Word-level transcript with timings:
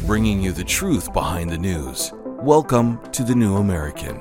bringing 0.00 0.42
you 0.42 0.52
the 0.52 0.64
truth 0.64 1.12
behind 1.12 1.50
the 1.50 1.58
news. 1.58 2.12
Welcome 2.24 3.00
to 3.12 3.22
The 3.22 3.34
New 3.34 3.56
American. 3.56 4.18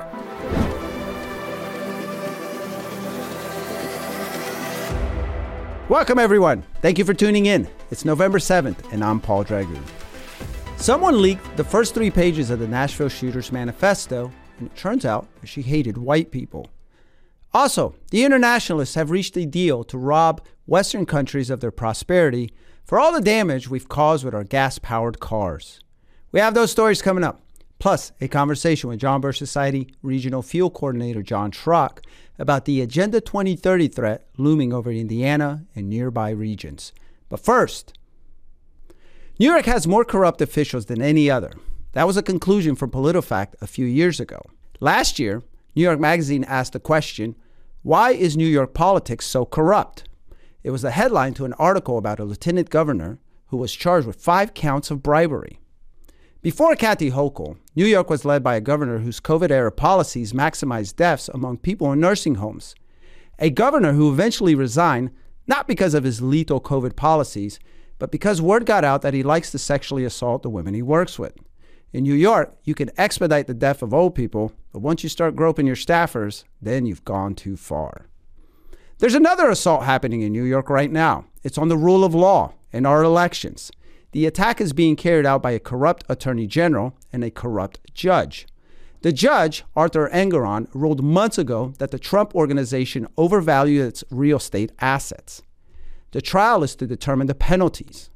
Welcome, 5.89 6.19
everyone. 6.19 6.63
Thank 6.81 6.97
you 6.97 7.05
for 7.05 7.13
tuning 7.13 7.47
in. 7.47 7.67
It's 7.89 8.05
November 8.05 8.37
7th, 8.37 8.93
and 8.93 9.03
I'm 9.03 9.19
Paul 9.19 9.43
Dragu. 9.43 9.81
Someone 10.77 11.21
leaked 11.21 11.57
the 11.57 11.63
first 11.63 11.93
three 11.93 12.11
pages 12.11 12.49
of 12.49 12.59
the 12.59 12.67
Nashville 12.67 13.09
Shooters 13.09 13.51
Manifesto, 13.51 14.31
and 14.59 14.67
it 14.67 14.75
turns 14.75 15.05
out 15.05 15.27
she 15.43 15.61
hated 15.61 15.97
white 15.97 16.31
people. 16.31 16.69
Also, 17.53 17.95
the 18.11 18.23
internationalists 18.23 18.95
have 18.95 19.11
reached 19.11 19.35
a 19.35 19.45
deal 19.45 19.83
to 19.83 19.97
rob 19.97 20.41
Western 20.65 21.05
countries 21.05 21.49
of 21.49 21.59
their 21.59 21.71
prosperity 21.71 22.53
for 22.83 22.99
all 22.99 23.13
the 23.13 23.21
damage 23.21 23.69
we've 23.69 23.89
caused 23.89 24.23
with 24.25 24.33
our 24.33 24.43
gas 24.43 24.79
powered 24.79 25.19
cars. 25.19 25.79
We 26.31 26.39
have 26.39 26.53
those 26.53 26.71
stories 26.71 27.01
coming 27.01 27.23
up, 27.23 27.41
plus 27.79 28.11
a 28.21 28.27
conversation 28.27 28.89
with 28.89 28.99
John 28.99 29.21
Birch 29.21 29.37
Society 29.37 29.93
Regional 30.01 30.41
Fuel 30.41 30.69
Coordinator 30.69 31.21
John 31.21 31.51
Schrock 31.51 31.99
about 32.39 32.65
the 32.65 32.81
Agenda 32.81 33.21
2030 33.21 33.87
threat 33.87 34.27
looming 34.37 34.73
over 34.73 34.91
Indiana 34.91 35.65
and 35.75 35.89
nearby 35.89 36.29
regions. 36.31 36.93
But 37.29 37.39
first, 37.39 37.93
New 39.39 39.49
York 39.49 39.65
has 39.65 39.87
more 39.87 40.05
corrupt 40.05 40.41
officials 40.41 40.85
than 40.85 41.01
any 41.01 41.29
other. 41.29 41.53
That 41.93 42.07
was 42.07 42.17
a 42.17 42.23
conclusion 42.23 42.75
from 42.75 42.91
PolitiFact 42.91 43.55
a 43.61 43.67
few 43.67 43.85
years 43.85 44.19
ago. 44.19 44.41
Last 44.79 45.19
year, 45.19 45.43
New 45.75 45.83
York 45.83 45.99
Magazine 45.99 46.43
asked 46.43 46.73
the 46.73 46.79
question 46.79 47.35
Why 47.83 48.11
is 48.11 48.37
New 48.37 48.47
York 48.47 48.73
politics 48.73 49.25
so 49.25 49.45
corrupt? 49.45 50.07
It 50.63 50.71
was 50.71 50.83
the 50.83 50.91
headline 50.91 51.33
to 51.35 51.45
an 51.45 51.53
article 51.53 51.97
about 51.97 52.19
a 52.19 52.23
lieutenant 52.23 52.69
governor 52.69 53.19
who 53.47 53.57
was 53.57 53.73
charged 53.73 54.05
with 54.05 54.21
five 54.21 54.53
counts 54.53 54.91
of 54.91 55.01
bribery. 55.01 55.59
Before 56.41 56.75
Kathy 56.75 57.11
Hochul, 57.11 57.57
New 57.75 57.85
York 57.85 58.09
was 58.09 58.25
led 58.25 58.43
by 58.43 58.55
a 58.55 58.61
governor 58.61 58.99
whose 58.99 59.19
COVID 59.19 59.51
era 59.51 59.71
policies 59.71 60.33
maximized 60.33 60.95
deaths 60.95 61.29
among 61.29 61.57
people 61.57 61.91
in 61.91 61.99
nursing 61.99 62.35
homes. 62.35 62.75
A 63.39 63.49
governor 63.49 63.93
who 63.93 64.11
eventually 64.11 64.55
resigned 64.55 65.11
not 65.47 65.67
because 65.67 65.93
of 65.93 66.03
his 66.03 66.21
lethal 66.21 66.61
COVID 66.61 66.95
policies, 66.95 67.59
but 67.99 68.11
because 68.11 68.41
word 68.41 68.65
got 68.65 68.83
out 68.83 69.01
that 69.01 69.13
he 69.13 69.23
likes 69.23 69.51
to 69.51 69.57
sexually 69.57 70.05
assault 70.05 70.43
the 70.43 70.49
women 70.49 70.73
he 70.73 70.81
works 70.81 71.19
with. 71.19 71.33
In 71.93 72.03
New 72.03 72.13
York, 72.13 72.55
you 72.63 72.73
can 72.73 72.89
expedite 72.97 73.47
the 73.47 73.53
death 73.53 73.81
of 73.81 73.93
old 73.93 74.15
people, 74.15 74.53
but 74.71 74.79
once 74.79 75.03
you 75.03 75.09
start 75.09 75.35
groping 75.35 75.67
your 75.67 75.75
staffers, 75.75 76.43
then 76.61 76.85
you've 76.85 77.03
gone 77.03 77.35
too 77.35 77.57
far. 77.57 78.07
There's 79.01 79.15
another 79.15 79.49
assault 79.49 79.85
happening 79.85 80.21
in 80.21 80.31
New 80.31 80.43
York 80.43 80.69
right 80.69 80.91
now. 80.91 81.25
It's 81.41 81.57
on 81.57 81.69
the 81.69 81.75
rule 81.75 82.03
of 82.03 82.13
law 82.13 82.53
and 82.71 82.85
our 82.85 83.01
elections. 83.01 83.71
The 84.11 84.27
attack 84.27 84.61
is 84.61 84.73
being 84.73 84.95
carried 84.95 85.25
out 85.25 85.41
by 85.41 85.53
a 85.53 85.59
corrupt 85.59 86.03
attorney 86.07 86.45
general 86.45 86.95
and 87.11 87.23
a 87.23 87.31
corrupt 87.31 87.79
judge. 87.95 88.45
The 89.01 89.11
judge, 89.11 89.63
Arthur 89.75 90.07
Engoron, 90.13 90.67
ruled 90.75 91.03
months 91.03 91.39
ago 91.39 91.73
that 91.79 91.89
the 91.89 91.97
Trump 91.97 92.35
organization 92.35 93.07
overvalued 93.17 93.87
its 93.87 94.03
real 94.11 94.37
estate 94.37 94.71
assets. 94.77 95.41
The 96.11 96.21
trial 96.21 96.61
is 96.61 96.75
to 96.75 96.85
determine 96.85 97.25
the 97.25 97.33
penalties. 97.33 98.11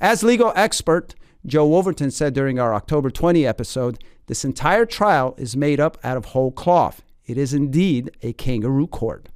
As 0.00 0.24
legal 0.24 0.52
expert 0.56 1.14
Joe 1.46 1.68
Wolverton 1.68 2.10
said 2.10 2.34
during 2.34 2.58
our 2.58 2.74
October 2.74 3.10
20 3.12 3.46
episode, 3.46 4.02
this 4.26 4.44
entire 4.44 4.84
trial 4.84 5.36
is 5.38 5.56
made 5.56 5.78
up 5.78 5.96
out 6.02 6.16
of 6.16 6.24
whole 6.24 6.50
cloth. 6.50 7.04
It 7.24 7.38
is 7.38 7.54
indeed 7.54 8.10
a 8.20 8.32
kangaroo 8.32 8.88
court. 8.88 9.28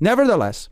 Nevertheless, 0.00 0.68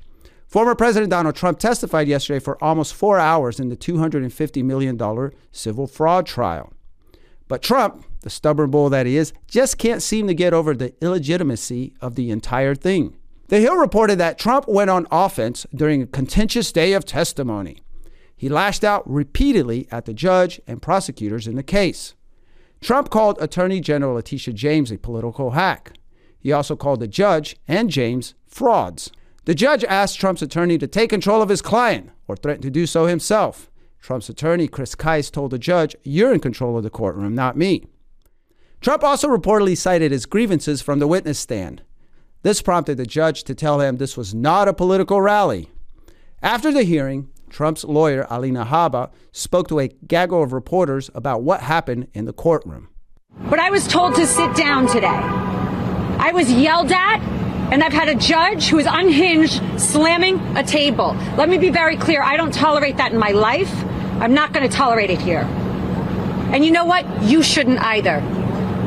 former 0.47 0.75
President 0.75 1.11
Donald 1.11 1.35
Trump 1.35 1.59
testified 1.59 2.09
yesterday 2.09 2.39
for 2.39 2.63
almost 2.63 2.95
four 2.95 3.19
hours 3.19 3.59
in 3.59 3.69
the 3.69 3.77
$250 3.77 4.65
million 4.65 5.33
civil 5.53 5.87
fraud 5.87 6.27
trial. 6.27 6.73
But 7.49 7.63
Trump, 7.63 8.05
the 8.23 8.31
stubborn 8.31 8.71
bull 8.71 8.89
that 8.91 9.07
he 9.07 9.17
is, 9.17 9.33
just 9.47 9.79
can't 9.79 10.03
seem 10.03 10.27
to 10.27 10.35
get 10.35 10.53
over 10.53 10.75
the 10.75 10.95
illegitimacy 11.01 11.95
of 12.01 12.17
the 12.17 12.31
entire 12.31 12.75
thing. 12.75 13.17
The 13.49 13.61
Hill 13.61 13.77
reported 13.77 14.19
that 14.19 14.39
Trump 14.39 14.67
went 14.67 14.91
on 14.91 15.07
offense 15.13 15.67
during 15.73 16.03
a 16.03 16.07
contentious 16.07 16.73
day 16.73 16.93
of 16.95 17.05
testimony. 17.05 17.79
He 18.37 18.49
lashed 18.49 18.83
out 18.83 19.09
repeatedly 19.09 19.87
at 19.91 20.05
the 20.05 20.13
judge 20.13 20.61
and 20.67 20.83
prosecutors 20.83 21.47
in 21.47 21.55
the 21.55 21.63
case. 21.63 22.15
Trump 22.81 23.09
called 23.09 23.41
Attorney 23.41 23.81
General 23.81 24.15
Letitia 24.15 24.53
James 24.53 24.91
a 24.91 24.99
political 24.99 25.53
hack. 25.53 25.93
He 26.39 26.53
also 26.53 26.77
called 26.77 27.01
the 27.01 27.09
judge 27.09 27.57
and 27.67 27.89
James 27.89 28.35
frauds. 28.57 29.11
The 29.45 29.55
judge 29.55 29.85
asked 29.85 30.19
Trump's 30.19 30.43
attorney 30.43 30.79
to 30.79 30.87
take 30.87 31.11
control 31.11 31.43
of 31.43 31.51
his 31.51 31.63
client 31.63 32.11
or 32.27 32.37
threatened 32.37 32.63
to 32.63 32.71
do 32.71 32.87
so 32.87 33.07
himself. 33.07 33.71
Trump's 34.01 34.29
attorney, 34.29 34.67
Chris 34.67 34.95
Kise, 34.95 35.31
told 35.31 35.51
the 35.51 35.59
judge, 35.59 35.95
You're 36.03 36.33
in 36.33 36.41
control 36.41 36.77
of 36.77 36.83
the 36.83 36.91
courtroom, 36.91 37.35
not 37.35 37.57
me. 37.57 37.87
Trump 38.81 39.05
also 39.05 39.29
reportedly 39.29 39.77
cited 39.77 40.11
his 40.11 40.27
grievances 40.27 40.81
from 40.81 40.99
the 40.99 41.07
witness 41.07 41.39
stand. 41.39 41.83
This 42.43 42.63
prompted 42.63 42.97
the 42.97 43.07
judge 43.07 43.45
to 43.45 43.55
tell 43.55 43.81
him 43.81 43.97
this 43.97 44.17
was 44.17 44.35
not 44.35 44.69
a 44.69 44.73
political 44.73 45.21
rally. 45.21 45.71
After 46.43 46.73
the 46.73 46.85
hearing, 46.85 47.29
Trump's 47.51 47.85
lawyer, 47.85 48.27
Alina 48.31 48.65
Habba, 48.65 49.11
spoke 49.33 49.69
to 49.69 49.81
a 49.81 49.89
gaggle 49.89 50.43
of 50.43 50.53
reporters 50.53 51.11
about 51.15 51.43
what 51.43 51.61
happened 51.61 52.09
in 52.15 52.25
the 52.25 52.33
courtroom. 52.33 52.89
But 53.51 53.59
I 53.59 53.71
was 53.71 53.87
told 53.87 54.15
to 54.15 54.27
sit 54.27 54.55
down 54.57 54.87
today. 54.87 55.07
I 55.09 56.33
was 56.33 56.51
yelled 56.51 56.93
at, 56.93 57.36
and 57.71 57.83
I've 57.83 57.93
had 57.93 58.09
a 58.09 58.15
judge 58.15 58.69
who 58.69 58.79
is 58.79 58.87
unhinged 58.89 59.61
slamming 59.81 60.39
a 60.57 60.63
table. 60.63 61.17
Let 61.37 61.49
me 61.49 61.59
be 61.59 61.71
very 61.71 61.97
clear 61.97 62.23
I 62.23 62.37
don't 62.37 62.55
tolerate 62.55 62.99
that 62.99 63.13
in 63.13 63.19
my 63.19 63.33
life. 63.33 63.73
I'm 64.21 64.35
not 64.35 64.53
going 64.53 64.69
to 64.69 64.75
tolerate 64.75 65.11
it 65.11 65.21
here. 65.21 65.43
And 66.53 66.65
you 66.65 66.71
know 66.71 66.85
what? 66.85 67.25
You 67.25 67.43
shouldn't 67.43 67.81
either. 67.81 68.21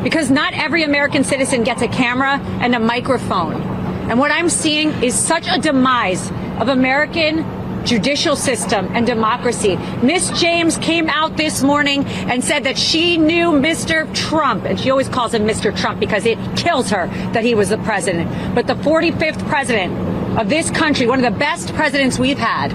Because 0.03 0.31
not 0.31 0.53
every 0.53 0.83
American 0.83 1.25
citizen 1.25 1.63
gets 1.63 1.81
a 1.81 1.89
camera 1.89 2.39
and 2.61 2.73
a 2.73 2.79
microphone. 2.79 3.61
And 4.09 4.17
what 4.17 4.31
I'm 4.31 4.47
seeing 4.47 4.89
is 5.03 5.13
such 5.13 5.47
a 5.49 5.59
demise 5.59 6.31
of 6.59 6.69
American 6.69 7.43
judicial 7.89 8.35
system 8.35 8.87
and 8.93 9.07
democracy. 9.07 9.75
Miss 10.03 10.29
James 10.39 10.77
came 10.77 11.09
out 11.09 11.35
this 11.37 11.63
morning 11.63 12.05
and 12.05 12.43
said 12.43 12.63
that 12.65 12.77
she 12.77 13.17
knew 13.17 13.49
Mr. 13.51 14.13
Trump, 14.13 14.63
and 14.65 14.79
she 14.79 14.91
always 14.91 15.09
calls 15.09 15.33
him 15.33 15.41
Mr. 15.41 15.75
Trump 15.75 15.99
because 15.99 16.27
it 16.27 16.37
kills 16.55 16.91
her 16.91 17.07
that 17.33 17.43
he 17.43 17.55
was 17.55 17.69
the 17.69 17.79
president. 17.79 18.29
But 18.53 18.67
the 18.67 18.75
45th 18.75 19.43
president 19.47 20.37
of 20.37 20.49
this 20.49 20.69
country, 20.69 21.07
one 21.07 21.23
of 21.23 21.33
the 21.33 21.39
best 21.39 21.73
presidents 21.73 22.19
we've 22.19 22.37
had, 22.37 22.71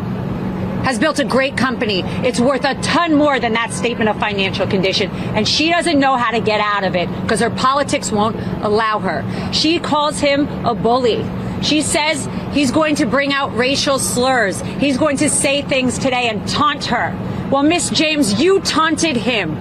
has 0.84 0.98
built 0.98 1.20
a 1.20 1.24
great 1.24 1.56
company. 1.56 2.02
It's 2.26 2.40
worth 2.40 2.64
a 2.64 2.74
ton 2.82 3.14
more 3.14 3.38
than 3.38 3.52
that 3.52 3.72
statement 3.72 4.10
of 4.10 4.18
financial 4.18 4.66
condition. 4.66 5.10
And 5.10 5.46
she 5.48 5.70
doesn't 5.70 5.98
know 5.98 6.16
how 6.16 6.32
to 6.32 6.40
get 6.40 6.60
out 6.60 6.82
of 6.82 6.96
it 6.96 7.08
because 7.22 7.40
her 7.40 7.50
politics 7.50 8.10
won't 8.10 8.36
allow 8.62 8.98
her. 8.98 9.24
She 9.52 9.78
calls 9.78 10.18
him 10.18 10.46
a 10.66 10.74
bully. 10.74 11.24
She 11.62 11.80
says 11.80 12.26
he's 12.54 12.70
going 12.70 12.94
to 12.96 13.06
bring 13.06 13.32
out 13.32 13.54
racial 13.56 13.98
slurs. 13.98 14.60
He's 14.62 14.96
going 14.96 15.18
to 15.18 15.28
say 15.28 15.62
things 15.62 15.98
today 15.98 16.28
and 16.28 16.46
taunt 16.48 16.86
her. 16.86 17.12
Well, 17.50 17.62
Miss 17.62 17.90
James, 17.90 18.40
you 18.40 18.60
taunted 18.60 19.16
him. 19.16 19.56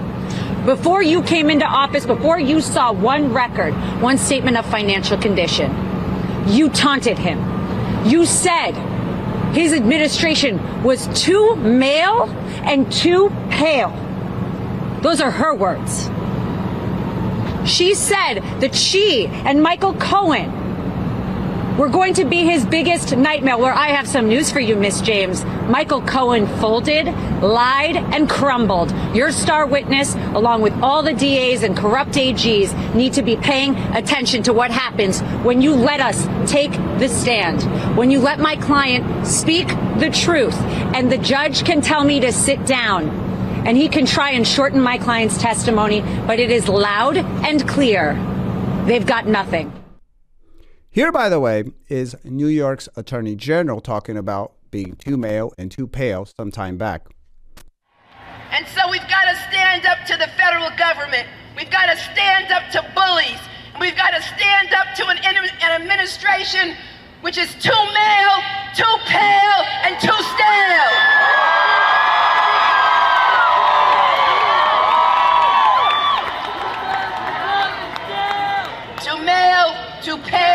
Before 0.64 1.02
you 1.02 1.22
came 1.22 1.50
into 1.50 1.66
office, 1.66 2.06
before 2.06 2.38
you 2.38 2.60
saw 2.60 2.92
one 2.92 3.32
record, 3.34 3.74
one 4.00 4.16
statement 4.16 4.56
of 4.56 4.64
financial 4.64 5.18
condition, 5.18 5.70
you 6.48 6.70
taunted 6.70 7.18
him. 7.18 7.38
You 8.06 8.24
said 8.24 8.72
his 9.54 9.72
administration 9.72 10.82
was 10.82 11.06
too 11.08 11.56
male 11.56 12.24
and 12.64 12.90
too 12.90 13.30
pale. 13.50 13.90
Those 15.02 15.20
are 15.20 15.30
her 15.30 15.54
words. 15.54 16.08
She 17.70 17.94
said 17.94 18.40
that 18.60 18.74
she 18.74 19.26
and 19.26 19.62
Michael 19.62 19.94
Cohen 19.94 20.63
were 21.78 21.88
going 21.88 22.14
to 22.14 22.24
be 22.24 22.44
his 22.44 22.64
biggest 22.64 23.16
nightmare. 23.16 23.58
Where 23.58 23.72
I 23.72 23.88
have 23.88 24.06
some 24.06 24.28
news 24.28 24.50
for 24.50 24.60
you, 24.60 24.76
Miss 24.76 25.00
James. 25.00 25.44
Michael 25.68 26.02
Cohen 26.02 26.46
folded, 26.58 27.06
lied, 27.42 27.96
and 27.96 28.30
crumbled. 28.30 28.92
Your 29.14 29.32
star 29.32 29.66
witness, 29.66 30.14
along 30.14 30.62
with 30.62 30.72
all 30.82 31.02
the 31.02 31.12
DAs 31.12 31.62
and 31.62 31.76
corrupt 31.76 32.12
AGs, 32.12 32.94
need 32.94 33.12
to 33.14 33.22
be 33.22 33.36
paying 33.36 33.76
attention 33.76 34.42
to 34.44 34.52
what 34.52 34.70
happens 34.70 35.20
when 35.42 35.62
you 35.62 35.74
let 35.74 36.00
us 36.00 36.26
take 36.50 36.72
the 36.98 37.08
stand. 37.08 37.62
When 37.96 38.10
you 38.10 38.20
let 38.20 38.38
my 38.38 38.56
client 38.56 39.26
speak 39.26 39.68
the 39.98 40.10
truth, 40.10 40.56
and 40.94 41.10
the 41.10 41.18
judge 41.18 41.64
can 41.64 41.80
tell 41.80 42.04
me 42.04 42.20
to 42.20 42.32
sit 42.32 42.64
down 42.66 43.08
and 43.66 43.76
he 43.78 43.88
can 43.88 44.04
try 44.04 44.32
and 44.32 44.46
shorten 44.46 44.80
my 44.80 44.98
client's 44.98 45.38
testimony, 45.38 46.02
but 46.26 46.38
it 46.38 46.50
is 46.50 46.68
loud 46.68 47.16
and 47.16 47.66
clear. 47.66 48.14
They've 48.86 49.06
got 49.06 49.26
nothing. 49.26 49.83
Here, 50.94 51.10
by 51.10 51.28
the 51.28 51.40
way, 51.40 51.64
is 51.88 52.14
New 52.22 52.46
York's 52.46 52.88
Attorney 52.94 53.34
General 53.34 53.80
talking 53.80 54.16
about 54.16 54.52
being 54.70 54.94
too 54.94 55.16
male 55.16 55.52
and 55.58 55.68
too 55.68 55.88
pale 55.88 56.24
some 56.24 56.52
time 56.52 56.78
back. 56.78 57.08
And 58.52 58.64
so 58.68 58.88
we've 58.88 59.08
got 59.08 59.24
to 59.24 59.34
stand 59.50 59.86
up 59.86 60.06
to 60.06 60.16
the 60.16 60.28
federal 60.38 60.70
government. 60.78 61.26
We've 61.56 61.68
got 61.68 61.86
to 61.86 61.96
stand 61.96 62.52
up 62.52 62.70
to 62.70 62.86
bullies. 62.94 63.40
We've 63.80 63.96
got 63.96 64.10
to 64.10 64.22
stand 64.22 64.72
up 64.72 64.94
to 64.94 65.08
an, 65.08 65.18
an 65.18 65.82
administration 65.82 66.76
which 67.22 67.38
is 67.38 67.52
too 67.56 67.70
male, 67.72 68.38
too 68.76 68.96
pale, 69.08 69.66
and 69.82 69.98
too 69.98 70.14
stale. 70.30 70.92
Too 79.02 79.24
male, 79.24 79.74
too 80.00 80.18
pale 80.18 80.53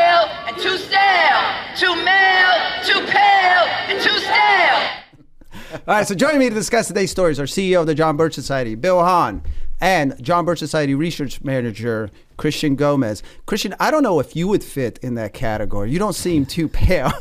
too 0.62 0.78
stale, 0.78 1.42
too 1.76 1.96
male, 2.04 2.84
too 2.84 3.00
pale, 3.06 3.66
and 3.88 4.02
too 4.02 4.18
stale. 4.20 5.80
All 5.88 5.96
right, 5.96 6.08
so 6.08 6.14
joining 6.14 6.40
me 6.40 6.50
to 6.50 6.56
discuss 6.56 6.88
today's 6.88 7.12
stories 7.12 7.40
are 7.40 7.46
CEO 7.46 7.80
of 7.82 7.88
the 7.88 7.96
John 7.96 8.18
Birch 8.18 8.34
Society, 8.34 8.76
Bill 8.76 9.00
Hahn, 9.00 9.42
and 9.80 10.22
John 10.22 10.44
Birch 10.44 10.60
Society 10.60 10.96
Research 10.96 11.42
Manager, 11.44 12.10
Christian 12.36 12.76
Gomez. 12.76 13.24
Christian, 13.46 13.74
I 13.80 13.90
don't 13.90 14.04
know 14.04 14.20
if 14.20 14.36
you 14.36 14.50
would 14.50 14.64
fit 14.64 15.00
in 15.02 15.16
that 15.16 15.34
category. 15.34 15.92
You 15.92 16.00
don't 16.00 16.14
seem 16.14 16.46
too 16.46 16.68
pale, 16.68 17.12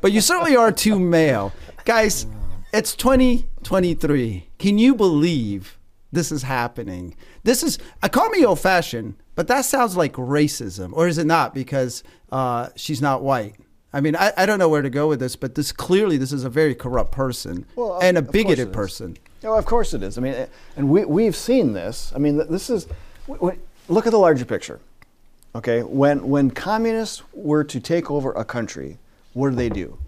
but 0.00 0.10
you 0.10 0.20
certainly 0.20 0.56
are 0.56 0.72
too 0.72 0.98
male. 0.98 1.52
Guys, 1.84 2.26
it's 2.72 2.96
2023. 2.96 4.48
Can 4.58 4.78
you 4.78 4.96
believe 4.96 5.78
this 6.10 6.32
is 6.32 6.42
happening? 6.42 7.14
This 7.44 7.62
is, 7.62 7.78
I 8.02 8.08
call 8.08 8.28
me 8.30 8.44
old 8.44 8.58
fashioned, 8.58 9.14
but 9.38 9.46
that 9.46 9.64
sounds 9.64 9.96
like 9.96 10.14
racism, 10.14 10.90
or 10.94 11.06
is 11.06 11.16
it 11.16 11.24
not 11.24 11.54
because 11.54 12.02
uh, 12.32 12.70
she's 12.74 13.00
not 13.00 13.22
white? 13.22 13.54
I 13.92 14.00
mean, 14.00 14.16
I, 14.16 14.32
I 14.36 14.46
don't 14.46 14.58
know 14.58 14.68
where 14.68 14.82
to 14.82 14.90
go 14.90 15.06
with 15.06 15.20
this, 15.20 15.36
but 15.36 15.54
this 15.54 15.70
clearly 15.70 16.16
this 16.16 16.32
is 16.32 16.42
a 16.42 16.50
very 16.50 16.74
corrupt 16.74 17.12
person 17.12 17.64
Well, 17.76 17.92
of- 17.98 18.02
and 18.02 18.16
a 18.16 18.18
of 18.18 18.26
course 18.26 18.34
it 18.34 18.46
bigoted 18.46 18.72
person. 18.72 19.16
No, 19.44 19.54
of 19.54 19.64
course 19.64 19.94
it 19.94 20.02
is. 20.02 20.18
I 20.18 20.22
mean, 20.22 20.34
eh, 20.34 20.46
and 20.76 20.90
we, 20.90 21.04
we've 21.04 21.36
seen 21.36 21.72
this. 21.72 22.12
I 22.16 22.18
mean, 22.18 22.36
this 22.50 22.68
is, 22.68 22.88
look 23.28 24.06
at 24.06 24.10
the 24.10 24.18
larger 24.18 24.44
picture. 24.44 24.80
Okay, 25.54 25.84
when, 25.84 26.28
when 26.28 26.50
communists 26.50 27.22
were 27.32 27.62
to 27.62 27.78
take 27.78 28.10
over 28.10 28.32
a 28.32 28.44
country, 28.44 28.98
what 29.34 29.50
do 29.50 29.54
they 29.54 29.68
do? 29.68 29.98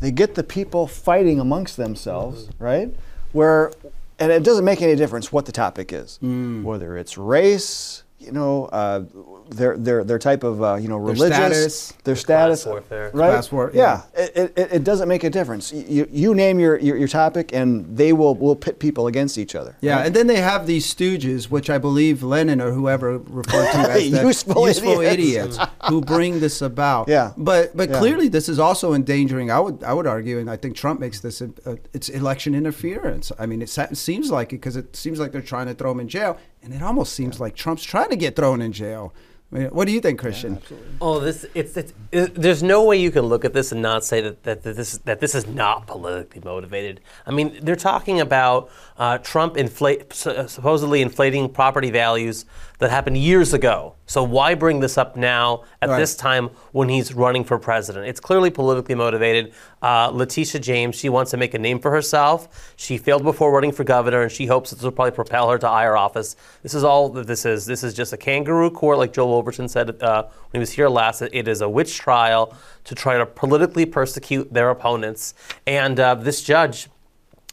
They 0.00 0.10
get 0.10 0.34
the 0.34 0.42
people 0.42 0.88
fighting 0.88 1.38
amongst 1.38 1.76
themselves, 1.76 2.48
right? 2.58 2.92
Where, 3.30 3.70
and 4.18 4.32
it 4.32 4.42
doesn't 4.42 4.64
make 4.64 4.82
any 4.82 4.96
difference 4.96 5.30
what 5.30 5.46
the 5.46 5.52
topic 5.52 5.92
is, 5.92 6.18
whether 6.20 6.98
it's 6.98 7.16
race, 7.16 8.02
you 8.24 8.32
know, 8.32 8.66
uh, 8.66 9.04
their, 9.50 9.76
their, 9.76 10.02
their 10.04 10.18
type 10.18 10.42
of, 10.42 10.62
uh, 10.62 10.74
you 10.76 10.88
know, 10.88 10.96
Their 11.04 11.14
religious, 11.14 11.36
status. 11.36 11.92
their 12.04 12.16
status, 12.16 12.64
warfare. 12.66 13.10
right? 13.12 13.30
Class 13.30 13.52
war- 13.52 13.70
yeah, 13.74 14.02
it, 14.14 14.52
it, 14.56 14.68
it 14.72 14.84
doesn't 14.84 15.06
make 15.08 15.22
a 15.22 15.30
difference. 15.30 15.70
You, 15.72 16.08
you 16.10 16.34
name 16.34 16.58
your, 16.58 16.78
your, 16.78 16.96
your 16.96 17.08
topic, 17.08 17.52
and 17.52 17.96
they 17.96 18.12
will, 18.14 18.34
will 18.34 18.56
pit 18.56 18.78
people 18.78 19.06
against 19.06 19.36
each 19.36 19.54
other. 19.54 19.76
Yeah, 19.82 19.96
right? 19.96 20.06
and 20.06 20.16
then 20.16 20.26
they 20.28 20.36
have 20.40 20.66
these 20.66 20.92
stooges, 20.92 21.50
which 21.50 21.68
I 21.68 21.76
believe 21.78 22.22
Lenin 22.22 22.60
or 22.60 22.72
whoever 22.72 23.18
referred 23.18 23.70
to 23.72 23.78
as 23.90 24.10
the 24.10 24.22
Useful 24.22 24.64
idiots. 24.66 25.12
idiots. 25.58 25.58
who 25.88 26.00
bring 26.00 26.40
this 26.40 26.62
about. 26.62 27.08
Yeah. 27.08 27.32
but 27.36 27.76
but 27.76 27.90
Yeah. 27.90 27.98
clearly 27.98 28.28
this 28.28 28.48
is 28.48 28.58
also 28.58 28.94
endangering. 28.94 29.50
I 29.50 29.60
would 29.60 29.84
I 29.84 29.92
would 29.92 30.06
argue, 30.06 30.38
and 30.38 30.48
I 30.50 30.56
think 30.56 30.74
Trump 30.74 31.00
makes 31.00 31.20
this 31.20 31.42
uh, 31.42 31.76
it's 31.92 32.08
election 32.08 32.54
interference. 32.54 33.30
I 33.38 33.44
mean, 33.46 33.60
it 33.60 33.68
seems 33.68 34.30
like 34.30 34.52
it 34.52 34.56
because 34.56 34.76
it 34.76 34.96
seems 34.96 35.20
like 35.20 35.32
they're 35.32 35.42
trying 35.42 35.66
to 35.66 35.74
throw 35.74 35.90
him 35.90 36.00
in 36.00 36.08
jail, 36.08 36.38
and 36.64 36.72
it 36.72 36.82
almost 36.82 37.12
seems 37.12 37.38
like 37.38 37.54
Trump's 37.54 37.84
trying 37.84 38.08
to 38.08 38.16
get 38.16 38.34
thrown 38.34 38.62
in 38.62 38.72
jail. 38.72 39.12
I 39.52 39.58
mean, 39.58 39.66
what 39.68 39.86
do 39.86 39.92
you 39.92 40.00
think, 40.00 40.18
Christian? 40.18 40.60
Oh, 41.00 41.20
this 41.20 41.46
it's, 41.54 41.76
it's 41.76 41.92
it, 42.10 42.34
there's 42.34 42.62
no 42.62 42.82
way 42.82 42.96
you 42.96 43.12
can 43.12 43.26
look 43.26 43.44
at 43.44 43.52
this 43.52 43.70
and 43.70 43.80
not 43.80 44.04
say 44.04 44.20
that, 44.20 44.42
that, 44.42 44.62
that 44.64 44.74
this 44.74 44.98
that 44.98 45.20
this 45.20 45.34
is 45.34 45.46
not 45.46 45.86
politically 45.86 46.40
motivated. 46.44 47.00
I 47.24 47.30
mean, 47.30 47.58
they're 47.62 47.76
talking 47.76 48.20
about 48.20 48.70
uh, 48.98 49.18
Trump 49.18 49.56
inflate 49.56 50.12
supposedly 50.12 51.02
inflating 51.02 51.48
property 51.50 51.90
values 51.90 52.46
that 52.78 52.90
happened 52.90 53.16
years 53.16 53.54
ago. 53.54 53.94
So 54.06 54.22
why 54.22 54.54
bring 54.54 54.80
this 54.80 54.98
up 54.98 55.16
now 55.16 55.62
at 55.80 55.88
Right. 55.88 55.98
this 55.98 56.16
time 56.16 56.50
when 56.72 56.88
he's 56.88 57.14
running 57.14 57.44
for 57.44 57.58
president? 57.58 58.06
It's 58.08 58.20
clearly 58.20 58.50
politically 58.50 58.96
motivated. 58.96 59.52
Uh, 59.80 60.10
Letitia 60.12 60.60
James, 60.60 60.96
she 60.96 61.08
wants 61.08 61.30
to 61.30 61.36
make 61.36 61.54
a 61.54 61.58
name 61.58 61.78
for 61.78 61.90
herself. 61.92 62.72
She 62.76 62.98
failed 62.98 63.22
before 63.22 63.52
running 63.52 63.70
for 63.72 63.84
governor, 63.84 64.22
and 64.22 64.32
she 64.32 64.46
hopes 64.46 64.72
this 64.72 64.82
will 64.82 64.90
probably 64.90 65.12
propel 65.12 65.48
her 65.50 65.58
to 65.58 65.68
higher 65.68 65.96
office. 65.96 66.36
This 66.62 66.74
is 66.74 66.82
all 66.82 67.08
that 67.10 67.26
this 67.26 67.46
is. 67.46 67.64
This 67.64 67.84
is 67.84 67.94
just 67.94 68.12
a 68.12 68.16
kangaroo 68.16 68.70
court, 68.70 68.98
like 68.98 69.12
Joe 69.12 69.26
Wolverton 69.26 69.68
said 69.68 70.02
uh, 70.02 70.24
when 70.24 70.30
he 70.54 70.58
was 70.58 70.72
here 70.72 70.88
last. 70.88 71.22
It 71.22 71.46
is 71.46 71.60
a 71.60 71.68
witch 71.68 71.96
trial 71.98 72.54
to 72.84 72.94
try 72.94 73.16
to 73.18 73.24
politically 73.24 73.86
persecute 73.86 74.52
their 74.52 74.70
opponents. 74.70 75.34
And 75.66 75.98
uh, 76.00 76.16
this 76.16 76.42
judge, 76.42 76.88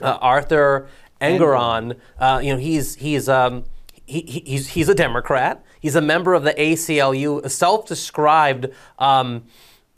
uh, 0.02 0.18
Arthur 0.20 0.88
Engoron, 1.22 1.96
uh, 2.20 2.42
you 2.44 2.52
know, 2.54 2.60
he's 2.60 2.96
he's 2.96 3.30
um, 3.30 3.64
he, 4.06 4.22
he- 4.22 4.44
he's 4.46 4.70
he's 4.70 4.90
a 4.90 4.96
Democrat. 4.96 5.64
He's 5.80 5.96
a 5.96 6.02
member 6.02 6.34
of 6.34 6.44
the 6.44 6.54
ACLU, 6.54 7.44
a 7.44 7.50
self-described 7.50 8.68
um, 9.00 9.44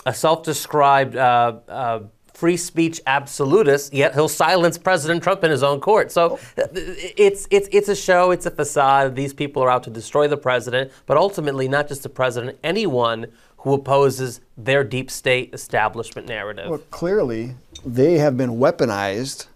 a 0.06 0.14
self-described 0.14 1.16
uh, 1.16 1.60
uh, 1.68 2.00
free 2.34 2.58
speech 2.58 3.00
absolutist. 3.08 3.94
Yet 3.94 4.14
he'll 4.14 4.28
silence 4.28 4.78
President 4.78 5.24
Trump 5.24 5.44
in 5.44 5.52
his 5.52 5.64
own 5.64 5.80
court. 5.80 6.12
So 6.12 6.40
it's 6.58 7.48
it's 7.52 7.68
it's 7.72 7.90
a 7.90 7.96
show. 7.96 8.32
It's 8.32 8.46
a 8.46 8.52
facade. 8.52 9.16
These 9.16 9.34
people 9.34 9.64
are 9.64 9.70
out 9.70 9.84
to 9.84 9.90
destroy 9.90 10.28
the 10.28 10.38
president, 10.38 10.92
but 11.06 11.18
ultimately 11.18 11.68
not 11.68 11.88
just 11.88 12.04
the 12.04 12.10
president, 12.10 12.58
anyone 12.64 13.28
who 13.58 13.74
opposes 13.74 14.42
their 14.58 14.84
deep 14.84 15.10
state 15.10 15.54
establishment 15.54 16.28
narrative. 16.28 16.70
Well, 16.70 16.80
clearly, 16.92 17.56
they 17.86 18.18
have 18.18 18.36
been 18.36 18.52
weaponized 18.58 19.48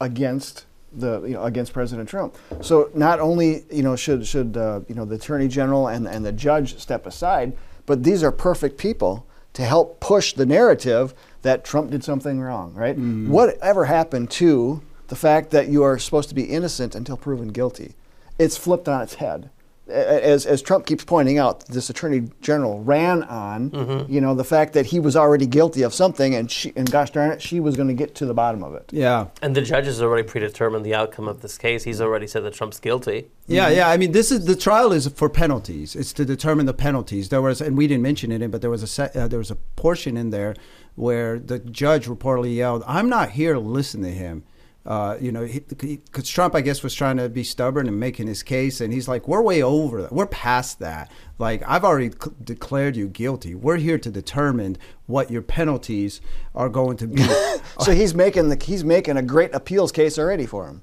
against 0.00 0.66
the 0.96 1.22
you 1.22 1.34
know 1.34 1.44
against 1.44 1.72
President 1.72 2.08
Trump. 2.08 2.36
So 2.60 2.90
not 2.94 3.20
only 3.20 3.64
you 3.70 3.82
know 3.82 3.96
should 3.96 4.26
should 4.26 4.56
uh, 4.56 4.80
you 4.88 4.94
know 4.94 5.04
the 5.04 5.16
Attorney 5.16 5.48
General 5.48 5.88
and 5.88 6.06
and 6.06 6.24
the 6.24 6.32
judge 6.32 6.78
step 6.78 7.06
aside, 7.06 7.56
but 7.86 8.02
these 8.04 8.22
are 8.22 8.32
perfect 8.32 8.78
people 8.78 9.26
to 9.54 9.62
help 9.62 10.00
push 10.00 10.32
the 10.32 10.46
narrative 10.46 11.14
that 11.42 11.64
Trump 11.64 11.90
did 11.90 12.02
something 12.02 12.40
wrong. 12.40 12.74
Right? 12.74 12.96
Whatever 12.96 13.84
happened 13.84 14.30
to 14.32 14.82
the 15.08 15.16
fact 15.16 15.50
that 15.50 15.68
you 15.68 15.82
are 15.82 15.98
supposed 15.98 16.28
to 16.30 16.34
be 16.34 16.44
innocent 16.44 16.94
until 16.94 17.16
proven 17.16 17.48
guilty? 17.48 17.94
It's 18.38 18.56
flipped 18.56 18.88
on 18.88 19.02
its 19.02 19.14
head. 19.14 19.50
A- 19.88 20.24
As, 20.24 20.46
as 20.46 20.62
Trump 20.62 20.86
keeps 20.86 21.04
pointing 21.04 21.36
out, 21.38 21.66
this 21.66 21.90
attorney 21.90 22.28
general 22.40 22.82
ran 22.82 23.22
on, 23.24 24.06
you 24.08 24.20
know, 24.20 24.34
the 24.34 24.44
fact 24.44 24.72
that 24.72 24.86
he 24.86 24.98
was 24.98 25.14
already 25.14 25.46
guilty 25.46 25.82
of 25.82 25.92
something, 25.92 26.34
and 26.34 26.50
she, 26.50 26.72
and 26.74 26.90
gosh 26.90 27.10
darn 27.10 27.30
it, 27.32 27.42
she 27.42 27.60
was 27.60 27.76
going 27.76 27.88
to 27.88 27.94
get 27.94 28.14
to 28.16 28.26
the 28.26 28.32
bottom 28.34 28.62
of 28.62 28.74
it. 28.74 28.88
Yeah. 28.92 29.26
And 29.42 29.54
the 29.54 29.60
judge 29.60 29.84
has 29.84 30.00
already 30.00 30.26
predetermined 30.26 30.86
the 30.86 30.94
outcome 30.94 31.28
of 31.28 31.42
this 31.42 31.58
case. 31.58 31.84
He's 31.84 32.00
already 32.00 32.26
said 32.26 32.44
that 32.44 32.54
Trump's 32.54 32.80
guilty. 32.80 33.26
Yeah, 33.46 33.68
yeah. 33.68 33.90
I 33.90 33.98
mean, 33.98 34.12
this 34.12 34.32
is 34.32 34.46
the 34.46 34.56
trial 34.56 34.90
is 34.92 35.06
for 35.08 35.28
penalties. 35.28 35.94
It's 35.94 36.14
to 36.14 36.24
determine 36.24 36.64
the 36.64 36.72
penalties. 36.74 37.28
There 37.28 37.42
was, 37.42 37.60
and 37.60 37.76
we 37.76 37.86
didn't 37.86 38.02
mention 38.02 38.32
it, 38.32 38.40
in, 38.40 38.50
but 38.50 38.62
there 38.62 38.70
was 38.70 38.82
a 38.82 38.86
se- 38.86 39.10
uh, 39.14 39.28
there 39.28 39.38
was 39.38 39.50
a 39.50 39.56
portion 39.76 40.16
in 40.16 40.30
there 40.30 40.54
where 40.94 41.38
the 41.38 41.58
judge 41.58 42.06
reportedly 42.06 42.54
yelled, 42.56 42.82
"I'm 42.86 43.08
not 43.10 43.30
here 43.32 43.52
to 43.52 43.60
listen 43.60 44.00
to 44.02 44.10
him." 44.10 44.44
Uh, 44.86 45.16
you 45.18 45.32
know, 45.32 45.46
because 45.46 46.28
Trump, 46.28 46.54
I 46.54 46.60
guess, 46.60 46.82
was 46.82 46.94
trying 46.94 47.16
to 47.16 47.30
be 47.30 47.42
stubborn 47.42 47.88
and 47.88 47.98
making 47.98 48.26
his 48.26 48.42
case, 48.42 48.82
and 48.82 48.92
he's 48.92 49.08
like, 49.08 49.26
"We're 49.26 49.40
way 49.40 49.62
over 49.62 50.02
that. 50.02 50.12
We're 50.12 50.26
past 50.26 50.78
that. 50.80 51.10
Like, 51.38 51.62
I've 51.66 51.84
already 51.84 52.10
c- 52.10 52.30
declared 52.42 52.94
you 52.94 53.08
guilty. 53.08 53.54
We're 53.54 53.78
here 53.78 53.98
to 53.98 54.10
determine 54.10 54.76
what 55.06 55.30
your 55.30 55.40
penalties 55.40 56.20
are 56.54 56.68
going 56.68 56.98
to 56.98 57.06
be." 57.06 57.24
So 57.80 57.92
he's 57.92 58.14
making 58.14 58.50
the 58.50 58.62
he's 58.62 58.84
making 58.84 59.16
a 59.16 59.22
great 59.22 59.52
appeals 59.52 59.90
case 59.90 60.16
already 60.18 60.46
for 60.46 60.68
him. 60.68 60.82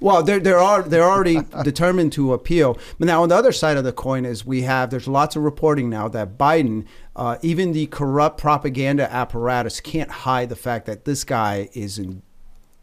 Well, 0.00 0.22
they're 0.22 0.40
they're, 0.40 0.58
al- 0.58 0.82
they're 0.82 1.02
already 1.08 1.40
determined 1.62 2.12
to 2.12 2.32
appeal. 2.34 2.78
But 2.98 3.06
now 3.06 3.22
on 3.22 3.30
the 3.30 3.36
other 3.36 3.52
side 3.52 3.76
of 3.76 3.84
the 3.84 3.92
coin 3.92 4.24
is 4.26 4.44
we 4.44 4.62
have 4.62 4.90
there's 4.90 5.08
lots 5.08 5.36
of 5.36 5.42
reporting 5.42 5.88
now 5.88 6.08
that 6.08 6.36
Biden, 6.36 6.84
uh, 7.14 7.38
even 7.42 7.72
the 7.72 7.86
corrupt 7.86 8.38
propaganda 8.38 9.10
apparatus, 9.10 9.80
can't 9.80 10.10
hide 10.10 10.48
the 10.50 10.56
fact 10.56 10.86
that 10.86 11.04
this 11.06 11.24
guy 11.24 11.70
is 11.72 11.98
in 11.98 12.22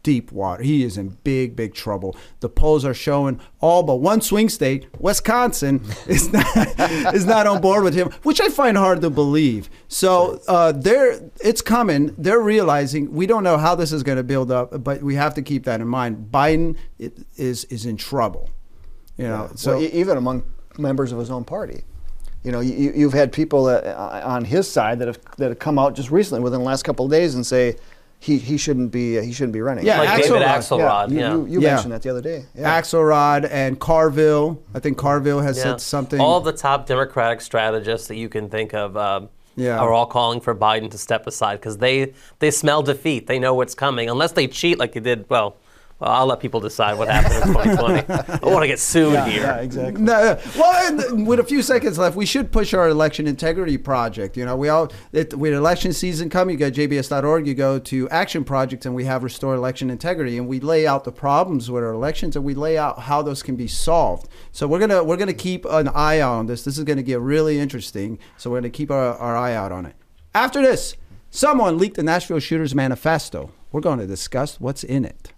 deep 0.04 0.30
water. 0.30 0.62
He 0.62 0.84
is 0.84 0.96
in 0.96 1.18
big 1.24 1.56
big 1.56 1.74
trouble. 1.74 2.14
The 2.38 2.48
polls 2.48 2.84
are 2.84 2.94
showing 2.94 3.40
all 3.60 3.82
but 3.82 3.96
one 3.96 4.20
swing 4.20 4.48
state, 4.48 4.86
Wisconsin, 5.00 5.82
is 6.06 6.32
not 6.32 6.46
is 7.14 7.26
not 7.26 7.48
on 7.48 7.60
board 7.60 7.82
with 7.82 7.94
him, 7.94 8.10
which 8.22 8.40
I 8.40 8.48
find 8.48 8.76
hard 8.76 9.00
to 9.00 9.10
believe. 9.10 9.68
So 9.88 10.40
uh, 10.46 10.70
they're 10.70 11.20
it's 11.40 11.62
coming. 11.62 12.14
They're 12.16 12.40
realizing 12.40 13.12
we 13.12 13.26
don't 13.26 13.42
know 13.42 13.56
how 13.58 13.74
this 13.74 13.90
is 13.90 14.04
going 14.04 14.18
to 14.18 14.22
build 14.22 14.52
up, 14.52 14.84
but 14.84 15.02
we 15.02 15.16
have 15.16 15.34
to 15.34 15.42
keep 15.42 15.64
that 15.64 15.80
in 15.80 15.88
mind. 15.88 16.28
Biden 16.30 16.76
is 17.36 17.64
is 17.64 17.84
in 17.84 17.96
trouble. 17.96 18.50
You 19.16 19.28
know, 19.28 19.48
so 19.54 19.56
So 19.56 19.80
e- 19.80 19.86
even 19.92 20.16
among 20.16 20.44
members 20.78 21.12
of 21.12 21.18
his 21.18 21.30
own 21.30 21.44
party, 21.44 21.84
you 22.42 22.52
know, 22.52 22.60
you, 22.60 22.92
you've 22.94 23.12
had 23.12 23.32
people 23.32 23.66
uh, 23.66 24.22
on 24.24 24.44
his 24.44 24.70
side 24.70 24.98
that 24.98 25.08
have 25.08 25.18
that 25.38 25.48
have 25.48 25.58
come 25.58 25.78
out 25.78 25.94
just 25.94 26.10
recently 26.10 26.42
within 26.42 26.60
the 26.60 26.66
last 26.66 26.82
couple 26.82 27.06
of 27.06 27.10
days 27.10 27.34
and 27.34 27.46
say 27.46 27.76
he, 28.24 28.38
he 28.38 28.56
shouldn't 28.56 28.90
be 28.90 29.18
uh, 29.18 29.22
he 29.22 29.32
shouldn't 29.32 29.52
be 29.52 29.60
running. 29.60 29.84
Yeah, 29.84 29.98
Like 30.00 30.22
David 30.22 30.40
Axelrod. 30.42 31.08
Axelrod. 31.08 31.10
you, 31.10 31.18
Yeah. 31.18 31.32
you, 31.34 31.46
you 31.46 31.60
Yeah. 31.60 31.74
mentioned 31.74 31.92
that 31.92 32.02
the 32.02 32.10
other 32.10 32.22
day. 32.22 32.44
Yeah. 32.54 32.80
Axelrod 32.80 33.48
and 33.50 33.78
Carville. 33.78 34.60
I 34.74 34.78
think 34.78 34.96
Carville 34.98 35.40
has 35.40 35.56
Yeah. 35.58 35.62
said 35.64 35.80
something. 35.80 36.20
All 36.20 36.40
the 36.40 36.52
top 36.52 36.86
Democratic 36.86 37.40
strategists 37.42 38.08
that 38.08 38.16
you 38.16 38.28
can 38.28 38.48
think 38.48 38.72
of 38.74 38.96
um, 38.96 39.28
Yeah. 39.56 39.78
are 39.78 39.92
all 39.92 40.06
calling 40.06 40.40
for 40.40 40.54
Biden 40.54 40.90
to 40.90 40.98
step 40.98 41.26
aside 41.26 41.56
because 41.60 41.78
they 41.78 42.12
they 42.38 42.50
smell 42.50 42.82
defeat. 42.82 43.26
They 43.26 43.38
know 43.38 43.54
what's 43.54 43.74
coming, 43.74 44.08
unless 44.08 44.32
they 44.32 44.46
cheat 44.46 44.78
like 44.78 44.92
they 44.94 45.00
did. 45.00 45.26
Well, 45.28 45.56
well 46.04 46.12
I'll 46.12 46.26
let 46.26 46.40
people 46.40 46.60
decide 46.60 46.98
what 46.98 47.08
happened 47.08 47.34
in 47.34 47.42
2020. 47.76 48.40
I 48.42 48.52
want 48.52 48.62
to 48.62 48.66
get 48.66 48.78
sued 48.78 49.18
here. 49.24 49.42
Yeah, 49.42 49.56
exactly. 49.60 50.02
No, 50.02 50.38
well, 50.56 51.02
and 51.02 51.26
with 51.26 51.40
a 51.40 51.44
few 51.44 51.62
seconds 51.62 51.98
left, 51.98 52.16
we 52.16 52.26
should 52.26 52.52
push 52.52 52.74
our 52.74 52.88
election 52.88 53.26
integrity 53.26 53.78
project. 53.78 54.36
You 54.36 54.44
know, 54.44 54.56
we 54.56 54.68
all 54.68 54.92
it, 55.12 55.34
with 55.34 55.54
election 55.54 55.92
season 55.92 56.28
coming, 56.28 56.54
you 56.54 56.58
go 56.58 56.70
to 56.70 56.88
jbs.org, 56.88 57.46
you 57.46 57.54
go 57.54 57.78
to 57.78 58.08
Action 58.10 58.44
Project, 58.44 58.86
and 58.86 58.94
we 58.94 59.04
have 59.04 59.22
Restore 59.24 59.54
Election 59.54 59.90
Integrity, 59.90 60.36
and 60.36 60.46
we 60.46 60.60
lay 60.60 60.86
out 60.86 61.04
the 61.04 61.12
problems 61.12 61.70
with 61.70 61.82
our 61.82 61.92
elections, 61.92 62.36
and 62.36 62.44
we 62.44 62.54
lay 62.54 62.76
out 62.76 63.00
how 63.00 63.22
those 63.22 63.42
can 63.42 63.56
be 63.56 63.66
solved. 63.66 64.28
So 64.52 64.66
we're 64.66 64.80
gonna 64.80 65.02
we're 65.02 65.16
gonna 65.16 65.32
keep 65.32 65.64
an 65.64 65.88
eye 65.88 66.20
on 66.20 66.46
this. 66.46 66.64
This 66.64 66.78
is 66.78 66.84
gonna 66.84 67.02
get 67.02 67.20
really 67.20 67.58
interesting. 67.58 68.18
So 68.36 68.50
we're 68.50 68.58
gonna 68.60 68.70
keep 68.70 68.90
our, 68.90 69.16
our 69.16 69.36
eye 69.36 69.54
out 69.54 69.72
on 69.72 69.86
it. 69.86 69.96
After 70.34 70.60
this, 70.60 70.96
someone 71.30 71.78
leaked 71.78 71.96
the 71.96 72.02
Nashville 72.02 72.40
Shooters 72.40 72.74
Manifesto. 72.74 73.52
We're 73.72 73.80
going 73.80 73.98
to 73.98 74.06
discuss 74.06 74.60
what's 74.60 74.84
in 74.84 75.04
it. 75.04 75.33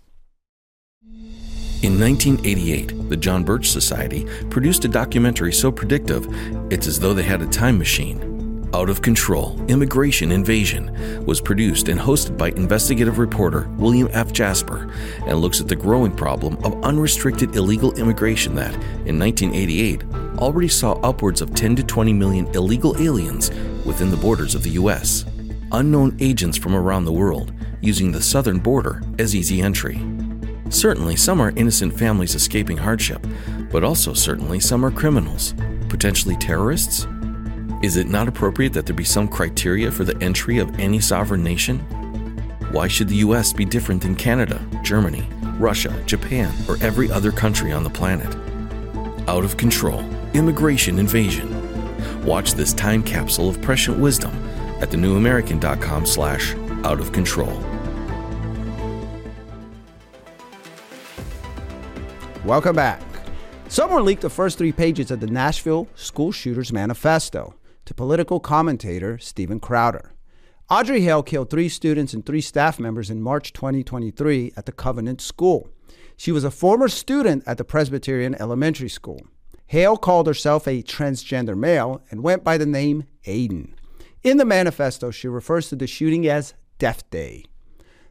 In 1.82 2.00
1988, 2.00 3.10
the 3.10 3.16
John 3.16 3.44
Birch 3.44 3.70
Society 3.70 4.26
produced 4.50 4.84
a 4.84 4.88
documentary 4.88 5.52
so 5.52 5.70
predictive, 5.70 6.26
it's 6.72 6.86
as 6.86 6.98
though 6.98 7.14
they 7.14 7.22
had 7.22 7.42
a 7.42 7.46
time 7.46 7.78
machine. 7.78 8.68
Out 8.74 8.90
of 8.90 9.02
Control 9.02 9.60
Immigration 9.68 10.32
Invasion 10.32 11.24
was 11.24 11.40
produced 11.40 11.88
and 11.88 12.00
hosted 12.00 12.36
by 12.36 12.48
investigative 12.50 13.18
reporter 13.18 13.68
William 13.76 14.08
F. 14.12 14.32
Jasper 14.32 14.92
and 15.26 15.38
looks 15.38 15.60
at 15.60 15.68
the 15.68 15.76
growing 15.76 16.10
problem 16.10 16.56
of 16.64 16.82
unrestricted 16.82 17.54
illegal 17.54 17.94
immigration 17.94 18.54
that, 18.56 18.74
in 19.06 19.18
1988, 19.18 20.02
already 20.38 20.68
saw 20.68 20.94
upwards 21.02 21.40
of 21.40 21.54
10 21.54 21.76
to 21.76 21.82
20 21.84 22.12
million 22.14 22.46
illegal 22.48 23.00
aliens 23.00 23.50
within 23.84 24.10
the 24.10 24.16
borders 24.16 24.54
of 24.54 24.62
the 24.62 24.70
U.S. 24.70 25.24
Unknown 25.72 26.16
agents 26.20 26.58
from 26.58 26.74
around 26.74 27.04
the 27.04 27.12
world 27.12 27.52
using 27.80 28.10
the 28.10 28.22
southern 28.22 28.58
border 28.58 29.02
as 29.18 29.36
easy 29.36 29.60
entry. 29.60 30.00
Certainly, 30.68 31.16
some 31.16 31.40
are 31.40 31.50
innocent 31.56 31.96
families 31.96 32.34
escaping 32.34 32.76
hardship, 32.76 33.24
but 33.70 33.84
also 33.84 34.12
certainly 34.12 34.60
some 34.60 34.84
are 34.84 34.90
criminals, 34.90 35.54
potentially 35.88 36.36
terrorists. 36.36 37.06
Is 37.82 37.96
it 37.96 38.08
not 38.08 38.26
appropriate 38.26 38.72
that 38.72 38.86
there 38.86 38.96
be 38.96 39.04
some 39.04 39.28
criteria 39.28 39.90
for 39.92 40.04
the 40.04 40.16
entry 40.22 40.58
of 40.58 40.78
any 40.80 40.98
sovereign 40.98 41.44
nation? 41.44 41.78
Why 42.72 42.88
should 42.88 43.08
the 43.08 43.16
US 43.16 43.52
be 43.52 43.64
different 43.64 44.02
than 44.02 44.16
Canada, 44.16 44.60
Germany, 44.82 45.28
Russia, 45.58 46.02
Japan, 46.06 46.52
or 46.68 46.78
every 46.80 47.10
other 47.10 47.30
country 47.30 47.72
on 47.72 47.84
the 47.84 47.90
planet? 47.90 48.34
Out 49.28 49.44
of 49.44 49.56
control, 49.56 50.00
immigration 50.34 50.98
invasion. 50.98 51.52
Watch 52.24 52.54
this 52.54 52.72
time 52.72 53.02
capsule 53.02 53.48
of 53.48 53.62
prescient 53.62 53.98
wisdom 53.98 54.32
at 54.80 54.90
thenewamerican.com 54.90 56.06
slash 56.06 56.54
out 56.84 57.00
of 57.00 57.12
control. 57.12 57.62
Welcome 62.46 62.76
back. 62.76 63.02
Someone 63.66 64.04
leaked 64.04 64.22
the 64.22 64.30
first 64.30 64.56
three 64.56 64.70
pages 64.70 65.10
of 65.10 65.18
the 65.18 65.26
Nashville 65.26 65.88
School 65.96 66.30
Shooters 66.30 66.72
Manifesto 66.72 67.56
to 67.86 67.92
political 67.92 68.38
commentator 68.38 69.18
Steven 69.18 69.58
Crowder. 69.58 70.12
Audrey 70.70 71.00
Hale 71.00 71.24
killed 71.24 71.50
three 71.50 71.68
students 71.68 72.14
and 72.14 72.24
three 72.24 72.40
staff 72.40 72.78
members 72.78 73.10
in 73.10 73.20
March 73.20 73.52
2023 73.52 74.52
at 74.56 74.64
the 74.64 74.70
Covenant 74.70 75.20
School. 75.20 75.68
She 76.16 76.30
was 76.30 76.44
a 76.44 76.52
former 76.52 76.86
student 76.86 77.42
at 77.48 77.58
the 77.58 77.64
Presbyterian 77.64 78.36
Elementary 78.36 78.90
School. 78.90 79.26
Hale 79.66 79.96
called 79.96 80.28
herself 80.28 80.68
a 80.68 80.84
transgender 80.84 81.58
male 81.58 82.00
and 82.12 82.22
went 82.22 82.44
by 82.44 82.56
the 82.58 82.64
name 82.64 83.06
Aiden. 83.24 83.72
In 84.22 84.36
the 84.36 84.44
manifesto, 84.44 85.10
she 85.10 85.26
refers 85.26 85.68
to 85.70 85.74
the 85.74 85.88
shooting 85.88 86.28
as 86.28 86.54
Death 86.78 87.10
Day. 87.10 87.46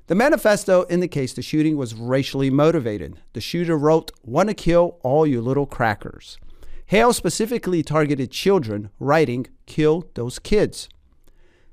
The 0.07 0.15
manifesto 0.15 0.85
indicates 0.87 1.33
the 1.33 1.41
shooting 1.41 1.77
was 1.77 1.95
racially 1.95 2.51
motivated. 2.51 3.19
The 3.33 3.41
shooter 3.41 3.75
wrote, 3.75 4.11
Want 4.23 4.49
to 4.49 4.53
kill 4.53 4.99
all 5.01 5.25
you 5.25 5.41
little 5.41 5.65
crackers. 5.65 6.37
Hale 6.85 7.11
specifically 7.11 7.81
targeted 7.81 8.29
children, 8.29 8.91
writing, 8.99 9.47
Kill 9.65 10.07
those 10.13 10.37
kids. 10.37 10.89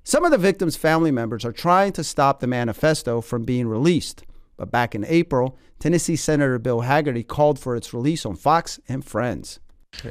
Some 0.03 0.25
of 0.25 0.31
the 0.31 0.39
victims' 0.39 0.77
family 0.77 1.11
members 1.11 1.45
are 1.45 1.53
trying 1.53 1.93
to 1.93 2.03
stop 2.03 2.41
the 2.41 2.47
manifesto 2.47 3.21
from 3.21 3.45
being 3.45 3.69
released. 3.69 4.25
But 4.57 4.71
back 4.71 4.95
in 4.95 5.05
April, 5.05 5.59
Tennessee 5.79 6.17
Senator 6.17 6.59
Bill 6.59 6.81
Hagerty 6.81 7.27
called 7.27 7.59
for 7.59 7.77
its 7.77 7.93
release 7.93 8.25
on 8.25 8.37
Fox 8.37 8.81
and 8.89 9.05
Friends. 9.05 9.61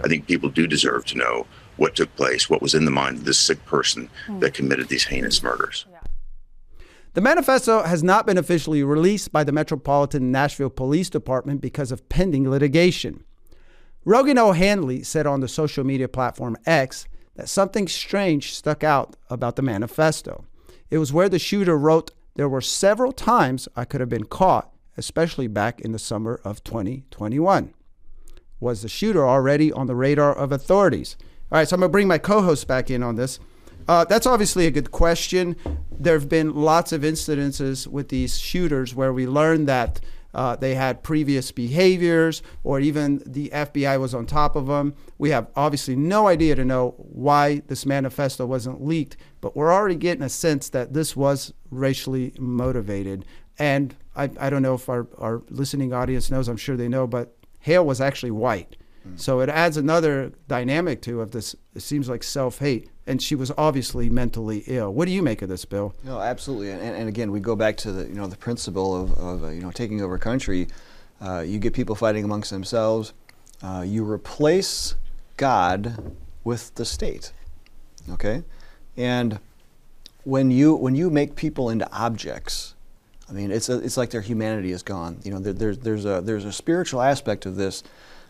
I 0.03 0.07
think 0.07 0.27
people 0.27 0.49
do 0.49 0.67
deserve 0.67 1.05
to 1.05 1.17
know 1.17 1.47
what 1.77 1.95
took 1.95 2.15
place, 2.15 2.49
what 2.49 2.61
was 2.61 2.75
in 2.75 2.85
the 2.85 2.91
mind 2.91 3.17
of 3.17 3.25
this 3.25 3.39
sick 3.39 3.65
person 3.65 4.09
that 4.39 4.53
committed 4.53 4.89
these 4.89 5.05
heinous 5.05 5.41
murders. 5.41 5.85
The 7.13 7.21
manifesto 7.21 7.83
has 7.83 8.01
not 8.01 8.25
been 8.25 8.37
officially 8.37 8.83
released 8.83 9.33
by 9.33 9.43
the 9.43 9.51
Metropolitan 9.51 10.31
Nashville 10.31 10.69
Police 10.69 11.09
Department 11.09 11.59
because 11.59 11.91
of 11.91 12.07
pending 12.07 12.49
litigation. 12.49 13.25
Rogan 14.05 14.37
O'Handley 14.37 15.03
said 15.03 15.27
on 15.27 15.41
the 15.41 15.49
social 15.49 15.83
media 15.83 16.07
platform 16.07 16.55
X 16.65 17.05
that 17.35 17.49
something 17.49 17.89
strange 17.89 18.55
stuck 18.55 18.81
out 18.81 19.17
about 19.29 19.57
the 19.57 19.61
manifesto. 19.61 20.45
It 20.89 20.99
was 20.99 21.11
where 21.11 21.27
the 21.27 21.37
shooter 21.37 21.77
wrote, 21.77 22.11
There 22.35 22.47
were 22.47 22.61
several 22.61 23.11
times 23.11 23.67
I 23.75 23.83
could 23.83 23.99
have 23.99 24.09
been 24.09 24.23
caught, 24.23 24.71
especially 24.95 25.47
back 25.47 25.81
in 25.81 25.91
the 25.91 25.99
summer 25.99 26.39
of 26.45 26.63
2021. 26.63 27.73
Was 28.61 28.83
the 28.83 28.89
shooter 28.89 29.27
already 29.27 29.69
on 29.69 29.87
the 29.87 29.95
radar 29.95 30.33
of 30.33 30.53
authorities? 30.53 31.17
All 31.51 31.57
right, 31.57 31.67
so 31.67 31.75
I'm 31.75 31.81
going 31.81 31.89
to 31.89 31.91
bring 31.91 32.07
my 32.07 32.19
co 32.19 32.41
host 32.41 32.67
back 32.67 32.89
in 32.89 33.03
on 33.03 33.15
this. 33.15 33.37
Uh, 33.87 34.05
that's 34.05 34.25
obviously 34.25 34.67
a 34.67 34.71
good 34.71 34.91
question. 34.91 35.55
There 35.91 36.13
have 36.13 36.29
been 36.29 36.55
lots 36.55 36.91
of 36.91 37.01
incidences 37.01 37.87
with 37.87 38.09
these 38.09 38.39
shooters 38.39 38.95
where 38.95 39.13
we 39.13 39.27
learned 39.27 39.67
that 39.67 40.01
uh, 40.33 40.55
they 40.55 40.75
had 40.75 41.03
previous 41.03 41.51
behaviors 41.51 42.41
or 42.63 42.79
even 42.79 43.21
the 43.25 43.49
FBI 43.49 43.99
was 43.99 44.13
on 44.13 44.25
top 44.25 44.55
of 44.55 44.67
them. 44.67 44.95
We 45.17 45.31
have 45.31 45.47
obviously 45.55 45.95
no 45.95 46.27
idea 46.27 46.55
to 46.55 46.63
know 46.63 46.95
why 46.97 47.61
this 47.67 47.85
manifesto 47.85 48.45
wasn't 48.45 48.83
leaked, 48.83 49.17
but 49.41 49.55
we're 49.55 49.73
already 49.73 49.95
getting 49.95 50.23
a 50.23 50.29
sense 50.29 50.69
that 50.69 50.93
this 50.93 51.15
was 51.15 51.53
racially 51.69 52.33
motivated. 52.39 53.25
And 53.59 53.95
I, 54.15 54.29
I 54.39 54.49
don't 54.49 54.61
know 54.61 54.75
if 54.75 54.87
our, 54.89 55.07
our 55.17 55.41
listening 55.49 55.93
audience 55.93 56.31
knows, 56.31 56.47
I'm 56.47 56.57
sure 56.57 56.77
they 56.77 56.87
know, 56.87 57.07
but 57.07 57.35
Hale 57.59 57.85
was 57.85 58.01
actually 58.01 58.31
white. 58.31 58.77
So 59.15 59.39
it 59.39 59.49
adds 59.49 59.77
another 59.77 60.31
dynamic 60.47 61.01
to 61.03 61.21
of 61.21 61.31
this. 61.31 61.55
It 61.75 61.81
seems 61.81 62.07
like 62.07 62.23
self 62.23 62.59
hate, 62.59 62.89
and 63.07 63.21
she 63.21 63.35
was 63.35 63.51
obviously 63.57 64.09
mentally 64.09 64.63
ill. 64.67 64.93
What 64.93 65.05
do 65.05 65.11
you 65.11 65.23
make 65.23 65.41
of 65.41 65.49
this, 65.49 65.65
Bill? 65.65 65.95
No, 66.03 66.19
absolutely. 66.19 66.69
And, 66.69 66.81
and 66.81 67.09
again, 67.09 67.31
we 67.31 67.39
go 67.39 67.55
back 67.55 67.77
to 67.77 67.91
the 67.91 68.07
you 68.07 68.13
know 68.13 68.27
the 68.27 68.37
principle 68.37 68.95
of, 68.95 69.11
of 69.17 69.43
uh, 69.43 69.47
you 69.49 69.61
know 69.61 69.71
taking 69.71 70.01
over 70.01 70.17
country. 70.17 70.67
Uh, 71.19 71.39
you 71.39 71.59
get 71.59 71.73
people 71.73 71.95
fighting 71.95 72.23
amongst 72.23 72.51
themselves. 72.51 73.13
Uh, 73.63 73.83
you 73.85 74.09
replace 74.09 74.95
God 75.37 76.15
with 76.43 76.73
the 76.75 76.85
state. 76.85 77.33
Okay, 78.09 78.43
and 78.95 79.39
when 80.23 80.51
you 80.51 80.75
when 80.75 80.95
you 80.95 81.09
make 81.09 81.35
people 81.35 81.69
into 81.69 81.91
objects, 81.91 82.75
I 83.29 83.33
mean 83.33 83.51
it's 83.51 83.67
a, 83.67 83.79
it's 83.79 83.97
like 83.97 84.11
their 84.11 84.21
humanity 84.21 84.71
is 84.71 84.83
gone. 84.83 85.19
You 85.23 85.31
know, 85.31 85.39
there, 85.39 85.53
there's 85.53 85.79
there's 85.79 86.05
a 86.05 86.21
there's 86.21 86.45
a 86.45 86.51
spiritual 86.51 87.01
aspect 87.01 87.47
of 87.47 87.55
this 87.55 87.83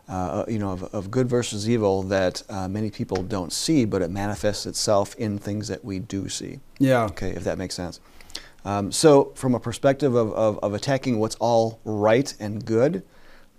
uh, 0.07 0.45
you 0.47 0.59
know, 0.59 0.71
of, 0.71 0.83
of, 0.93 1.11
good 1.11 1.29
versus 1.29 1.69
evil 1.69 2.03
that 2.03 2.43
uh, 2.49 2.67
many 2.67 2.89
people 2.89 3.23
don't 3.23 3.53
see, 3.53 3.85
but 3.85 4.01
it 4.01 4.09
manifests 4.09 4.65
itself 4.65 5.15
in 5.15 5.37
things 5.37 5.67
that 5.67 5.85
we 5.85 5.99
do 5.99 6.27
see. 6.27 6.59
Yeah. 6.79 7.03
Okay, 7.05 7.31
if 7.31 7.43
that 7.45 7.57
makes 7.57 7.75
sense. 7.75 7.99
Um, 8.65 8.91
so, 8.91 9.31
from 9.35 9.55
a 9.55 9.59
perspective 9.59 10.13
of, 10.13 10.31
of, 10.33 10.59
of, 10.59 10.73
attacking 10.73 11.19
what's 11.19 11.35
all 11.35 11.79
right 11.83 12.33
and 12.39 12.63
good, 12.63 13.03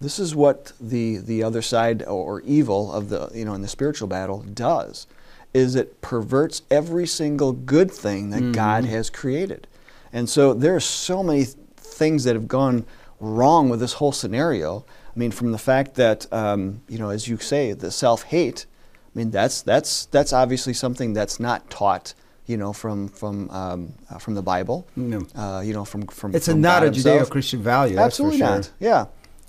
this 0.01 0.19
is 0.19 0.35
what 0.35 0.73
the 0.81 1.17
the 1.17 1.43
other 1.43 1.63
side 1.63 2.03
or, 2.03 2.37
or 2.37 2.41
evil 2.43 2.93
of 2.93 3.09
the 3.09 3.31
you 3.35 3.45
know 3.45 3.55
in 3.55 3.63
the 3.63 3.69
spiritual 3.69 4.07
battle 4.07 4.43
does, 4.43 5.07
is 5.55 5.75
it 5.75 6.01
perverts 6.03 6.63
every 6.71 7.07
single 7.07 7.53
good 7.53 7.91
thing 7.91 8.31
that 8.31 8.43
mm-hmm. 8.43 8.53
God 8.53 8.85
has 8.85 9.11
created, 9.11 9.67
and 10.13 10.29
so 10.29 10.55
there 10.55 10.77
are 10.77 10.81
so 10.81 11.23
many 11.23 11.47
things 11.77 12.23
that 12.25 12.35
have 12.35 12.47
gone 12.47 12.85
wrong 13.19 13.69
with 13.69 13.81
this 13.81 13.95
whole 13.95 14.13
scenario 14.13 14.85
I 15.15 15.19
mean, 15.19 15.31
from 15.31 15.53
the 15.53 15.59
fact 15.59 15.95
that 15.97 16.33
um, 16.33 16.83
you 16.89 16.99
know, 16.99 17.11
as 17.11 17.29
you 17.29 17.37
say, 17.39 17.73
the 17.73 17.91
self-hate. 17.91 18.67
I 19.15 19.19
mean, 19.19 19.31
that's 19.31 19.63
that's 19.63 20.07
that's 20.07 20.33
obviously 20.33 20.75
something 20.75 21.13
that's 21.13 21.39
not 21.39 21.69
taught. 21.71 22.15
You 22.47 22.57
know, 22.57 22.73
from 22.73 23.09
from 23.09 23.51
um, 23.51 23.93
uh, 24.11 24.19
from 24.19 24.35
the 24.35 24.43
Bible. 24.43 24.87
No. 24.97 25.27
Uh, 25.35 25.61
you 25.65 25.73
know, 25.73 25.85
from 25.85 26.07
from. 26.07 26.35
It's 26.35 26.47
from 26.47 26.59
a 26.59 26.61
not 26.61 26.83
God 26.83 26.89
a 26.89 26.91
Judeo-Christian 26.91 27.63
value. 27.63 27.99
Absolutely 27.99 28.39
sure. 28.39 28.49
not. 28.49 28.71
Yeah, 28.81 29.07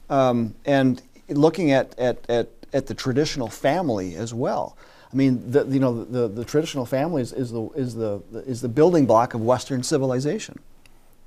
um, 0.10 0.56
and 0.66 1.02
looking 1.30 1.72
at, 1.72 1.98
at 1.98 2.30
at 2.30 2.50
at 2.74 2.88
the 2.88 2.94
traditional 2.94 3.48
family 3.48 4.16
as 4.16 4.34
well. 4.34 4.76
I 5.12 5.16
mean, 5.16 5.52
the, 5.52 5.64
you 5.66 5.80
know, 5.80 6.04
the, 6.04 6.28
the 6.28 6.44
traditional 6.44 6.88
family 6.88 7.22
is, 7.22 7.34
is, 7.34 7.52
the, 7.52 7.70
is, 7.76 7.94
the, 7.94 8.24
is 8.48 8.62
the 8.62 8.68
building 8.68 9.06
block 9.06 9.36
of 9.36 9.42
Western 9.42 9.84
civilization. 9.84 10.58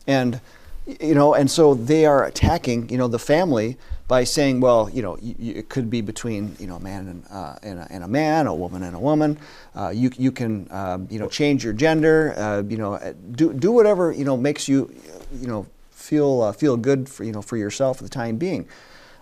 And, 0.09 0.40
you 0.87 1.14
know, 1.14 1.35
and 1.35 1.50
so 1.50 1.75
they 1.75 2.07
are 2.07 2.25
attacking, 2.25 2.88
you 2.88 2.99
know, 2.99 3.09
the 3.09 3.19
family 3.19 3.76
by 4.09 4.23
saying, 4.23 4.61
well, 4.61 4.88
you 4.88 5.02
know, 5.02 5.19
it 5.21 5.69
could 5.69 5.90
be 5.90 6.00
between 6.00 6.55
you 6.61 6.66
know 6.66 6.76
a 6.76 6.81
man 6.81 7.09
and, 7.09 7.25
uh, 7.31 7.57
and, 7.62 7.81
a, 7.81 7.87
and, 7.90 8.05
a, 8.05 8.09
man, 8.09 8.47
a 8.47 8.55
woman 8.55 8.85
and 8.85 8.95
a 8.95 8.99
woman. 8.99 9.38
Uh, 9.75 9.88
you 9.88 10.11
you 10.16 10.31
can 10.31 10.69
um, 10.71 11.09
you 11.11 11.19
know 11.19 11.28
change 11.28 11.64
your 11.64 11.73
gender. 11.73 12.35
Uh, 12.37 12.62
you 12.62 12.76
know, 12.76 12.95
uh, 12.95 13.12
do 13.33 13.52
do 13.52 13.73
whatever 13.73 14.12
you 14.12 14.25
know 14.25 14.37
makes 14.37 14.69
you 14.69 14.95
you 15.33 15.49
know 15.49 15.66
feel 15.90 16.43
uh, 16.43 16.52
feel 16.52 16.76
good 16.76 17.09
for 17.09 17.25
you 17.25 17.33
know 17.33 17.43
for 17.43 17.57
yourself 17.57 17.97
for 17.99 18.05
the 18.05 18.09
time 18.09 18.37
being. 18.37 18.69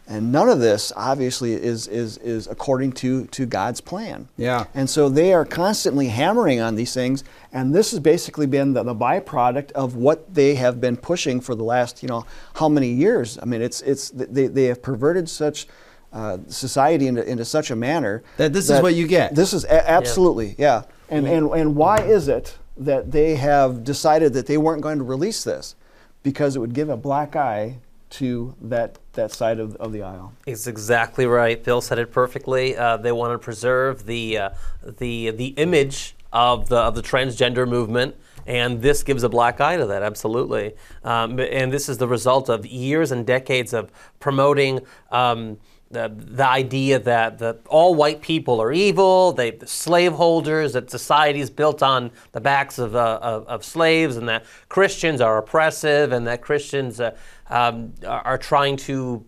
And 0.06 0.30
none 0.30 0.50
of 0.50 0.60
this, 0.60 0.92
obviously, 0.96 1.54
is, 1.54 1.86
is, 1.88 2.18
is 2.18 2.46
according 2.46 2.92
to, 2.92 3.24
to 3.26 3.46
God's 3.46 3.80
plan. 3.80 4.28
Yeah. 4.36 4.66
And 4.74 4.90
so 4.90 5.08
they 5.08 5.32
are 5.32 5.46
constantly 5.46 6.08
hammering 6.08 6.60
on 6.60 6.74
these 6.74 6.92
things, 6.92 7.24
and 7.52 7.74
this 7.74 7.90
has 7.92 8.00
basically 8.00 8.46
been 8.46 8.74
the, 8.74 8.82
the 8.82 8.94
byproduct 8.94 9.72
of 9.72 9.96
what 9.96 10.34
they 10.34 10.56
have 10.56 10.78
been 10.78 10.98
pushing 10.98 11.40
for 11.40 11.54
the 11.54 11.64
last, 11.64 12.02
you 12.02 12.08
know, 12.08 12.26
how 12.56 12.68
many 12.68 12.88
years? 12.88 13.38
I 13.40 13.46
mean, 13.46 13.62
it's, 13.62 13.80
it's, 13.80 14.10
they, 14.10 14.46
they 14.46 14.64
have 14.64 14.82
perverted 14.82 15.26
such 15.30 15.66
uh, 16.12 16.36
society 16.48 17.06
into, 17.06 17.26
into 17.26 17.44
such 17.46 17.70
a 17.70 17.76
manner 17.76 18.22
that 18.36 18.52
this 18.52 18.68
that 18.68 18.76
is 18.76 18.82
what 18.82 18.94
you 18.94 19.06
get. 19.06 19.34
This 19.34 19.54
is 19.54 19.64
a- 19.64 19.90
absolutely, 19.90 20.54
yeah. 20.58 20.82
yeah. 21.10 21.16
And, 21.16 21.26
and, 21.26 21.50
and 21.52 21.76
why 21.76 22.02
is 22.02 22.28
it 22.28 22.58
that 22.76 23.10
they 23.10 23.36
have 23.36 23.84
decided 23.84 24.34
that 24.34 24.46
they 24.46 24.58
weren't 24.58 24.82
going 24.82 24.98
to 24.98 25.04
release 25.04 25.44
this? 25.44 25.76
Because 26.22 26.56
it 26.56 26.58
would 26.58 26.74
give 26.74 26.88
a 26.88 26.96
black 26.96 27.36
eye 27.36 27.78
to 28.18 28.54
that 28.60 28.98
that 29.12 29.32
side 29.32 29.58
of, 29.58 29.76
of 29.76 29.92
the 29.92 30.02
aisle. 30.02 30.32
It's 30.46 30.66
exactly 30.66 31.26
right. 31.26 31.62
Bill 31.62 31.80
said 31.80 31.98
it 31.98 32.12
perfectly. 32.12 32.76
Uh, 32.76 32.96
they 32.96 33.12
want 33.12 33.32
to 33.32 33.38
preserve 33.38 34.06
the 34.06 34.38
uh, 34.38 34.50
the 34.82 35.30
the 35.30 35.48
image 35.56 36.14
of 36.32 36.68
the 36.68 36.76
of 36.76 36.94
the 36.94 37.02
transgender 37.02 37.68
movement. 37.68 38.16
And 38.46 38.82
this 38.82 39.02
gives 39.02 39.22
a 39.22 39.28
black 39.30 39.58
eye 39.60 39.78
to 39.78 39.86
that, 39.86 40.02
absolutely. 40.02 40.74
Um, 41.02 41.40
and 41.40 41.72
this 41.72 41.88
is 41.88 41.96
the 41.96 42.06
result 42.06 42.50
of 42.50 42.66
years 42.66 43.10
and 43.10 43.26
decades 43.26 43.72
of 43.72 43.90
promoting 44.20 44.80
um, 45.10 45.56
the, 45.94 46.12
the 46.14 46.46
idea 46.46 46.98
that, 46.98 47.38
that 47.38 47.60
all 47.66 47.94
white 47.94 48.20
people 48.20 48.60
are 48.60 48.72
evil, 48.72 49.32
they 49.32 49.52
the 49.52 49.66
slaveholders, 49.66 50.74
that 50.74 50.90
society 50.90 51.40
is 51.40 51.50
built 51.50 51.82
on 51.82 52.10
the 52.32 52.40
backs 52.40 52.78
of, 52.78 52.94
uh, 52.94 53.18
of, 53.22 53.46
of, 53.46 53.64
slaves, 53.64 54.16
and 54.16 54.28
that 54.28 54.44
Christians 54.68 55.20
are 55.20 55.38
oppressive, 55.38 56.12
and 56.12 56.26
that 56.26 56.42
Christians 56.42 57.00
uh, 57.00 57.16
um, 57.48 57.94
are, 58.06 58.20
are, 58.26 58.38
trying 58.38 58.76
to 58.76 59.24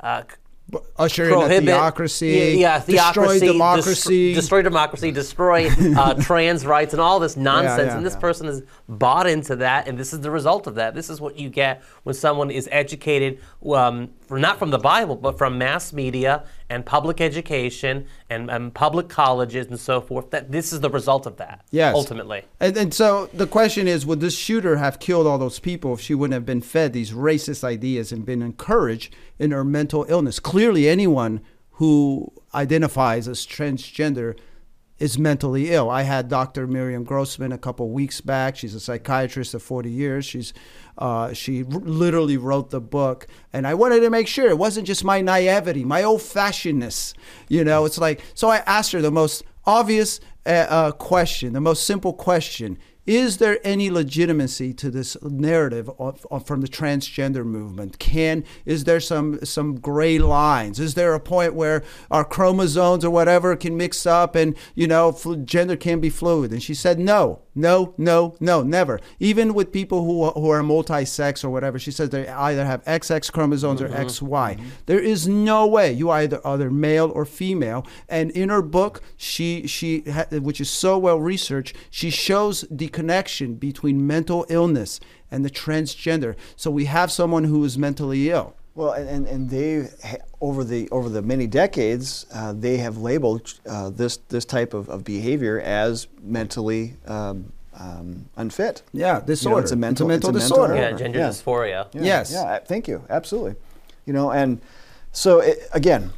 uh, 0.00 0.22
usher 0.96 1.28
prohibit, 1.28 1.62
in 1.62 1.68
a 1.68 1.72
theocracy, 1.72 2.56
yeah, 2.58 2.80
theocracy, 2.80 3.40
destroy 3.40 3.52
democracy, 3.52 4.34
destroy 4.34 4.62
democracy, 4.62 5.10
destroy 5.10 5.68
uh, 5.96 6.14
trans 6.20 6.64
rights, 6.64 6.92
and 6.94 7.00
all 7.00 7.18
this 7.20 7.36
nonsense. 7.36 7.78
Yeah, 7.78 7.84
yeah, 7.86 7.96
and 7.96 8.06
this 8.06 8.14
yeah. 8.14 8.20
person 8.20 8.46
has 8.46 8.62
bought 8.88 9.26
into 9.26 9.56
that, 9.56 9.88
and 9.88 9.98
this 9.98 10.12
is 10.12 10.20
the 10.20 10.30
result 10.30 10.66
of 10.66 10.76
that. 10.76 10.94
This 10.94 11.10
is 11.10 11.20
what 11.20 11.38
you 11.38 11.48
get 11.48 11.82
when 12.04 12.14
someone 12.14 12.50
is 12.50 12.68
educated, 12.72 13.40
um, 13.72 14.10
not 14.30 14.58
from 14.58 14.70
the 14.70 14.78
Bible, 14.78 15.16
but 15.16 15.38
from 15.38 15.58
mass 15.58 15.92
media 15.92 16.44
and 16.72 16.86
public 16.86 17.20
education 17.20 18.06
and, 18.30 18.50
and, 18.50 18.72
public 18.72 19.08
colleges 19.08 19.66
and 19.66 19.78
so 19.78 20.00
forth. 20.00 20.30
That 20.30 20.50
this 20.50 20.72
is 20.72 20.80
the 20.80 20.88
result 20.88 21.26
of 21.26 21.36
that. 21.36 21.64
Yes, 21.70 21.94
ultimately. 21.94 22.44
And, 22.58 22.76
and 22.76 22.94
so 22.94 23.26
the 23.34 23.46
question 23.46 23.86
is, 23.86 24.06
would 24.06 24.20
this 24.20 24.36
shooter 24.36 24.76
have 24.76 24.98
killed 24.98 25.26
all 25.26 25.38
those 25.38 25.58
people 25.58 25.92
if 25.92 26.00
she 26.00 26.14
wouldn't 26.14 26.34
have 26.34 26.46
been 26.46 26.62
fed 26.62 26.94
these 26.94 27.12
racist 27.12 27.62
ideas 27.62 28.10
and 28.10 28.24
been 28.24 28.40
encouraged 28.40 29.14
in 29.38 29.50
her 29.50 29.64
mental 29.64 30.06
illness? 30.08 30.40
Clearly, 30.40 30.88
anyone 30.88 31.42
who 31.72 32.32
identifies 32.54 33.28
as 33.28 33.46
transgender 33.46 34.36
is 35.02 35.18
mentally 35.18 35.72
ill. 35.72 35.90
I 35.90 36.02
had 36.02 36.28
Dr. 36.28 36.68
Miriam 36.68 37.02
Grossman 37.02 37.50
a 37.50 37.58
couple 37.58 37.90
weeks 37.90 38.20
back. 38.20 38.56
She's 38.56 38.72
a 38.72 38.78
psychiatrist 38.78 39.52
of 39.52 39.60
40 39.60 39.90
years. 39.90 40.24
She's 40.24 40.54
uh, 40.96 41.32
she 41.32 41.64
r- 41.64 41.80
literally 41.80 42.36
wrote 42.36 42.70
the 42.70 42.80
book, 42.80 43.26
and 43.52 43.66
I 43.66 43.74
wanted 43.74 44.00
to 44.00 44.10
make 44.10 44.28
sure 44.28 44.48
it 44.48 44.58
wasn't 44.58 44.86
just 44.86 45.02
my 45.02 45.20
naivety, 45.20 45.84
my 45.84 46.04
old-fashionedness. 46.04 47.14
You 47.48 47.64
know, 47.64 47.84
it's 47.84 47.98
like 47.98 48.22
so. 48.34 48.48
I 48.48 48.58
asked 48.58 48.92
her 48.92 49.00
the 49.00 49.10
most 49.10 49.42
obvious 49.64 50.20
uh, 50.46 50.66
uh, 50.68 50.92
question, 50.92 51.52
the 51.52 51.60
most 51.60 51.84
simple 51.84 52.12
question: 52.12 52.78
is 53.06 53.38
there 53.38 53.58
any 53.64 53.90
legitimacy 53.90 54.72
to 54.74 54.90
this 54.90 55.16
narrative 55.22 55.90
of, 55.98 56.24
of, 56.30 56.46
from 56.46 56.60
the 56.60 56.68
transgender 56.68 57.44
movement? 57.44 57.98
Can 57.98 58.44
is 58.64 58.84
there 58.84 59.00
some 59.00 59.44
some 59.44 59.80
gray 59.80 60.18
lines? 60.18 60.78
Is 60.78 60.94
there 60.94 61.12
a 61.14 61.20
point 61.20 61.54
where 61.54 61.82
our 62.10 62.24
chromosomes 62.24 63.04
or 63.04 63.10
whatever 63.10 63.56
can 63.56 63.76
mix 63.76 64.06
up 64.06 64.36
and 64.36 64.56
you 64.74 64.86
know 64.86 65.12
gender 65.44 65.76
can 65.76 65.98
be 65.98 66.10
fluid? 66.10 66.52
And 66.52 66.62
she 66.62 66.74
said 66.74 67.00
no. 67.00 67.40
No, 67.54 67.94
no, 67.98 68.34
no, 68.40 68.62
never. 68.62 68.98
Even 69.20 69.52
with 69.52 69.72
people 69.72 70.04
who, 70.04 70.30
who 70.40 70.48
are 70.48 70.62
multi-sex 70.62 71.44
or 71.44 71.50
whatever, 71.50 71.78
she 71.78 71.90
says 71.90 72.08
they 72.10 72.26
either 72.26 72.64
have 72.64 72.82
XX 72.84 73.30
chromosomes 73.30 73.80
mm-hmm. 73.80 73.92
or 73.92 74.04
XY. 74.04 74.56
Mm-hmm. 74.56 74.68
There 74.86 75.00
is 75.00 75.28
no 75.28 75.66
way 75.66 75.92
you 75.92 76.10
either 76.10 76.40
either 76.46 76.70
male 76.70 77.10
or 77.14 77.24
female. 77.26 77.86
And 78.08 78.30
in 78.30 78.48
her 78.48 78.62
book, 78.62 79.02
she 79.16 79.66
she 79.66 80.00
which 80.30 80.60
is 80.60 80.70
so 80.70 80.96
well 80.96 81.20
researched, 81.20 81.76
she 81.90 82.08
shows 82.08 82.64
the 82.70 82.88
connection 82.88 83.54
between 83.54 84.06
mental 84.06 84.46
illness 84.48 84.98
and 85.30 85.44
the 85.44 85.50
transgender. 85.50 86.36
So 86.56 86.70
we 86.70 86.86
have 86.86 87.12
someone 87.12 87.44
who 87.44 87.64
is 87.64 87.76
mentally 87.76 88.30
ill. 88.30 88.54
Well, 88.74 88.92
and, 88.92 89.26
and 89.26 89.50
they 89.50 89.88
over 90.40 90.64
the 90.64 90.88
over 90.90 91.08
the 91.10 91.20
many 91.20 91.46
decades, 91.46 92.24
uh, 92.32 92.54
they 92.54 92.78
have 92.78 92.96
labeled 92.96 93.54
uh, 93.66 93.90
this 93.90 94.16
this 94.28 94.46
type 94.46 94.72
of, 94.72 94.88
of 94.88 95.04
behavior 95.04 95.60
as 95.60 96.08
mentally 96.22 96.94
um, 97.06 97.52
um, 97.78 98.28
unfit. 98.36 98.82
Yeah, 98.92 99.20
disorder. 99.20 99.56
You 99.56 99.56
know, 99.56 99.62
it's 99.62 99.72
a 99.72 99.76
mental, 99.76 100.10
it's 100.10 100.24
a 100.24 100.28
mental 100.28 100.36
it's 100.36 100.46
a 100.46 100.48
disorder. 100.48 100.74
Mental, 100.74 100.92
yeah, 100.92 100.96
gender 100.98 101.18
yeah. 101.18 101.28
dysphoria. 101.28 101.88
Yeah, 101.92 102.02
yes. 102.02 102.32
Yeah. 102.32 102.58
Thank 102.60 102.88
you. 102.88 103.04
Absolutely. 103.10 103.56
You 104.06 104.14
know, 104.14 104.30
and 104.30 104.60
so 105.12 105.40
it, 105.40 105.68
again, 105.72 106.10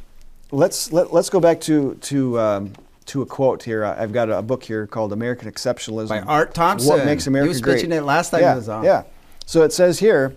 let's 0.51 0.93
let, 0.93 1.11
let's 1.11 1.29
go 1.29 1.41
back 1.41 1.59
to 1.61 1.95
to 1.95 2.39
um, 2.39 2.73
to 3.07 3.21
a 3.21 3.25
quote 3.25 3.63
here. 3.63 3.83
I've 3.83 4.13
got 4.13 4.29
a 4.29 4.41
book 4.41 4.63
here 4.63 4.87
called 4.87 5.11
American 5.11 5.51
Exceptionalism 5.51 6.07
by 6.07 6.21
Art 6.21 6.53
Thompson. 6.53 6.89
What 6.89 7.05
makes 7.05 7.27
America 7.27 7.47
great? 7.47 7.49
He 7.49 7.55
was 7.55 7.61
great? 7.61 7.75
pitching 7.75 7.91
it 7.91 8.03
last 8.03 8.29
time 8.29 8.41
yeah, 8.41 8.53
he 8.53 8.57
was 8.59 8.69
on. 8.69 8.85
Yeah. 8.85 9.03
So 9.45 9.63
it 9.63 9.73
says 9.73 9.99
here. 9.99 10.33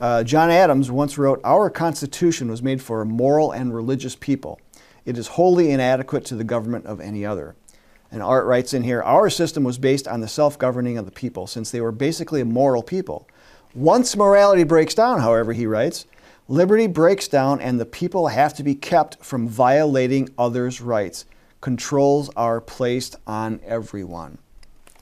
Uh, 0.00 0.22
John 0.22 0.50
Adams 0.50 0.90
once 0.90 1.18
wrote, 1.18 1.40
Our 1.42 1.70
Constitution 1.70 2.48
was 2.48 2.62
made 2.62 2.80
for 2.80 3.00
a 3.00 3.06
moral 3.06 3.50
and 3.50 3.74
religious 3.74 4.14
people. 4.14 4.60
It 5.04 5.18
is 5.18 5.28
wholly 5.28 5.70
inadequate 5.70 6.24
to 6.26 6.36
the 6.36 6.44
government 6.44 6.86
of 6.86 7.00
any 7.00 7.26
other. 7.26 7.56
And 8.10 8.22
Art 8.22 8.46
writes 8.46 8.72
in 8.72 8.84
here, 8.84 9.02
Our 9.02 9.28
system 9.28 9.64
was 9.64 9.76
based 9.76 10.06
on 10.06 10.20
the 10.20 10.28
self 10.28 10.58
governing 10.58 10.98
of 10.98 11.04
the 11.04 11.10
people, 11.10 11.46
since 11.46 11.70
they 11.70 11.80
were 11.80 11.92
basically 11.92 12.40
a 12.40 12.44
moral 12.44 12.82
people. 12.82 13.28
Once 13.74 14.16
morality 14.16 14.64
breaks 14.64 14.94
down, 14.94 15.20
however, 15.20 15.52
he 15.52 15.66
writes, 15.66 16.06
liberty 16.48 16.86
breaks 16.86 17.28
down 17.28 17.60
and 17.60 17.78
the 17.78 17.86
people 17.86 18.28
have 18.28 18.54
to 18.54 18.62
be 18.62 18.74
kept 18.74 19.22
from 19.22 19.46
violating 19.46 20.28
others' 20.38 20.80
rights. 20.80 21.26
Controls 21.60 22.30
are 22.34 22.60
placed 22.60 23.16
on 23.26 23.60
everyone. 23.64 24.38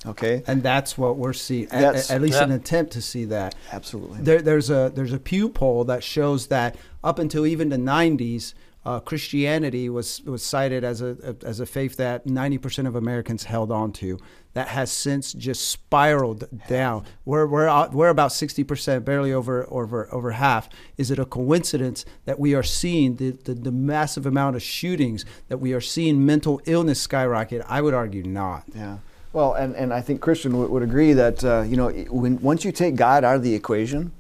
Okay, 0.06 0.42
and 0.46 0.62
that's 0.62 0.96
what 0.96 1.16
we're 1.16 1.32
seeing. 1.32 1.68
At, 1.70 2.10
at, 2.10 2.22
least 2.22 2.40
an 2.40 2.52
attempt 2.52 2.92
to 2.92 3.02
see 3.02 3.24
that. 3.26 3.54
Absolutely. 3.72 4.20
There, 4.20 4.40
there's 4.40 4.70
a 4.70 4.92
there's 4.94 5.12
a 5.12 5.18
Pew 5.18 5.48
poll 5.48 5.84
that 5.84 6.04
shows 6.04 6.46
that 6.48 6.76
up 7.02 7.18
until 7.18 7.46
even 7.46 7.68
the 7.68 7.76
90s, 7.76 8.54
uh, 8.86 9.00
Christianity 9.00 9.88
was 9.88 10.22
was 10.22 10.44
cited 10.44 10.84
as 10.84 11.00
a, 11.00 11.16
a 11.24 11.46
as 11.46 11.58
a 11.58 11.66
faith 11.66 11.96
that 11.96 12.24
90% 12.24 12.86
of 12.86 12.94
Americans 12.94 13.44
held 13.44 13.72
on 13.72 13.90
to. 13.94 14.18
That 14.54 14.68
has 14.68 14.92
since 14.92 15.32
just 15.32 15.68
spiraled 15.68 16.48
down. 16.68 17.04
We're 17.24 17.46
we're 17.46 17.88
we're 17.88 18.08
about 18.08 18.30
60%, 18.30 19.04
barely 19.04 19.32
over 19.32 19.66
over 19.72 20.08
over 20.14 20.30
half. 20.30 20.68
Is 20.96 21.10
it 21.10 21.18
a 21.18 21.24
coincidence 21.24 22.04
that 22.26 22.38
we 22.38 22.54
are 22.54 22.62
seeing 22.62 23.16
the, 23.16 23.32
the, 23.32 23.54
the 23.54 23.72
massive 23.72 24.24
amount 24.24 24.54
of 24.54 24.62
shootings 24.62 25.24
that 25.48 25.58
we 25.58 25.72
are 25.72 25.80
seeing 25.80 26.24
mental 26.24 26.60
illness 26.64 27.00
skyrocket? 27.00 27.62
I 27.68 27.82
would 27.82 27.92
argue 27.92 28.22
not. 28.22 28.64
Yeah. 28.72 28.98
Well, 29.36 29.52
and, 29.52 29.76
and 29.76 29.92
I 29.92 30.00
think 30.00 30.22
Christian 30.22 30.52
w- 30.52 30.70
would 30.70 30.82
agree 30.82 31.12
that 31.12 31.44
uh, 31.44 31.60
you 31.60 31.76
know 31.76 31.90
when 32.08 32.40
once 32.40 32.64
you 32.64 32.72
take 32.72 32.96
God 32.96 33.22
out 33.22 33.36
of 33.36 33.42
the 33.42 33.54
equation, 33.54 34.12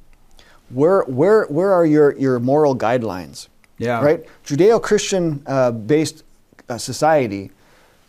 where 0.68 1.04
where 1.04 1.46
where 1.46 1.72
are 1.72 1.86
your 1.86 2.14
your 2.18 2.38
moral 2.38 2.76
guidelines? 2.76 3.48
Yeah. 3.78 4.04
Right. 4.04 4.26
Judeo-Christian 4.44 5.42
uh, 5.46 5.70
based 5.70 6.22
uh, 6.68 6.76
society 6.76 7.50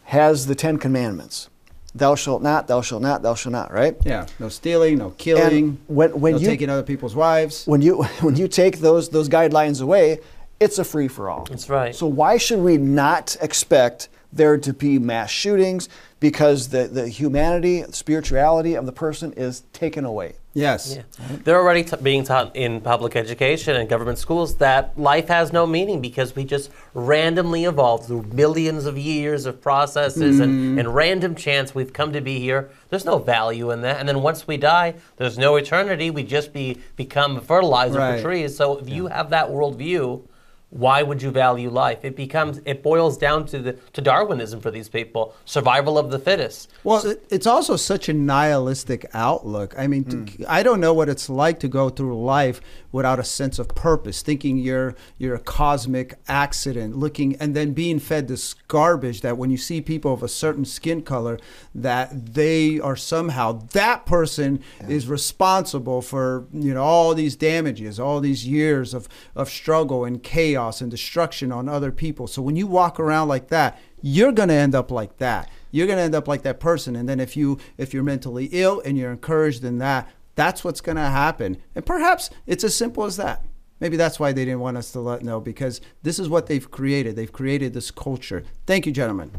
has 0.03 0.47
the 0.47 0.55
Ten 0.55 0.77
Commandments. 0.77 1.49
Thou 1.95 2.15
shalt 2.15 2.41
not. 2.41 2.67
Thou 2.67 2.81
shalt 2.81 3.01
not. 3.01 3.21
Thou 3.21 3.35
shalt 3.35 3.53
not. 3.53 3.71
Right. 3.71 3.95
Yeah. 4.03 4.25
No 4.37 4.49
stealing. 4.49 4.97
No 4.97 5.11
killing. 5.11 5.63
And 5.69 5.77
when 5.87 6.09
when 6.19 6.33
no 6.33 6.39
you 6.39 6.47
taking 6.47 6.69
other 6.69 6.83
people's 6.83 7.15
wives. 7.15 7.65
When 7.65 7.81
you 7.81 8.03
when 8.19 8.35
you 8.35 8.49
take 8.49 8.79
those 8.79 9.07
those 9.07 9.29
guidelines 9.29 9.81
away, 9.81 10.19
it's 10.59 10.77
a 10.77 10.83
free 10.83 11.07
for 11.07 11.29
all. 11.29 11.45
That's 11.45 11.69
right. 11.69 11.95
So 11.95 12.05
why 12.05 12.35
should 12.35 12.59
we 12.59 12.75
not 12.75 13.37
expect 13.39 14.09
there 14.31 14.57
to 14.57 14.73
be 14.73 14.99
mass 14.99 15.29
shootings 15.29 15.89
because 16.19 16.69
the, 16.69 16.87
the 16.87 17.07
humanity, 17.07 17.83
spirituality 17.91 18.75
of 18.75 18.85
the 18.85 18.91
person 18.91 19.33
is 19.33 19.61
taken 19.73 20.03
away. 20.05 20.33
Yes. 20.53 20.95
Yeah. 20.95 21.37
They're 21.43 21.59
already 21.59 21.83
t- 21.83 21.97
being 22.01 22.23
taught 22.23 22.55
in 22.55 22.81
public 22.81 23.15
education 23.15 23.75
and 23.75 23.87
government 23.87 24.17
schools 24.17 24.55
that 24.55 24.97
life 24.97 25.27
has 25.27 25.53
no 25.53 25.67
meaning 25.67 26.01
because 26.01 26.35
we 26.35 26.45
just 26.45 26.71
randomly 26.95 27.65
evolved 27.65 28.07
through 28.07 28.23
millions 28.23 28.87
of 28.87 28.97
years 28.97 29.45
of 29.45 29.61
processes 29.61 30.39
mm. 30.39 30.43
and, 30.43 30.79
and 30.79 30.95
random 30.95 31.35
chance 31.35 31.75
we've 31.75 31.93
come 31.93 32.11
to 32.13 32.21
be 32.21 32.39
here. 32.39 32.71
There's 32.89 33.05
no 33.05 33.19
value 33.19 33.69
in 33.69 33.81
that. 33.81 33.99
And 33.99 34.09
then 34.09 34.23
once 34.23 34.47
we 34.47 34.57
die, 34.57 34.95
there's 35.17 35.37
no 35.37 35.57
eternity. 35.57 36.09
We 36.09 36.23
just 36.23 36.53
be 36.53 36.79
become 36.95 37.39
fertilizer 37.39 37.99
right. 37.99 38.17
for 38.17 38.23
trees. 38.23 38.57
So 38.57 38.79
if 38.79 38.89
yeah. 38.89 38.95
you 38.95 39.07
have 39.07 39.29
that 39.29 39.49
worldview, 39.49 40.23
why 40.69 41.01
would 41.01 41.21
you 41.21 41.31
value 41.31 41.69
life? 41.69 42.03
It 42.03 42.15
becomes 42.15 42.59
it 42.65 42.83
boils 42.83 43.17
down 43.17 43.45
to 43.47 43.59
the 43.59 43.73
to 43.93 44.01
Darwinism 44.01 44.59
for 44.59 44.69
these 44.69 44.89
people, 44.89 45.33
survival 45.45 45.97
of 45.97 46.11
the 46.11 46.19
fittest. 46.19 46.69
Well, 46.83 46.99
so, 46.99 47.15
it's 47.29 47.47
also 47.47 47.77
such 47.77 48.09
a 48.09 48.13
nihilistic 48.13 49.05
outlook. 49.13 49.75
I 49.77 49.87
mean, 49.87 50.03
mm. 50.03 50.45
I 50.47 50.63
don't 50.63 50.81
know 50.81 50.93
what 50.93 51.07
it's 51.07 51.29
like 51.29 51.59
to 51.61 51.67
go 51.69 51.89
through 51.89 52.21
life 52.21 52.59
without 52.97 53.19
a 53.19 53.23
sense 53.23 53.59
of 53.59 53.69
purpose, 53.69 54.23
thinking 54.23 54.57
you're 54.57 54.95
you're 55.19 55.35
a 55.35 55.39
cosmic 55.39 56.15
accident, 56.27 56.97
looking 56.97 57.35
and 57.37 57.55
then 57.55 57.71
being 57.71 57.99
fed 57.99 58.27
this 58.27 58.55
garbage 58.67 59.21
that 59.21 59.37
when 59.37 59.51
you 59.51 59.57
see 59.57 59.79
people 59.79 60.11
of 60.11 60.23
a 60.23 60.27
certain 60.27 60.65
skin 60.65 61.03
color, 61.03 61.39
that 61.75 62.33
they 62.33 62.79
are 62.79 62.95
somehow 62.95 63.51
that 63.73 64.07
person 64.07 64.61
yeah. 64.81 64.87
is 64.89 65.07
responsible 65.07 66.01
for 66.01 66.47
you 66.51 66.73
know 66.73 66.83
all 66.83 67.13
these 67.13 67.35
damages, 67.35 67.99
all 67.99 68.19
these 68.19 68.47
years 68.47 68.95
of 68.95 69.07
of 69.35 69.47
struggle 69.47 70.03
and 70.03 70.23
chaos 70.23 70.81
and 70.81 70.89
destruction 70.89 71.51
on 71.51 71.69
other 71.69 71.91
people. 71.91 72.25
So 72.25 72.41
when 72.41 72.55
you 72.55 72.65
walk 72.65 72.99
around 72.99 73.27
like 73.27 73.49
that, 73.49 73.79
you're 74.01 74.31
going 74.31 74.49
to 74.49 74.55
end 74.55 74.75
up 74.75 74.91
like 74.91 75.17
that. 75.17 75.49
You're 75.71 75.87
going 75.87 75.97
to 75.97 76.03
end 76.03 76.15
up 76.15 76.27
like 76.27 76.43
that 76.43 76.59
person. 76.59 76.95
And 76.95 77.07
then 77.07 77.19
if 77.19 77.37
you 77.37 77.59
if 77.77 77.93
you're 77.93 78.03
mentally 78.03 78.49
ill 78.51 78.81
and 78.81 78.97
you're 78.97 79.11
encouraged 79.11 79.63
in 79.63 79.77
that, 79.79 80.09
that's 80.37 80.63
what's 80.63 80.81
going 80.81 80.95
to 80.95 81.01
happen. 81.01 81.57
And 81.75 81.85
perhaps 81.85 82.29
it's 82.45 82.63
as 82.63 82.75
simple 82.75 83.03
as 83.03 83.17
that. 83.17 83.43
Maybe 83.79 83.97
that's 83.97 84.19
why 84.19 84.31
they 84.31 84.45
didn't 84.45 84.61
want 84.61 84.77
us 84.77 84.91
to 84.91 84.99
let 84.99 85.23
know 85.23 85.41
because 85.41 85.81
this 86.03 86.19
is 86.19 86.29
what 86.29 86.45
they've 86.45 86.71
created. 86.71 87.15
They've 87.15 87.31
created 87.31 87.73
this 87.73 87.91
culture. 87.91 88.43
Thank 88.65 88.85
you, 88.85 88.91
gentlemen. 88.91 89.31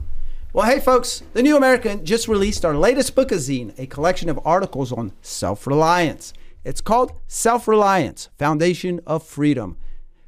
Well, 0.52 0.66
hey, 0.66 0.80
folks, 0.80 1.22
the 1.34 1.42
New 1.42 1.56
American 1.56 2.04
just 2.04 2.26
released 2.26 2.64
our 2.64 2.74
latest 2.74 3.14
bookazine, 3.14 3.78
a 3.78 3.86
collection 3.86 4.28
of 4.28 4.40
articles 4.44 4.92
on 4.92 5.12
self 5.22 5.66
reliance. 5.66 6.32
It's 6.64 6.80
called 6.80 7.12
Self 7.26 7.68
Reliance 7.68 8.28
Foundation 8.38 9.00
of 9.06 9.22
Freedom. 9.22 9.76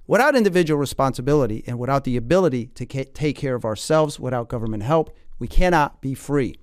Without 0.06 0.37
individual 0.37 0.78
responsibility 0.78 1.64
and 1.66 1.78
without 1.78 2.04
the 2.04 2.16
ability 2.16 2.66
to 2.74 2.87
take 2.87 3.37
care 3.37 3.54
of 3.54 3.64
ourselves 3.64 4.18
without 4.20 4.48
government 4.48 4.83
help, 4.83 5.16
we 5.38 5.48
cannot 5.48 6.00
be 6.00 6.14
free. 6.14 6.56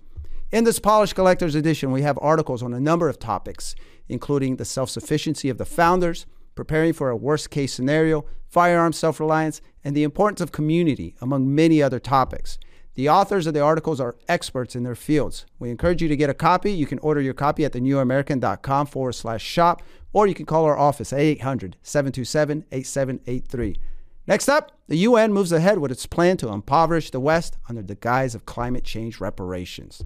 In 0.50 0.64
this 0.64 0.80
Polished 0.80 1.16
Collector's 1.16 1.56
Edition, 1.56 1.92
we 1.92 2.04
have 2.04 2.18
articles 2.22 2.64
on 2.64 2.74
a 2.74 2.80
number 2.80 3.10
of 3.10 3.20
topics, 3.20 3.76
including 4.10 4.56
the 4.56 4.66
self 4.66 4.90
sufficiency 4.90 5.50
of 5.50 5.58
the 5.58 5.66
founders, 5.66 6.26
preparing 6.56 6.94
for 6.94 7.10
a 7.10 7.16
worst 7.16 7.50
case 7.50 7.74
scenario, 7.74 8.26
firearm 8.50 8.94
self 8.94 9.20
reliance, 9.20 9.62
and 9.84 9.96
the 9.96 10.04
importance 10.04 10.42
of 10.42 10.52
community, 10.52 11.16
among 11.22 11.54
many 11.54 11.82
other 11.82 12.00
topics. 12.00 12.58
The 12.96 13.10
authors 13.10 13.46
of 13.46 13.54
the 13.54 13.62
articles 13.62 14.02
are 14.02 14.16
experts 14.28 14.76
in 14.76 14.82
their 14.82 14.96
fields. 14.96 15.46
We 15.60 15.70
encourage 15.70 16.02
you 16.02 16.08
to 16.08 16.18
get 16.18 16.32
a 16.32 16.34
copy. 16.34 16.72
You 16.72 16.88
can 16.88 16.98
order 17.00 17.22
your 17.22 17.36
copy 17.36 17.64
at 17.64 17.74
thenewamerican.com 17.74 18.88
forward 18.88 19.14
slash 19.14 19.44
shop, 19.44 19.84
or 20.14 20.26
you 20.26 20.34
can 20.34 20.48
call 20.48 20.66
our 20.66 20.78
office 20.78 21.14
at 21.14 21.20
800 21.20 21.78
727 21.84 22.66
8783. 22.72 23.78
Next 24.26 24.50
up, 24.50 24.72
the 24.88 24.98
UN 24.98 25.32
moves 25.32 25.52
ahead 25.52 25.78
with 25.78 25.92
its 25.92 26.08
plan 26.08 26.38
to 26.38 26.50
impoverish 26.50 27.12
the 27.12 27.20
West 27.20 27.58
under 27.70 27.84
the 27.84 27.96
guise 27.96 28.34
of 28.34 28.46
climate 28.46 28.84
change 28.84 29.22
reparations. 29.22 30.04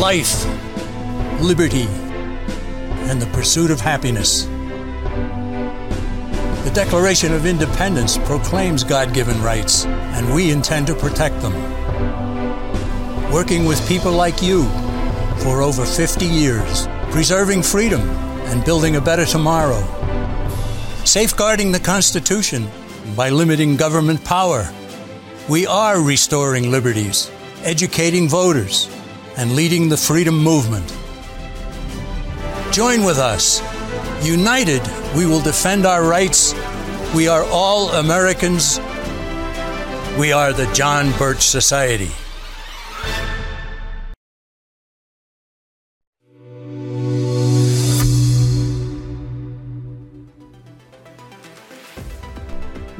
Life, 0.00 0.46
liberty, 1.42 1.86
and 3.10 3.20
the 3.20 3.28
pursuit 3.34 3.70
of 3.70 3.82
happiness. 3.82 4.44
The 6.64 6.72
Declaration 6.72 7.34
of 7.34 7.44
Independence 7.44 8.16
proclaims 8.16 8.82
God 8.82 9.12
given 9.12 9.42
rights, 9.42 9.84
and 9.84 10.34
we 10.34 10.52
intend 10.52 10.86
to 10.86 10.94
protect 10.94 11.42
them. 11.42 11.52
Working 13.30 13.66
with 13.66 13.86
people 13.86 14.12
like 14.12 14.40
you 14.40 14.64
for 15.40 15.60
over 15.60 15.84
50 15.84 16.24
years, 16.24 16.88
preserving 17.10 17.62
freedom 17.62 18.00
and 18.48 18.64
building 18.64 18.96
a 18.96 19.02
better 19.02 19.26
tomorrow. 19.26 19.82
Safeguarding 21.04 21.72
the 21.72 21.78
Constitution 21.78 22.70
by 23.14 23.28
limiting 23.28 23.76
government 23.76 24.24
power. 24.24 24.66
We 25.46 25.66
are 25.66 26.00
restoring 26.00 26.70
liberties, 26.70 27.30
educating 27.64 28.30
voters, 28.30 28.88
and 29.36 29.54
leading 29.54 29.88
the 29.88 29.96
freedom 29.96 30.36
movement. 30.36 30.88
Join 32.72 33.04
with 33.04 33.18
us. 33.18 33.60
United, 34.24 34.82
we 35.16 35.26
will 35.26 35.40
defend 35.40 35.86
our 35.86 36.04
rights. 36.04 36.54
We 37.14 37.28
are 37.28 37.44
all 37.50 37.90
Americans. 37.90 38.78
We 40.18 40.32
are 40.32 40.52
the 40.52 40.70
John 40.72 41.10
Birch 41.18 41.42
Society. 41.42 42.10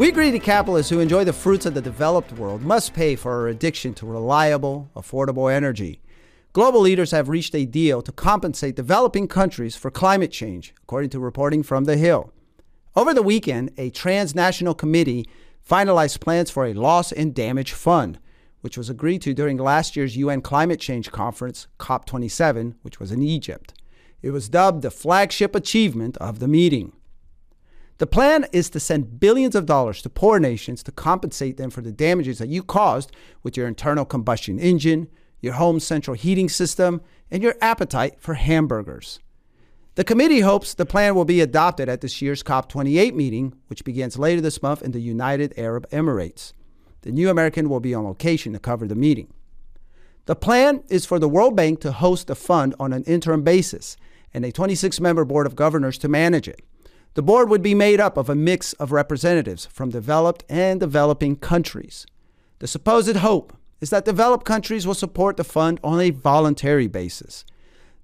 We 0.01 0.11
greedy 0.11 0.39
capitalists 0.39 0.89
who 0.89 0.99
enjoy 0.99 1.25
the 1.25 1.35
fruits 1.35 1.67
of 1.67 1.75
the 1.75 1.83
developed 1.83 2.33
world 2.33 2.63
must 2.63 2.95
pay 2.95 3.17
for 3.17 3.33
our 3.33 3.49
addiction 3.49 3.93
to 3.95 4.07
reliable, 4.07 4.89
affordable 4.97 5.53
energy. 5.53 6.01
Global 6.53 6.81
leaders 6.81 7.13
have 7.13 7.29
reached 7.29 7.55
a 7.55 7.65
deal 7.65 8.03
to 8.03 8.11
compensate 8.11 8.75
developing 8.75 9.29
countries 9.29 9.77
for 9.77 9.89
climate 9.89 10.33
change, 10.33 10.75
according 10.83 11.11
to 11.11 11.21
reporting 11.21 11.63
from 11.63 11.85
The 11.85 11.97
Hill. 11.97 12.33
Over 12.97 13.15
the 13.15 13.23
weekend, 13.23 13.71
a 13.79 13.91
transnational 13.91 14.75
committee 14.75 15.29
finalized 15.69 16.19
plans 16.19 16.51
for 16.51 16.67
a 16.67 16.75
loss 16.75 17.13
and 17.13 17.33
damage 17.33 17.73
fund, 17.73 18.19
which 18.63 18.77
was 18.77 18.91
agreed 18.91 19.23
to 19.23 19.33
during 19.33 19.59
last 19.59 19.95
year's 19.95 20.17
UN 20.17 20.41
climate 20.41 20.81
change 20.81 21.13
conference, 21.13 21.69
COP27, 21.79 22.75
which 22.83 22.99
was 22.99 23.13
in 23.13 23.23
Egypt. 23.23 23.73
It 24.21 24.33
was 24.33 24.49
dubbed 24.49 24.83
the 24.83 24.91
flagship 24.91 25.55
achievement 25.55 26.17
of 26.17 26.41
the 26.41 26.49
meeting. 26.49 26.93
The 27.99 28.09
plan 28.09 28.47
is 28.53 28.69
to 28.71 28.81
send 28.81 29.21
billions 29.21 29.55
of 29.55 29.67
dollars 29.67 30.03
to 30.03 30.11
poor 30.11 30.41
nations 30.41 30.83
to 30.83 30.91
compensate 30.91 31.59
them 31.59 31.71
for 31.71 31.81
the 31.81 31.93
damages 31.93 32.39
that 32.39 32.49
you 32.49 32.65
caused 32.65 33.13
with 33.45 33.57
your 33.57 33.69
internal 33.69 34.05
combustion 34.05 34.59
engine, 34.59 35.07
your 35.41 35.55
home's 35.55 35.87
central 35.87 36.17
heating 36.17 36.49
system, 36.49 37.01
and 37.31 37.43
your 37.43 37.55
appetite 37.61 38.21
for 38.21 38.35
hamburgers. 38.35 39.21
The 39.97 40.05
committee 40.05 40.41
hopes 40.41 40.73
the 40.73 40.87
plan 40.87 41.15
will 41.15 41.25
be 41.25 41.41
adopted 41.41 41.89
at 41.89 42.01
this 42.01 42.23
year's 42.23 42.43
COP28 42.43 43.15
meeting, 43.15 43.55
which 43.67 43.85
begins 43.85 44.19
later 44.19 44.41
this 44.41 44.63
month 44.63 44.83
in 44.83 44.93
the 44.93 45.01
United 45.01 45.53
Arab 45.57 45.89
Emirates. 45.91 46.53
The 47.03 47.13
New 47.13 47.29
American 47.29 47.69
will 47.69 47.81
be 47.81 47.95
on 47.95 48.05
location 48.05 48.53
to 48.53 48.59
cover 48.59 48.87
the 48.87 48.95
meeting. 48.95 49.33
The 50.27 50.37
plan 50.37 50.85
is 50.89 51.07
for 51.07 51.19
the 51.19 51.29
World 51.29 51.57
Bank 51.57 51.81
to 51.81 51.93
host 51.93 52.29
the 52.29 52.35
fund 52.35 52.75
on 52.79 52.93
an 52.93 53.05
interim 53.05 53.43
basis 53.43 53.97
and 54.33 54.45
a 54.45 54.53
26 54.53 55.01
member 55.01 55.25
board 55.25 55.47
of 55.47 55.57
governors 55.57 55.99
to 55.99 56.09
manage 56.09 56.47
it. 56.47 56.63
The 57.15 57.23
board 57.23 57.49
would 57.49 57.63
be 57.63 57.75
made 57.75 57.99
up 57.99 58.17
of 58.17 58.29
a 58.29 58.37
mix 58.37 58.73
of 58.75 58.93
representatives 58.93 59.67
from 59.67 59.91
developed 59.91 60.45
and 60.49 60.79
developing 60.79 61.35
countries. 61.37 62.07
The 62.61 62.69
supposed 62.69 63.17
hope 63.17 63.57
is 63.81 63.91
that 63.91 64.05
developed 64.05 64.45
countries 64.45 64.87
will 64.87 64.95
support 64.95 65.37
the 65.37 65.45
fund 65.45 65.81
on 65.83 66.01
a 66.01 66.11
voluntary 66.11 66.87
basis. 66.87 67.45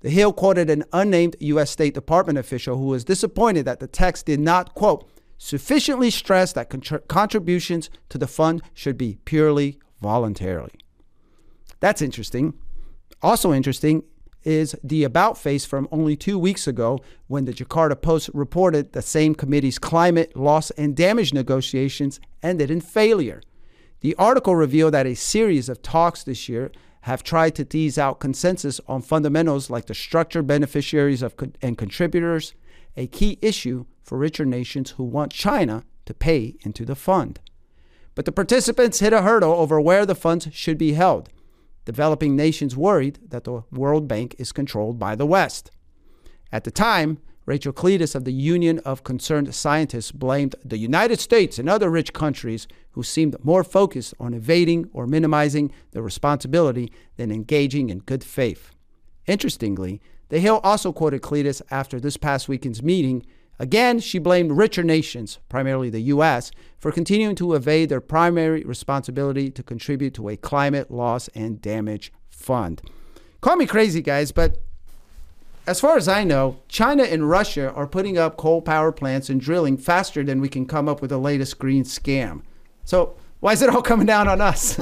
The 0.01 0.11
Hill 0.11 0.33
quoted 0.33 0.71
an 0.71 0.85
unnamed 0.93 1.37
U.S. 1.41 1.71
State 1.71 1.95
Department 1.95 2.39
official 2.39 2.77
who 2.77 2.87
was 2.87 3.05
disappointed 3.05 3.65
that 3.65 3.81
the 3.81 3.87
text 3.87 4.27
did 4.27 4.41
not, 4.41 4.75
quote, 4.75 5.09
sufficiently 5.39 6.11
stress 6.11 6.53
that 6.53 6.71
contr- 6.71 7.07
contributions 7.09 7.91
to 8.09 8.19
the 8.19 8.27
fund 8.27 8.63
should 8.73 8.97
be 8.97 9.19
purely 9.25 9.79
voluntarily. 10.01 10.73
That's 11.81 12.03
interesting. 12.03 12.55
Also 13.23 13.53
interesting 13.53 14.05
is 14.45 14.77
the 14.85 15.03
about 15.03 15.37
face 15.37 15.65
from 15.65 15.89
only 15.91 16.17
two 16.17 16.39
weeks 16.39 16.69
ago 16.69 17.01
when 17.27 17.45
the 17.45 17.53
Jakarta 17.53 18.01
Post 18.01 18.31
reported 18.33 18.93
the 18.93 19.03
same 19.03 19.35
committee's 19.35 19.79
climate 19.79 20.37
loss 20.37 20.71
and 20.73 20.97
damage 20.97 21.35
negotiations 21.35 22.21
ended 22.43 22.71
in 22.71 22.81
failure. 22.81 23.43
The 24.07 24.15
article 24.19 24.55
revealed 24.55 24.95
that 24.95 25.05
a 25.05 25.17
series 25.17 25.69
of 25.69 25.83
talks 25.83 26.23
this 26.23 26.49
year 26.49 26.71
have 27.01 27.25
tried 27.25 27.57
to 27.57 27.65
tease 27.65 27.99
out 27.99 28.21
consensus 28.21 28.81
on 28.87 29.03
fundamentals 29.03 29.69
like 29.69 29.87
the 29.87 29.95
structure, 29.95 30.45
beneficiaries 30.45 31.23
of 31.23 31.35
and 31.61 31.77
contributors, 31.77 32.55
a 32.97 33.09
key 33.09 33.37
issue 33.43 33.85
for 34.05 34.17
richer 34.17 34.45
nations 34.45 34.91
who 34.91 35.03
want 35.03 35.33
China 35.33 35.83
to 36.05 36.15
pay 36.15 36.55
into 36.61 36.85
the 36.85 36.95
fund. 36.95 37.41
But 38.15 38.27
the 38.27 38.31
participants 38.31 39.01
hit 39.01 39.13
a 39.13 39.23
hurdle 39.23 39.55
over 39.55 39.81
where 39.81 40.07
the 40.07 40.15
funds 40.15 40.51
should 40.53 40.79
be 40.79 40.93
held 40.93 41.29
developing 41.85 42.37
nations 42.37 42.77
worried 42.77 43.19
that 43.31 43.43
the 43.43 43.65
World 43.73 44.07
Bank 44.07 44.37
is 44.39 44.53
controlled 44.53 45.01
by 45.01 45.17
the 45.17 45.27
West. 45.27 45.73
At 46.53 46.63
the 46.63 46.71
time, 46.71 47.19
Rachel 47.47 47.73
Cleetus 47.73 48.17
of 48.17 48.25
the 48.25 48.33
Union 48.33 48.81
of 48.81 49.05
Concerned 49.05 49.55
Scientists 49.55 50.11
blamed 50.11 50.57
the 50.65 50.79
United 50.79 51.21
States 51.21 51.61
and 51.61 51.69
other 51.69 51.89
rich 51.89 52.13
countries 52.13 52.67
who 52.91 53.05
seemed 53.05 53.37
more 53.45 53.63
focused 53.63 54.15
on 54.19 54.35
evading 54.35 54.91
or 54.93 55.07
minimizing 55.07 55.71
their 55.93 56.03
responsibility 56.03 56.93
than 57.17 57.31
engaging 57.31 57.89
in 57.89 58.01
good 58.01 58.25
faith. 58.25 58.73
Interestingly, 59.27 60.01
The 60.29 60.41
Hill 60.41 60.61
also 60.65 60.93
quoted 60.93 61.23
Cleetus 61.23 61.63
after 61.71 62.01
this 62.01 62.17
past 62.17 62.49
weekend's 62.49 62.83
meeting. 62.83 63.25
Again, 63.61 64.01
she 64.01 64.19
blamed 64.19 64.51
richer 64.51 64.83
nations, 64.83 65.39
primarily 65.49 65.89
the 65.89 66.01
U.S., 66.01 66.51
for 66.79 66.91
continuing 66.91 67.37
to 67.37 67.55
evade 67.55 67.91
their 67.91 68.01
primary 68.01 68.65
responsibility 68.65 69.53
to 69.53 69.63
contribute 69.63 70.15
to 70.15 70.29
a 70.29 70.37
climate 70.37 70.91
loss 70.91 71.29
and 71.29 71.63
damage 71.63 72.13
fund. 72.29 72.83
Call 73.41 73.55
me 73.55 73.67
crazy, 73.67 74.03
guys, 74.03 74.33
but 74.33 74.59
as 75.67 75.81
far 75.81 75.97
as 75.97 76.07
I 76.09 76.25
know, 76.25 76.59
China 76.69 77.03
and 77.03 77.29
Russia 77.29 77.73
are 77.73 77.87
putting 77.87 78.17
up 78.17 78.37
coal 78.37 78.63
power 78.63 78.93
plants 78.93 79.29
and 79.29 79.41
drilling 79.41 79.77
faster 79.77 80.23
than 80.23 80.41
we 80.41 80.49
can 80.49 80.67
come 80.67 80.89
up 80.89 81.01
with 81.01 81.11
the 81.11 81.19
latest 81.19 81.59
green 81.59 81.85
scam. 81.85 82.43
So, 82.85 83.17
why 83.41 83.53
is 83.53 83.61
it 83.61 83.69
all 83.69 83.83
coming 83.83 84.07
down 84.07 84.29
on 84.29 84.41
us? 84.41 84.81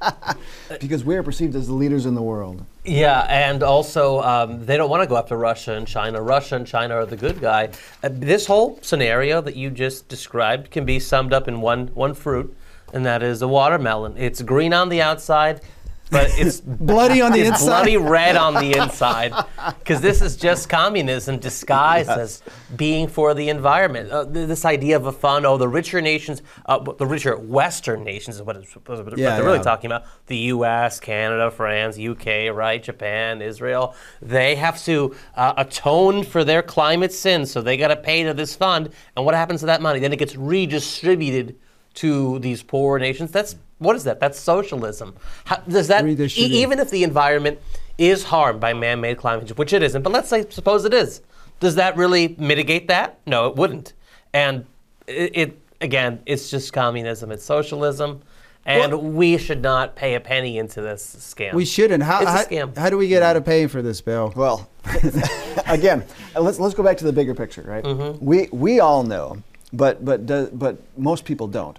because 0.80 1.04
we 1.04 1.16
are 1.16 1.22
perceived 1.22 1.56
as 1.56 1.66
the 1.66 1.74
leaders 1.74 2.06
in 2.06 2.14
the 2.14 2.22
world. 2.22 2.64
Yeah, 2.84 3.22
and 3.28 3.62
also 3.62 4.20
um, 4.20 4.64
they 4.64 4.76
don't 4.76 4.88
want 4.88 5.02
to 5.02 5.08
go 5.08 5.16
after 5.16 5.36
Russia 5.36 5.74
and 5.74 5.86
China. 5.86 6.22
Russia 6.22 6.56
and 6.56 6.66
China 6.66 6.94
are 6.94 7.06
the 7.06 7.16
good 7.16 7.40
guy. 7.40 7.70
Uh, 8.02 8.10
this 8.12 8.46
whole 8.46 8.78
scenario 8.80 9.40
that 9.40 9.56
you 9.56 9.70
just 9.70 10.08
described 10.08 10.70
can 10.70 10.84
be 10.84 11.00
summed 11.00 11.32
up 11.32 11.48
in 11.48 11.60
one 11.60 11.88
one 11.88 12.14
fruit, 12.14 12.56
and 12.92 13.04
that 13.04 13.22
is 13.22 13.42
a 13.42 13.48
watermelon. 13.48 14.16
It's 14.16 14.40
green 14.42 14.72
on 14.72 14.88
the 14.88 15.02
outside, 15.02 15.60
but 16.10 16.30
it's 16.38 16.60
Bloody 16.90 17.20
on 17.22 17.32
the 17.32 17.40
it's 17.40 17.50
inside. 17.50 17.66
bloody 17.66 17.96
red 17.96 18.36
on 18.36 18.54
the 18.54 18.76
inside, 18.76 19.32
because 19.78 20.00
this 20.00 20.20
is 20.22 20.36
just 20.36 20.68
communism 20.68 21.38
disguised 21.38 22.10
as 22.10 22.42
being 22.76 23.06
for 23.08 23.32
the 23.34 23.48
environment. 23.48 24.10
Uh, 24.10 24.24
th- 24.24 24.48
this 24.48 24.64
idea 24.64 24.96
of 24.96 25.06
a 25.06 25.12
fund, 25.12 25.46
oh, 25.46 25.56
the 25.56 25.68
richer 25.68 26.00
nations, 26.00 26.42
uh, 26.66 26.78
the 26.78 27.06
richer 27.06 27.36
Western 27.36 28.02
nations 28.04 28.36
is 28.36 28.42
what, 28.42 28.56
it's, 28.56 28.74
what 28.74 28.84
they're 29.06 29.18
Yeah, 29.18 29.38
really 29.38 29.58
yeah. 29.58 29.62
talking 29.62 29.90
about. 29.90 30.04
The 30.26 30.36
U.S., 30.54 30.98
Canada, 31.00 31.50
France, 31.50 31.98
UK, 31.98 32.52
right, 32.52 32.82
Japan, 32.82 33.40
Israel. 33.42 33.94
They 34.20 34.56
have 34.56 34.82
to 34.84 35.14
uh, 35.36 35.54
atone 35.56 36.24
for 36.24 36.44
their 36.44 36.62
climate 36.62 37.12
sins, 37.12 37.50
so 37.50 37.60
they 37.62 37.76
got 37.76 37.88
to 37.88 37.96
pay 37.96 38.22
to 38.24 38.34
this 38.34 38.54
fund. 38.54 38.90
And 39.16 39.24
what 39.24 39.34
happens 39.34 39.60
to 39.60 39.66
that 39.66 39.80
money? 39.82 40.00
Then 40.00 40.12
it 40.12 40.18
gets 40.18 40.34
redistributed 40.36 41.56
to 41.94 42.38
these 42.38 42.62
poor 42.62 42.98
nations. 42.98 43.30
That's 43.30 43.56
what 43.78 43.96
is 43.96 44.04
that? 44.04 44.20
That's 44.20 44.38
socialism. 44.38 45.14
How, 45.44 45.56
does 45.68 45.88
that 45.88 46.06
e- 46.06 46.62
even 46.62 46.78
if 46.78 46.90
the 46.90 47.02
environment 47.02 47.58
is 47.98 48.24
harmed 48.24 48.60
by 48.60 48.72
man-made 48.74 49.16
climate 49.18 49.46
change, 49.46 49.58
which 49.58 49.72
it 49.72 49.82
isn't, 49.82 50.02
but 50.02 50.12
let's 50.12 50.28
say 50.28 50.46
suppose 50.50 50.84
it 50.84 50.94
is, 50.94 51.22
does 51.60 51.74
that 51.76 51.96
really 51.96 52.34
mitigate 52.38 52.88
that? 52.88 53.18
No, 53.26 53.46
it 53.46 53.56
wouldn't. 53.56 53.92
And 54.32 54.66
it, 55.06 55.30
it 55.34 55.60
again, 55.80 56.20
it's 56.26 56.50
just 56.50 56.72
communism. 56.72 57.30
It's 57.32 57.44
socialism. 57.44 58.20
And 58.66 58.92
Well- 58.92 59.02
we 59.02 59.38
should 59.38 59.62
not 59.62 59.96
pay 59.96 60.14
a 60.14 60.20
penny 60.20 60.58
into 60.58 60.82
this 60.82 61.16
scam. 61.18 61.54
We 61.54 61.64
shouldn't. 61.64 62.02
How, 62.02 62.20
It's 62.20 62.28
a 62.30 62.32
how, 62.32 62.44
scam. 62.44 62.76
how 62.76 62.90
do 62.90 62.98
we 62.98 63.08
get 63.08 63.22
out 63.22 63.36
of 63.36 63.44
paying 63.46 63.68
for 63.68 63.80
this, 63.80 64.02
Bill? 64.02 64.32
Well, 64.36 64.68
again, 65.66 66.04
let's 66.38 66.58
let's 66.60 66.74
go 66.74 66.82
back 66.82 66.98
to 66.98 67.04
the 67.04 67.12
bigger 67.12 67.34
picture, 67.34 67.62
right? 67.62 67.82
Mm-hmm. 67.82 68.24
We 68.24 68.48
we 68.52 68.80
all 68.80 69.02
know, 69.02 69.42
but 69.72 70.04
but 70.04 70.26
do, 70.26 70.48
but 70.52 70.78
most 70.96 71.24
people 71.24 71.46
don't, 71.48 71.78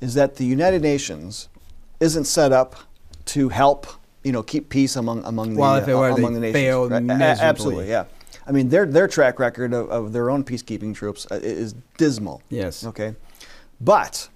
is 0.00 0.14
that 0.14 0.36
the 0.36 0.44
United 0.44 0.82
Nations 0.82 1.48
isn't 2.00 2.24
set 2.24 2.52
up 2.52 2.76
to 3.26 3.48
help 3.48 3.86
you 4.24 4.32
know 4.32 4.42
keep 4.42 4.68
peace 4.68 4.96
among 4.96 5.24
among 5.24 5.54
the 5.54 5.62
if 5.76 5.88
uh, 5.88 5.98
were, 5.98 6.08
among 6.10 6.34
the 6.34 6.40
nations. 6.40 6.90
right? 6.90 6.92
A- 6.92 6.96
a- 6.96 7.00
miserably. 7.00 7.48
Absolutely, 7.48 7.88
yeah. 7.88 8.04
I 8.46 8.52
mean, 8.52 8.68
their 8.68 8.86
their 8.86 9.06
track 9.08 9.38
record 9.38 9.72
of, 9.72 9.90
of 9.90 10.12
their 10.12 10.30
own 10.30 10.44
peacekeeping 10.44 10.94
troops 10.94 11.26
uh, 11.30 11.36
is 11.42 11.74
dismal. 11.96 12.42
Yes. 12.48 12.84
Okay, 12.84 13.14
but 13.80 14.28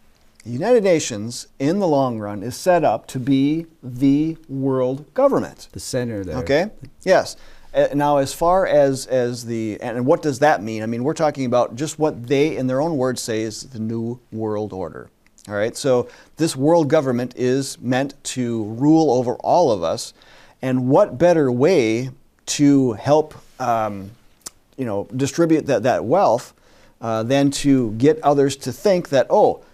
the 0.44 0.50
United 0.50 0.84
Nations, 0.84 1.48
in 1.58 1.78
the 1.78 1.88
long 1.88 2.18
run, 2.18 2.42
is 2.42 2.54
set 2.54 2.84
up 2.84 3.06
to 3.08 3.18
be 3.18 3.66
the 3.82 4.36
world 4.48 5.12
government. 5.14 5.68
The 5.72 5.80
center 5.80 6.22
there. 6.22 6.36
Okay. 6.36 6.70
Yes. 7.02 7.36
Uh, 7.74 7.88
now, 7.94 8.18
as 8.18 8.32
far 8.32 8.66
as 8.66 9.06
as 9.06 9.44
the 9.44 9.80
and 9.80 10.06
what 10.06 10.22
does 10.22 10.38
that 10.38 10.62
mean? 10.62 10.82
I 10.82 10.86
mean, 10.86 11.02
we're 11.02 11.14
talking 11.14 11.44
about 11.44 11.74
just 11.74 11.98
what 11.98 12.26
they, 12.28 12.56
in 12.56 12.66
their 12.68 12.80
own 12.80 12.96
words, 12.96 13.20
say 13.20 13.42
is 13.42 13.62
the 13.62 13.80
new 13.80 14.20
world 14.30 14.72
order. 14.72 15.10
All 15.48 15.54
right. 15.54 15.76
So 15.76 16.08
this 16.36 16.54
world 16.54 16.88
government 16.88 17.34
is 17.36 17.78
meant 17.80 18.22
to 18.24 18.64
rule 18.64 19.10
over 19.10 19.34
all 19.36 19.72
of 19.72 19.82
us, 19.82 20.14
and 20.62 20.88
what 20.88 21.18
better 21.18 21.50
way 21.50 22.10
to 22.46 22.92
help, 22.92 23.34
um, 23.60 24.12
you 24.76 24.84
know, 24.84 25.08
distribute 25.16 25.66
that 25.66 25.82
that 25.82 26.04
wealth 26.04 26.54
uh, 27.00 27.24
than 27.24 27.50
to 27.50 27.90
get 27.92 28.20
others 28.22 28.56
to 28.56 28.72
think 28.72 29.08
that 29.08 29.26
oh 29.30 29.64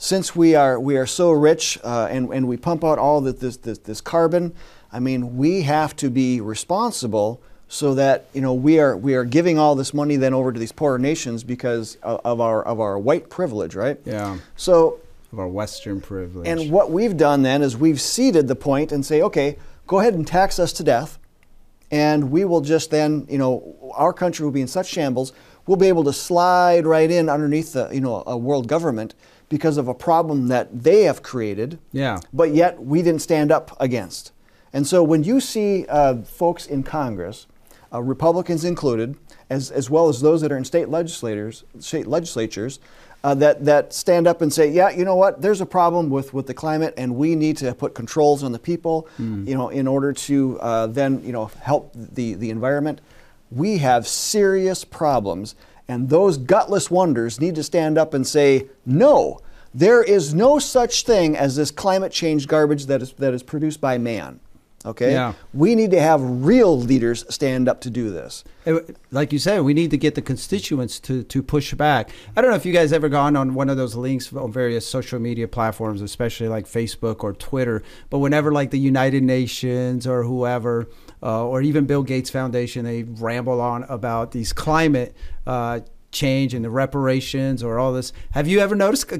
since 0.00 0.34
we 0.34 0.54
are 0.54 0.80
we 0.80 0.96
are 0.96 1.06
so 1.06 1.30
rich 1.30 1.78
uh, 1.84 2.08
and 2.10 2.32
and 2.32 2.48
we 2.48 2.56
pump 2.56 2.82
out 2.82 2.98
all 2.98 3.20
this, 3.20 3.58
this 3.58 3.78
this 3.78 4.00
carbon, 4.00 4.54
I 4.92 5.00
mean 5.00 5.36
we 5.36 5.62
have 5.62 5.94
to 5.96 6.10
be 6.10 6.40
responsible 6.40 7.40
so 7.68 7.94
that 7.94 8.26
you 8.32 8.40
know 8.40 8.52
we 8.52 8.80
are 8.80 8.96
we 8.96 9.14
are 9.14 9.24
giving 9.24 9.58
all 9.58 9.74
this 9.74 9.94
money 9.94 10.16
then 10.16 10.34
over 10.34 10.52
to 10.52 10.58
these 10.58 10.72
poorer 10.72 10.98
nations 10.98 11.44
because 11.44 11.96
of, 12.02 12.20
of 12.24 12.40
our 12.40 12.62
of 12.64 12.80
our 12.80 12.98
white 12.98 13.30
privilege, 13.30 13.74
right? 13.74 13.98
Yeah. 14.04 14.38
So 14.56 14.98
Of 15.32 15.38
our 15.38 15.48
Western 15.48 16.00
privilege. 16.00 16.48
and 16.48 16.70
what 16.70 16.90
we've 16.90 17.16
done 17.16 17.42
then 17.42 17.62
is 17.62 17.76
we've 17.76 18.00
ceded 18.00 18.48
the 18.48 18.56
point 18.56 18.90
and 18.90 19.06
say, 19.06 19.22
okay, 19.22 19.56
go 19.86 20.00
ahead 20.00 20.14
and 20.14 20.26
tax 20.26 20.58
us 20.58 20.72
to 20.74 20.82
death, 20.82 21.18
and 21.92 22.30
we 22.32 22.44
will 22.44 22.60
just 22.60 22.90
then, 22.90 23.26
you 23.30 23.38
know, 23.38 23.92
our 23.94 24.12
country 24.12 24.44
will 24.44 24.52
be 24.52 24.60
in 24.60 24.68
such 24.68 24.88
shambles, 24.88 25.32
we'll 25.66 25.76
be 25.76 25.86
able 25.86 26.02
to 26.04 26.12
slide 26.12 26.84
right 26.86 27.10
in 27.10 27.28
underneath 27.28 27.72
the, 27.72 27.88
you 27.92 28.00
know, 28.00 28.24
a 28.26 28.36
world 28.36 28.66
government 28.66 29.14
because 29.48 29.76
of 29.76 29.86
a 29.88 29.94
problem 29.94 30.48
that 30.48 30.82
they 30.82 31.02
have 31.02 31.22
created. 31.22 31.78
Yeah. 31.92 32.18
But 32.32 32.50
yet 32.54 32.82
we 32.82 33.02
didn't 33.02 33.22
stand 33.22 33.50
up 33.52 33.76
against. 33.80 34.32
And 34.72 34.86
so 34.86 35.02
when 35.02 35.24
you 35.24 35.40
see 35.40 35.86
uh, 35.88 36.22
folks 36.22 36.66
in 36.66 36.82
Congress, 36.82 37.46
uh, 37.92 38.00
Republicans 38.00 38.64
included, 38.64 39.16
as, 39.48 39.70
as 39.70 39.90
well 39.90 40.08
as 40.08 40.20
those 40.20 40.40
that 40.42 40.52
are 40.52 40.56
in 40.56 40.64
state 40.64 40.88
legislators, 40.88 41.64
state 41.80 42.06
legislatures, 42.06 42.78
uh, 43.22 43.34
that, 43.34 43.64
that 43.64 43.92
stand 43.92 44.26
up 44.26 44.40
and 44.40 44.52
say, 44.52 44.70
yeah, 44.70 44.88
you 44.90 45.04
know 45.04 45.16
what, 45.16 45.42
there's 45.42 45.60
a 45.60 45.66
problem 45.66 46.08
with, 46.08 46.32
with 46.32 46.46
the 46.46 46.54
climate 46.54 46.94
and 46.96 47.14
we 47.14 47.34
need 47.34 47.56
to 47.56 47.74
put 47.74 47.94
controls 47.94 48.42
on 48.42 48.52
the 48.52 48.58
people, 48.58 49.08
you 49.46 49.54
know, 49.54 49.68
in 49.68 49.86
order 49.86 50.12
to 50.12 50.58
uh, 50.60 50.86
then, 50.86 51.22
you 51.22 51.32
know, 51.32 51.46
help 51.60 51.92
the, 51.94 52.34
the 52.34 52.48
environment. 52.48 53.00
We 53.50 53.78
have 53.78 54.06
serious 54.06 54.84
problems 54.84 55.54
and 55.88 56.08
those 56.08 56.38
gutless 56.38 56.90
wonders 56.90 57.40
need 57.40 57.56
to 57.56 57.62
stand 57.64 57.98
up 57.98 58.14
and 58.14 58.26
say, 58.26 58.68
no, 58.86 59.40
there 59.74 60.02
is 60.02 60.32
no 60.32 60.58
such 60.58 61.04
thing 61.04 61.36
as 61.36 61.56
this 61.56 61.70
climate 61.70 62.12
change 62.12 62.46
garbage 62.46 62.86
that 62.86 63.02
is, 63.02 63.12
that 63.14 63.34
is 63.34 63.42
produced 63.42 63.80
by 63.80 63.98
man. 63.98 64.40
Okay? 64.84 65.12
Yeah. 65.12 65.34
We 65.52 65.74
need 65.74 65.90
to 65.90 66.00
have 66.00 66.22
real 66.22 66.78
leaders 66.78 67.26
stand 67.28 67.68
up 67.68 67.82
to 67.82 67.90
do 67.90 68.10
this. 68.10 68.44
Like 69.10 69.30
you 69.30 69.38
said, 69.38 69.60
we 69.60 69.74
need 69.74 69.90
to 69.90 69.98
get 69.98 70.14
the 70.14 70.22
constituents 70.22 70.98
to, 71.00 71.22
to 71.24 71.42
push 71.42 71.74
back. 71.74 72.10
I 72.34 72.40
don't 72.40 72.50
know 72.50 72.56
if 72.56 72.64
you 72.64 72.72
guys 72.72 72.92
ever 72.92 73.10
gone 73.10 73.36
on 73.36 73.52
one 73.52 73.68
of 73.68 73.76
those 73.76 73.94
links 73.94 74.32
on 74.32 74.50
various 74.50 74.86
social 74.86 75.18
media 75.18 75.48
platforms, 75.48 76.00
especially 76.00 76.48
like 76.48 76.64
Facebook 76.64 77.22
or 77.22 77.34
Twitter. 77.34 77.82
But 78.08 78.20
whenever 78.20 78.52
like 78.52 78.70
the 78.70 78.78
United 78.78 79.22
Nations 79.22 80.06
or 80.06 80.22
whoever, 80.22 80.88
uh, 81.22 81.46
or 81.46 81.60
even 81.60 81.84
Bill 81.84 82.02
Gates 82.02 82.30
Foundation, 82.30 82.86
they 82.86 83.02
ramble 83.02 83.60
on 83.60 83.82
about 83.84 84.32
these 84.32 84.54
climate 84.54 85.14
uh, 85.46 85.80
change 86.10 86.54
and 86.54 86.64
the 86.64 86.70
reparations 86.70 87.62
or 87.62 87.78
all 87.78 87.92
this. 87.92 88.14
Have 88.30 88.48
you 88.48 88.60
ever 88.60 88.74
noticed? 88.74 89.12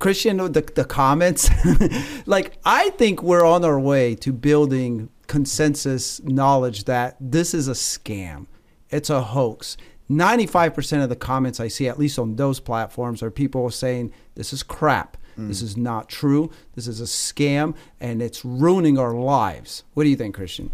Christian, 0.00 0.38
the, 0.38 0.62
the 0.74 0.84
comments, 0.84 1.48
like 2.26 2.58
I 2.64 2.90
think 2.90 3.22
we're 3.22 3.44
on 3.44 3.64
our 3.64 3.78
way 3.78 4.16
to 4.16 4.32
building 4.32 5.10
consensus 5.28 6.20
knowledge 6.24 6.84
that 6.84 7.16
this 7.20 7.54
is 7.54 7.68
a 7.68 7.72
scam. 7.72 8.46
It's 8.88 9.10
a 9.10 9.22
hoax. 9.22 9.76
95% 10.10 11.04
of 11.04 11.08
the 11.08 11.16
comments 11.16 11.60
I 11.60 11.68
see, 11.68 11.86
at 11.86 11.98
least 11.98 12.18
on 12.18 12.34
those 12.34 12.58
platforms, 12.58 13.22
are 13.22 13.30
people 13.30 13.70
saying, 13.70 14.12
This 14.34 14.52
is 14.52 14.64
crap. 14.64 15.16
Mm. 15.38 15.48
This 15.48 15.62
is 15.62 15.76
not 15.76 16.08
true. 16.08 16.50
This 16.74 16.88
is 16.88 17.00
a 17.00 17.04
scam 17.04 17.76
and 18.00 18.20
it's 18.20 18.44
ruining 18.44 18.98
our 18.98 19.14
lives. 19.14 19.84
What 19.94 20.02
do 20.04 20.08
you 20.08 20.16
think, 20.16 20.34
Christian? 20.34 20.72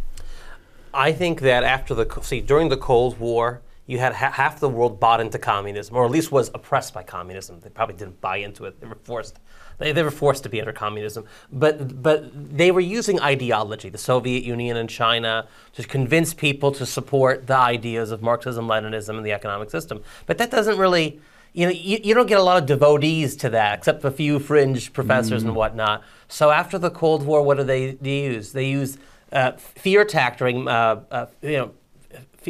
I 0.94 1.12
think 1.12 1.40
that 1.40 1.64
after 1.64 1.94
the 1.94 2.08
see 2.22 2.40
during 2.40 2.70
the 2.70 2.78
Cold 2.78 3.18
War, 3.18 3.60
you 3.86 3.98
had 3.98 4.14
ha- 4.14 4.32
half 4.32 4.58
the 4.58 4.68
world 4.68 4.98
bought 4.98 5.20
into 5.20 5.38
communism, 5.38 5.96
or 5.96 6.04
at 6.04 6.10
least 6.10 6.32
was 6.32 6.50
oppressed 6.54 6.92
by 6.92 7.02
communism. 7.02 7.60
They 7.60 7.70
probably 7.70 7.96
didn't 7.96 8.20
buy 8.20 8.38
into 8.38 8.64
it; 8.64 8.80
they 8.80 8.86
were 8.86 8.98
forced. 9.02 9.38
They, 9.78 9.92
they 9.92 10.02
were 10.02 10.10
forced 10.10 10.42
to 10.44 10.48
be 10.48 10.60
under 10.60 10.72
communism, 10.72 11.24
but 11.52 12.02
but 12.02 12.30
they 12.34 12.70
were 12.70 12.80
using 12.80 13.20
ideology, 13.20 13.88
the 13.88 13.98
Soviet 13.98 14.42
Union 14.44 14.76
and 14.76 14.88
China, 14.88 15.46
to 15.74 15.82
convince 15.84 16.34
people 16.34 16.72
to 16.72 16.86
support 16.86 17.46
the 17.46 17.56
ideas 17.56 18.10
of 18.10 18.22
Marxism, 18.22 18.66
Leninism, 18.66 19.16
and 19.16 19.24
the 19.24 19.32
economic 19.32 19.70
system. 19.70 20.02
But 20.26 20.38
that 20.38 20.50
doesn't 20.50 20.78
really. 20.78 21.20
You 21.52 21.64
know, 21.64 21.72
you, 21.72 21.98
you 22.04 22.12
don't 22.12 22.26
get 22.26 22.38
a 22.38 22.42
lot 22.42 22.58
of 22.58 22.66
devotees 22.66 23.34
to 23.36 23.48
that, 23.48 23.78
except 23.78 24.04
a 24.04 24.10
few 24.10 24.38
fringe 24.38 24.92
professors 24.92 25.42
and 25.42 25.54
whatnot. 25.54 26.02
So 26.28 26.50
after 26.50 26.76
the 26.78 26.90
Cold 26.90 27.22
War, 27.24 27.40
what 27.40 27.56
do 27.56 27.64
they, 27.64 27.92
they 27.92 28.24
use? 28.24 28.52
They 28.52 28.66
use 28.68 28.98
uh, 29.32 29.52
fear 29.52 30.04
tactic, 30.04 30.54
uh, 30.54 30.96
uh, 31.10 31.26
you 31.40 31.52
know, 31.52 31.70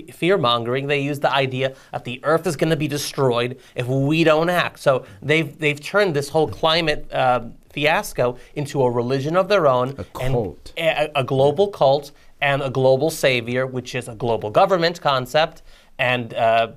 fear 0.03 0.39
mongering. 0.39 0.87
They 0.87 1.01
use 1.01 1.21
the 1.21 1.33
idea 1.33 1.75
that 1.93 2.05
the 2.05 2.21
Earth 2.25 2.47
is 2.47 2.57
going 2.57 2.71
to 2.71 2.77
be 2.77 2.89
destroyed 2.89 3.59
if 3.75 3.87
we 3.87 4.25
don't 4.25 4.51
act. 4.51 4.79
So 4.81 5.05
they've 5.23 5.57
they've 5.59 5.81
turned 5.81 6.15
this 6.15 6.29
whole 6.29 6.49
climate 6.49 7.13
uh, 7.13 7.49
fiasco 7.71 8.39
into 8.55 8.83
a 8.83 8.91
religion 8.91 9.37
of 9.37 9.49
their 9.49 9.67
own, 9.67 9.95
A 9.99 10.05
cult. 10.05 10.73
and 10.77 11.11
a, 11.15 11.21
a 11.21 11.25
global 11.25 11.69
cult, 11.69 12.13
and 12.41 12.63
a 12.63 12.71
global 12.71 13.11
savior, 13.11 13.67
which 13.67 13.95
is 13.95 14.09
a 14.09 14.15
global 14.15 14.51
government 14.51 15.01
concept, 15.01 15.63
and. 15.99 16.35
Uh, 16.35 16.73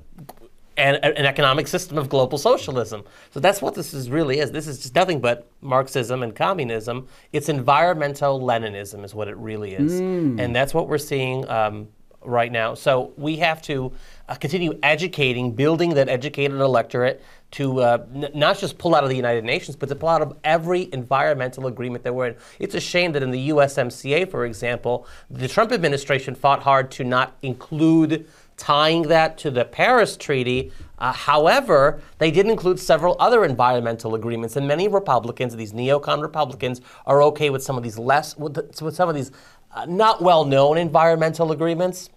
and 0.78 0.96
an 1.04 1.26
economic 1.26 1.68
system 1.68 1.98
of 1.98 2.08
global 2.08 2.38
socialism. 2.38 3.04
So 3.32 3.42
that's 3.42 3.62
what 3.62 3.76
this 3.76 3.94
is 3.94 4.10
really 4.10 4.40
is. 4.40 4.52
This 4.52 4.66
is 4.66 4.80
just 4.82 4.96
nothing 4.96 5.20
but 5.20 5.52
Marxism 5.60 6.24
and 6.24 6.34
communism. 6.34 7.06
It's 7.34 7.50
environmental 7.50 8.40
Leninism, 8.40 9.04
is 9.04 9.14
what 9.14 9.28
it 9.28 9.36
really 9.36 9.74
is, 9.74 10.00
and 10.40 10.56
that's 10.56 10.74
what 10.74 10.88
we're 10.88 10.98
seeing 10.98 11.46
um, 11.50 11.90
right 12.22 12.52
now. 12.52 12.74
So 12.74 13.14
we 13.18 13.38
have 13.38 13.62
to 13.64 13.92
uh, 14.28 14.36
continue 14.36 14.78
educating, 14.84 15.52
building 15.52 15.94
that 15.96 16.10
educated 16.10 16.60
electorate 16.60 17.24
to 17.52 17.82
uh, 17.82 18.06
n- 18.14 18.30
not 18.34 18.60
just 18.60 18.78
pull 18.78 18.94
out 18.94 19.04
of 19.04 19.10
the 19.10 19.16
United 19.16 19.44
Nations, 19.44 19.76
but 19.76 19.90
to 19.90 19.96
pull 19.96 20.10
out 20.10 20.22
of 20.22 20.38
every 20.44 20.90
environmental 20.94 21.68
agreement 21.68 22.04
that 22.04 22.14
we're 22.14 22.28
in. 22.28 22.36
It's 22.60 22.76
a 22.76 22.80
shame 22.80 23.12
that 23.14 23.24
in 23.24 23.32
the 23.32 23.50
USMCA, 23.50 24.30
for 24.30 24.46
example, 24.46 25.08
the 25.30 25.48
Trump 25.48 25.72
administration 25.72 26.36
fought 26.36 26.62
hard 26.62 26.92
to 26.92 27.04
not 27.04 27.38
include 27.42 28.28
tying 28.60 29.04
that 29.04 29.38
to 29.38 29.50
the 29.50 29.64
Paris 29.66 30.18
Treaty. 30.18 30.72
Uh, 31.00 31.14
however, 31.14 32.02
they 32.18 32.30
did 32.30 32.46
include 32.46 32.78
several 32.78 33.16
other 33.18 33.46
environmental 33.46 34.16
agreements, 34.16 34.58
and 34.58 34.68
many 34.68 34.90
Republicans, 34.90 35.56
these 35.56 35.72
neocon 35.72 36.22
Republicans, 36.22 36.82
are 37.06 37.24
okay 37.24 37.50
with 37.50 37.64
some 37.64 37.78
of 37.78 37.84
these 37.84 37.98
less, 37.98 38.38
with, 38.38 38.54
the, 38.56 38.84
with 38.84 38.96
some 38.96 39.08
of 39.08 39.16
these 39.16 39.32
uh, 39.74 39.86
not 39.86 40.22
well-known 40.22 40.78
environmental 40.78 41.52
agreements. 41.52 42.10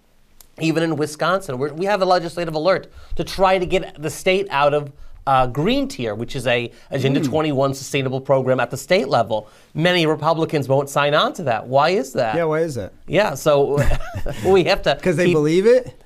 Even 0.60 0.82
in 0.82 0.96
Wisconsin, 0.96 1.58
we're, 1.58 1.72
we 1.72 1.86
have 1.86 2.02
a 2.02 2.04
legislative 2.04 2.54
alert 2.54 2.92
to 3.16 3.24
try 3.24 3.58
to 3.58 3.64
get 3.64 4.00
the 4.00 4.10
state 4.10 4.46
out 4.50 4.74
of 4.74 4.92
uh, 5.26 5.46
Green 5.46 5.88
Tier, 5.88 6.14
which 6.14 6.36
is 6.36 6.46
a 6.46 6.70
Agenda 6.90 7.20
21 7.20 7.74
sustainable 7.74 8.20
program 8.20 8.60
at 8.60 8.70
the 8.70 8.76
state 8.76 9.08
level. 9.08 9.48
Many 9.72 10.04
Republicans 10.04 10.68
won't 10.68 10.90
sign 10.90 11.14
on 11.14 11.32
to 11.34 11.44
that. 11.44 11.66
Why 11.66 11.90
is 11.90 12.12
that? 12.14 12.34
Yeah, 12.34 12.44
why 12.44 12.60
is 12.60 12.74
that? 12.74 12.92
Yeah, 13.06 13.34
so 13.34 13.78
we 14.46 14.64
have 14.64 14.82
to 14.82 14.94
Because 14.96 15.16
they 15.16 15.26
keep- 15.26 15.34
believe 15.34 15.66
it. 15.66 15.98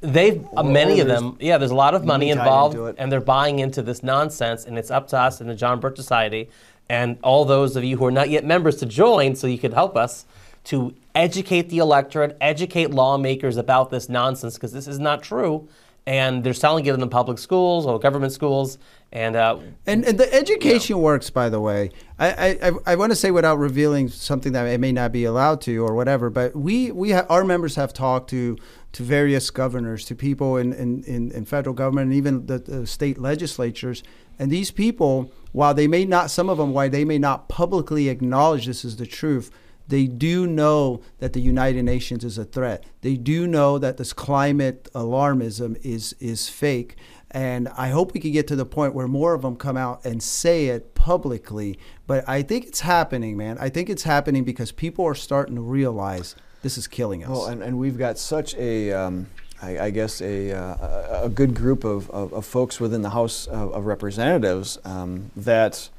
They've 0.00 0.44
uh, 0.56 0.64
many 0.64 0.98
of 0.98 1.06
them. 1.06 1.36
Yeah, 1.38 1.58
there's 1.58 1.70
a 1.70 1.76
lot 1.76 1.94
of 1.94 2.00
money 2.04 2.26
money 2.26 2.30
involved, 2.30 2.76
and 2.98 3.12
they're 3.12 3.20
buying 3.20 3.60
into 3.60 3.82
this 3.82 4.02
nonsense. 4.02 4.64
And 4.64 4.76
it's 4.76 4.90
up 4.90 5.06
to 5.08 5.18
us 5.18 5.40
in 5.40 5.46
the 5.46 5.54
John 5.54 5.78
Birch 5.78 5.94
Society, 5.96 6.50
and 6.88 7.18
all 7.22 7.44
those 7.44 7.76
of 7.76 7.84
you 7.84 7.96
who 7.96 8.06
are 8.06 8.10
not 8.10 8.28
yet 8.28 8.44
members 8.44 8.76
to 8.78 8.86
join, 8.86 9.36
so 9.36 9.46
you 9.46 9.58
could 9.58 9.72
help 9.72 9.96
us 9.96 10.24
to 10.64 10.94
educate 11.14 11.68
the 11.68 11.78
electorate, 11.78 12.36
educate 12.40 12.90
lawmakers 12.90 13.56
about 13.56 13.90
this 13.90 14.08
nonsense, 14.08 14.54
because 14.54 14.72
this 14.72 14.86
is 14.86 14.98
not 14.98 15.22
true. 15.22 15.68
And 16.04 16.42
they're 16.42 16.52
selling 16.54 16.84
it 16.86 16.92
in 16.94 16.98
the 17.00 17.06
public 17.06 17.38
schools 17.38 17.86
or 17.86 17.98
government 18.00 18.32
schools, 18.32 18.76
and 19.12 19.36
uh, 19.36 19.58
And, 19.86 20.04
and 20.04 20.18
the 20.18 20.32
education 20.34 20.98
works, 21.00 21.30
by 21.30 21.48
the 21.48 21.60
way. 21.60 21.90
I, 22.18 22.30
I, 22.30 22.68
I- 22.68 22.72
I 22.86 22.96
want 22.96 23.12
to 23.12 23.16
say 23.16 23.30
without 23.30 23.56
revealing 23.58 24.08
something 24.08 24.52
that 24.52 24.66
I 24.66 24.76
may 24.78 24.90
not 24.90 25.12
be 25.12 25.24
allowed 25.24 25.60
to 25.62 25.76
or 25.84 25.94
whatever, 25.94 26.28
but 26.28 26.56
we, 26.56 26.90
we 26.90 27.12
ha- 27.12 27.26
our 27.28 27.44
members 27.44 27.76
have 27.76 27.92
talked 27.92 28.30
to 28.30 28.56
to 28.94 29.02
various 29.02 29.50
governors, 29.50 30.04
to 30.04 30.14
people 30.14 30.56
in, 30.58 30.72
in, 30.74 31.02
in, 31.04 31.30
in 31.32 31.44
federal 31.46 31.74
government, 31.74 32.06
and 32.08 32.14
even 32.14 32.44
the, 32.46 32.58
the 32.58 32.86
state 32.86 33.16
legislatures. 33.16 34.02
And 34.38 34.50
these 34.50 34.70
people, 34.70 35.32
while 35.52 35.72
they 35.72 35.86
may 35.86 36.04
not, 36.04 36.30
some 36.30 36.50
of 36.50 36.58
them, 36.58 36.72
why 36.74 36.88
they 36.88 37.04
may 37.04 37.18
not 37.18 37.48
publicly 37.48 38.08
acknowledge 38.10 38.66
this 38.66 38.84
is 38.84 38.96
the 38.96 39.06
truth, 39.06 39.50
they 39.92 40.06
do 40.06 40.46
know 40.46 41.02
that 41.18 41.34
the 41.34 41.40
United 41.40 41.82
Nations 41.82 42.24
is 42.24 42.38
a 42.38 42.46
threat. 42.46 42.82
They 43.02 43.18
do 43.18 43.46
know 43.46 43.78
that 43.78 43.98
this 43.98 44.14
climate 44.14 44.88
alarmism 44.94 45.78
is 45.84 46.14
is 46.18 46.48
fake. 46.48 46.96
And 47.30 47.68
I 47.68 47.90
hope 47.90 48.14
we 48.14 48.20
can 48.20 48.32
get 48.32 48.46
to 48.48 48.56
the 48.56 48.64
point 48.64 48.94
where 48.94 49.06
more 49.06 49.34
of 49.34 49.42
them 49.42 49.54
come 49.54 49.76
out 49.76 50.02
and 50.02 50.22
say 50.22 50.68
it 50.68 50.94
publicly. 50.94 51.78
But 52.06 52.26
I 52.26 52.40
think 52.40 52.66
it's 52.66 52.80
happening, 52.80 53.36
man. 53.36 53.58
I 53.60 53.68
think 53.68 53.90
it's 53.90 54.04
happening 54.04 54.44
because 54.44 54.72
people 54.72 55.04
are 55.04 55.14
starting 55.14 55.56
to 55.56 55.62
realize 55.62 56.36
this 56.62 56.78
is 56.78 56.86
killing 56.86 57.22
us. 57.24 57.28
Well, 57.28 57.46
and, 57.46 57.62
and 57.62 57.78
we've 57.78 57.98
got 57.98 58.18
such 58.18 58.54
a, 58.54 58.92
um, 58.92 59.26
I, 59.60 59.90
guess, 59.90 60.22
a, 60.22 60.52
uh, 60.52 61.24
a 61.24 61.28
good 61.28 61.54
group 61.54 61.84
of, 61.84 62.08
of, 62.10 62.32
of 62.32 62.46
folks 62.46 62.80
within 62.80 63.02
the 63.02 63.10
House 63.10 63.46
of, 63.46 63.72
of 63.74 63.84
Representatives 63.84 64.78
um, 64.86 65.30
that. 65.36 65.90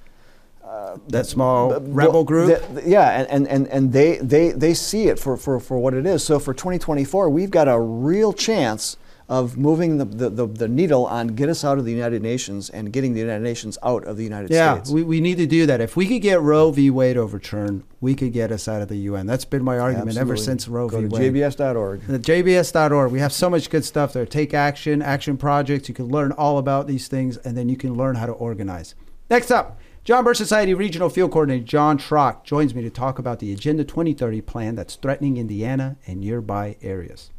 That 1.08 1.26
small 1.26 1.80
rebel 1.80 2.24
group. 2.24 2.48
th- 2.48 2.86
yeah, 2.86 3.20
and, 3.20 3.28
and, 3.30 3.48
and, 3.48 3.68
and 3.68 3.94
they, 3.94 4.18
they, 4.18 4.52
they 4.52 4.74
see 4.74 5.08
it 5.08 5.20
for, 5.20 5.38
for, 5.38 5.60
for 5.60 5.78
what 5.78 5.94
it 5.94 6.06
is. 6.06 6.24
So 6.24 6.40
for 6.40 6.54
2024, 6.54 7.30
we've 7.30 7.52
got 7.52 7.68
a 7.68 7.80
real 7.80 8.34
chance 8.34 8.98
of 9.30 9.58
moving 9.58 9.98
the, 9.98 10.06
the, 10.06 10.30
the, 10.30 10.46
the 10.46 10.68
needle 10.68 11.06
on 11.06 11.28
get 11.28 11.48
us 11.48 11.64
out 11.64 11.78
of 11.78 11.86
the 11.86 11.92
United 11.92 12.22
Nations 12.22 12.70
and 12.70 12.92
getting 12.92 13.14
the 13.14 13.22
United 13.22 13.42
Nations 13.42 13.78
out 13.82 14.04
of 14.04 14.18
the 14.18 14.24
United 14.24 14.52
yeah, 14.52 14.76
States. 14.76 14.90
we, 14.90 15.02
we 15.02 15.22
need 15.22 15.38
to 15.38 15.48
do 15.48 15.66
that. 15.66 15.80
If 15.80 15.96
we 15.96 16.08
could 16.08 16.22
get 16.22 16.42
Roe 16.42 16.72
v. 16.72 16.90
Wade 16.90 17.18
overturned, 17.18 17.84
we 18.02 18.16
could 18.16 18.34
get 18.34 18.52
us 18.52 18.68
out 18.68 18.82
of 18.82 18.90
the 18.90 18.98
UN. 18.98 19.26
That's 19.26 19.46
been 19.46 19.64
my 19.64 19.80
argument 19.80 20.18
ever 20.18 20.36
since 20.36 20.68
Roe 20.68 20.90
Go 20.90 21.00
v. 21.00 21.08
Wade. 21.08 21.34
jbs.org. 21.34 22.02
The 22.02 22.20
JBS.org. 22.20 23.12
We 23.12 23.20
have 23.20 23.34
so 23.34 23.50
much 23.50 23.70
good 23.70 23.86
stuff 23.86 24.14
there. 24.14 24.26
Take 24.26 24.54
action, 24.54 25.02
action 25.02 25.38
projects. 25.38 25.88
You 25.88 25.96
can 25.96 26.10
learn 26.10 26.34
all 26.34 26.58
about 26.58 26.88
these 26.88 27.08
things, 27.08 27.38
and 27.38 27.58
then 27.58 27.70
you 27.70 27.78
can 27.78 27.96
learn 27.96 28.16
how 28.16 28.26
to 28.26 28.34
organize. 28.34 28.94
Next 29.30 29.52
up, 29.52 29.80
John 30.04 30.26
Birch 30.26 30.36
Society 30.36 30.74
Regional 30.74 31.08
Field 31.08 31.32
Coordinator 31.32 31.64
John 31.64 31.98
Trock 31.98 32.44
joins 32.44 32.76
me 32.76 32.82
to 32.82 32.90
talk 32.90 33.20
about 33.20 33.40
the 33.40 33.54
Agenda 33.54 33.86
2030 33.86 34.42
plan 34.42 34.76
that's 34.76 34.98
threatening 34.98 35.38
Indiana 35.38 35.96
and 36.06 36.20
nearby 36.20 36.76
areas. 36.82 37.32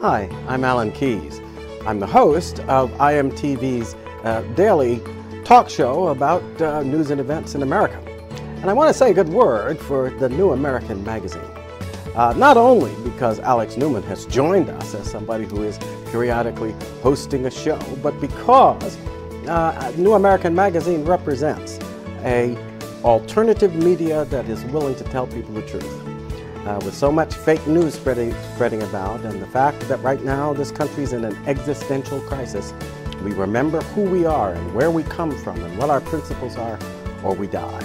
Hi, 0.00 0.30
I'm 0.48 0.64
Alan 0.64 0.92
Keyes. 0.92 1.42
I'm 1.84 2.00
the 2.00 2.06
host 2.06 2.60
of 2.60 2.90
IMTV's 2.92 3.94
uh, 4.24 4.40
daily 4.54 5.02
talk 5.44 5.68
show 5.68 6.08
about 6.08 6.42
uh, 6.62 6.82
news 6.84 7.10
and 7.10 7.20
events 7.20 7.54
in 7.54 7.62
America. 7.62 7.98
And 8.62 8.70
I 8.70 8.72
want 8.72 8.88
to 8.88 8.94
say 8.94 9.10
a 9.10 9.14
good 9.14 9.28
word 9.28 9.78
for 9.78 10.08
the 10.08 10.30
New 10.30 10.52
American 10.52 11.04
magazine. 11.04 11.42
Uh, 12.14 12.32
not 12.34 12.56
only 12.56 12.94
because 13.02 13.40
Alex 13.40 13.76
Newman 13.76 14.04
has 14.04 14.24
joined 14.24 14.70
us 14.70 14.94
as 14.94 15.10
somebody 15.10 15.44
who 15.44 15.64
is 15.64 15.78
periodically 16.14 16.72
hosting 17.02 17.44
a 17.46 17.50
show, 17.50 17.76
but 18.00 18.20
because 18.20 18.96
uh, 19.48 19.92
New 19.96 20.12
American 20.12 20.54
magazine 20.54 21.04
represents 21.04 21.80
a 22.22 22.56
alternative 23.02 23.74
media 23.74 24.24
that 24.26 24.48
is 24.48 24.64
willing 24.66 24.94
to 24.94 25.02
tell 25.02 25.26
people 25.26 25.52
the 25.54 25.66
truth 25.66 26.06
uh, 26.68 26.78
with 26.84 26.94
so 26.94 27.10
much 27.10 27.34
fake 27.34 27.66
news 27.66 27.94
spreading, 27.94 28.32
spreading 28.54 28.80
about, 28.82 29.24
and 29.24 29.42
the 29.42 29.46
fact 29.48 29.80
that 29.88 30.00
right 30.02 30.22
now 30.22 30.54
this 30.54 30.70
country's 30.70 31.12
in 31.12 31.24
an 31.24 31.36
existential 31.48 32.20
crisis, 32.20 32.72
we 33.24 33.32
remember 33.32 33.80
who 33.96 34.02
we 34.02 34.24
are 34.24 34.52
and 34.52 34.72
where 34.72 34.92
we 34.92 35.02
come 35.02 35.36
from 35.38 35.60
and 35.64 35.76
what 35.76 35.90
our 35.90 36.00
principles 36.00 36.54
are, 36.56 36.78
or 37.24 37.34
we 37.34 37.48
die. 37.48 37.84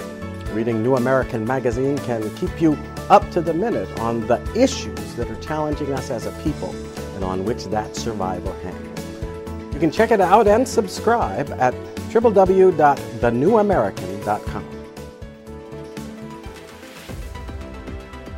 Reading 0.52 0.84
New 0.84 0.94
American 0.94 1.44
Magazine 1.44 1.98
can 1.98 2.32
keep 2.36 2.62
you 2.62 2.78
up 3.08 3.28
to 3.32 3.40
the 3.40 3.52
minute 3.52 3.90
on 3.98 4.24
the 4.28 4.40
issues 4.54 5.16
that 5.16 5.28
are 5.28 5.40
challenging 5.40 5.92
us 5.92 6.12
as 6.12 6.26
a 6.26 6.32
people 6.44 6.72
and 7.20 7.30
on 7.30 7.44
which 7.44 7.66
that 7.66 7.94
survival 7.94 8.52
hangs. 8.54 9.74
You 9.74 9.80
can 9.80 9.90
check 9.90 10.10
it 10.10 10.20
out 10.20 10.48
and 10.48 10.66
subscribe 10.66 11.50
at 11.52 11.74
www.thenewamerican.com. 12.10 14.66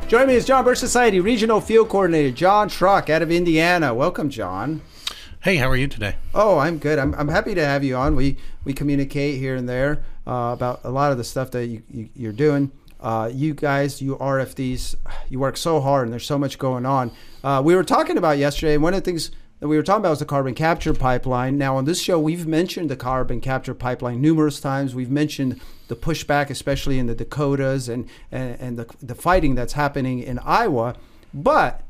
Join 0.07 0.27
me 0.27 0.35
is 0.35 0.45
John 0.45 0.63
Birch 0.63 0.77
Society 0.77 1.19
Regional 1.19 1.59
Field 1.59 1.89
Coordinator 1.89 2.29
John 2.31 2.69
Trock 2.69 3.09
out 3.09 3.23
of 3.23 3.31
Indiana. 3.31 3.95
Welcome, 3.95 4.29
John. 4.29 4.81
Hey, 5.41 5.55
how 5.55 5.67
are 5.69 5.75
you 5.75 5.87
today? 5.87 6.17
Oh, 6.35 6.59
I'm 6.59 6.77
good. 6.77 6.99
I'm, 6.99 7.15
I'm 7.15 7.29
happy 7.29 7.55
to 7.55 7.65
have 7.65 7.83
you 7.83 7.95
on. 7.95 8.15
We 8.15 8.37
we 8.63 8.73
communicate 8.73 9.39
here 9.39 9.55
and 9.55 9.67
there 9.67 10.03
uh, 10.27 10.51
about 10.53 10.81
a 10.83 10.91
lot 10.91 11.11
of 11.11 11.17
the 11.17 11.23
stuff 11.23 11.49
that 11.51 11.65
you, 11.65 11.81
you, 11.89 12.09
you're 12.15 12.31
doing. 12.31 12.71
Uh, 13.03 13.29
you 13.33 13.53
guys, 13.53 14.01
you 14.01 14.15
RFDs, 14.15 14.95
you 15.27 15.37
work 15.37 15.57
so 15.57 15.81
hard, 15.81 16.07
and 16.07 16.13
there's 16.13 16.25
so 16.25 16.39
much 16.39 16.57
going 16.57 16.85
on. 16.85 17.11
Uh, 17.43 17.61
we 17.63 17.75
were 17.75 17.83
talking 17.83 18.17
about 18.17 18.37
yesterday, 18.37 18.75
and 18.75 18.81
one 18.81 18.93
of 18.93 19.03
the 19.03 19.11
things 19.11 19.29
that 19.59 19.67
we 19.67 19.75
were 19.75 19.83
talking 19.83 19.99
about 19.99 20.11
was 20.11 20.19
the 20.19 20.25
carbon 20.25 20.55
capture 20.55 20.93
pipeline. 20.93 21.57
Now, 21.57 21.75
on 21.75 21.83
this 21.83 22.01
show, 22.01 22.17
we've 22.17 22.47
mentioned 22.47 22.89
the 22.89 22.95
carbon 22.95 23.41
capture 23.41 23.73
pipeline 23.73 24.21
numerous 24.21 24.61
times. 24.61 24.95
We've 24.95 25.11
mentioned 25.11 25.59
the 25.89 25.97
pushback, 25.97 26.49
especially 26.49 26.97
in 26.97 27.07
the 27.07 27.15
Dakotas, 27.15 27.89
and 27.89 28.07
and, 28.31 28.57
and 28.61 28.79
the 28.79 28.87
the 29.01 29.15
fighting 29.15 29.55
that's 29.55 29.73
happening 29.73 30.19
in 30.19 30.39
Iowa, 30.39 30.95
but 31.33 31.81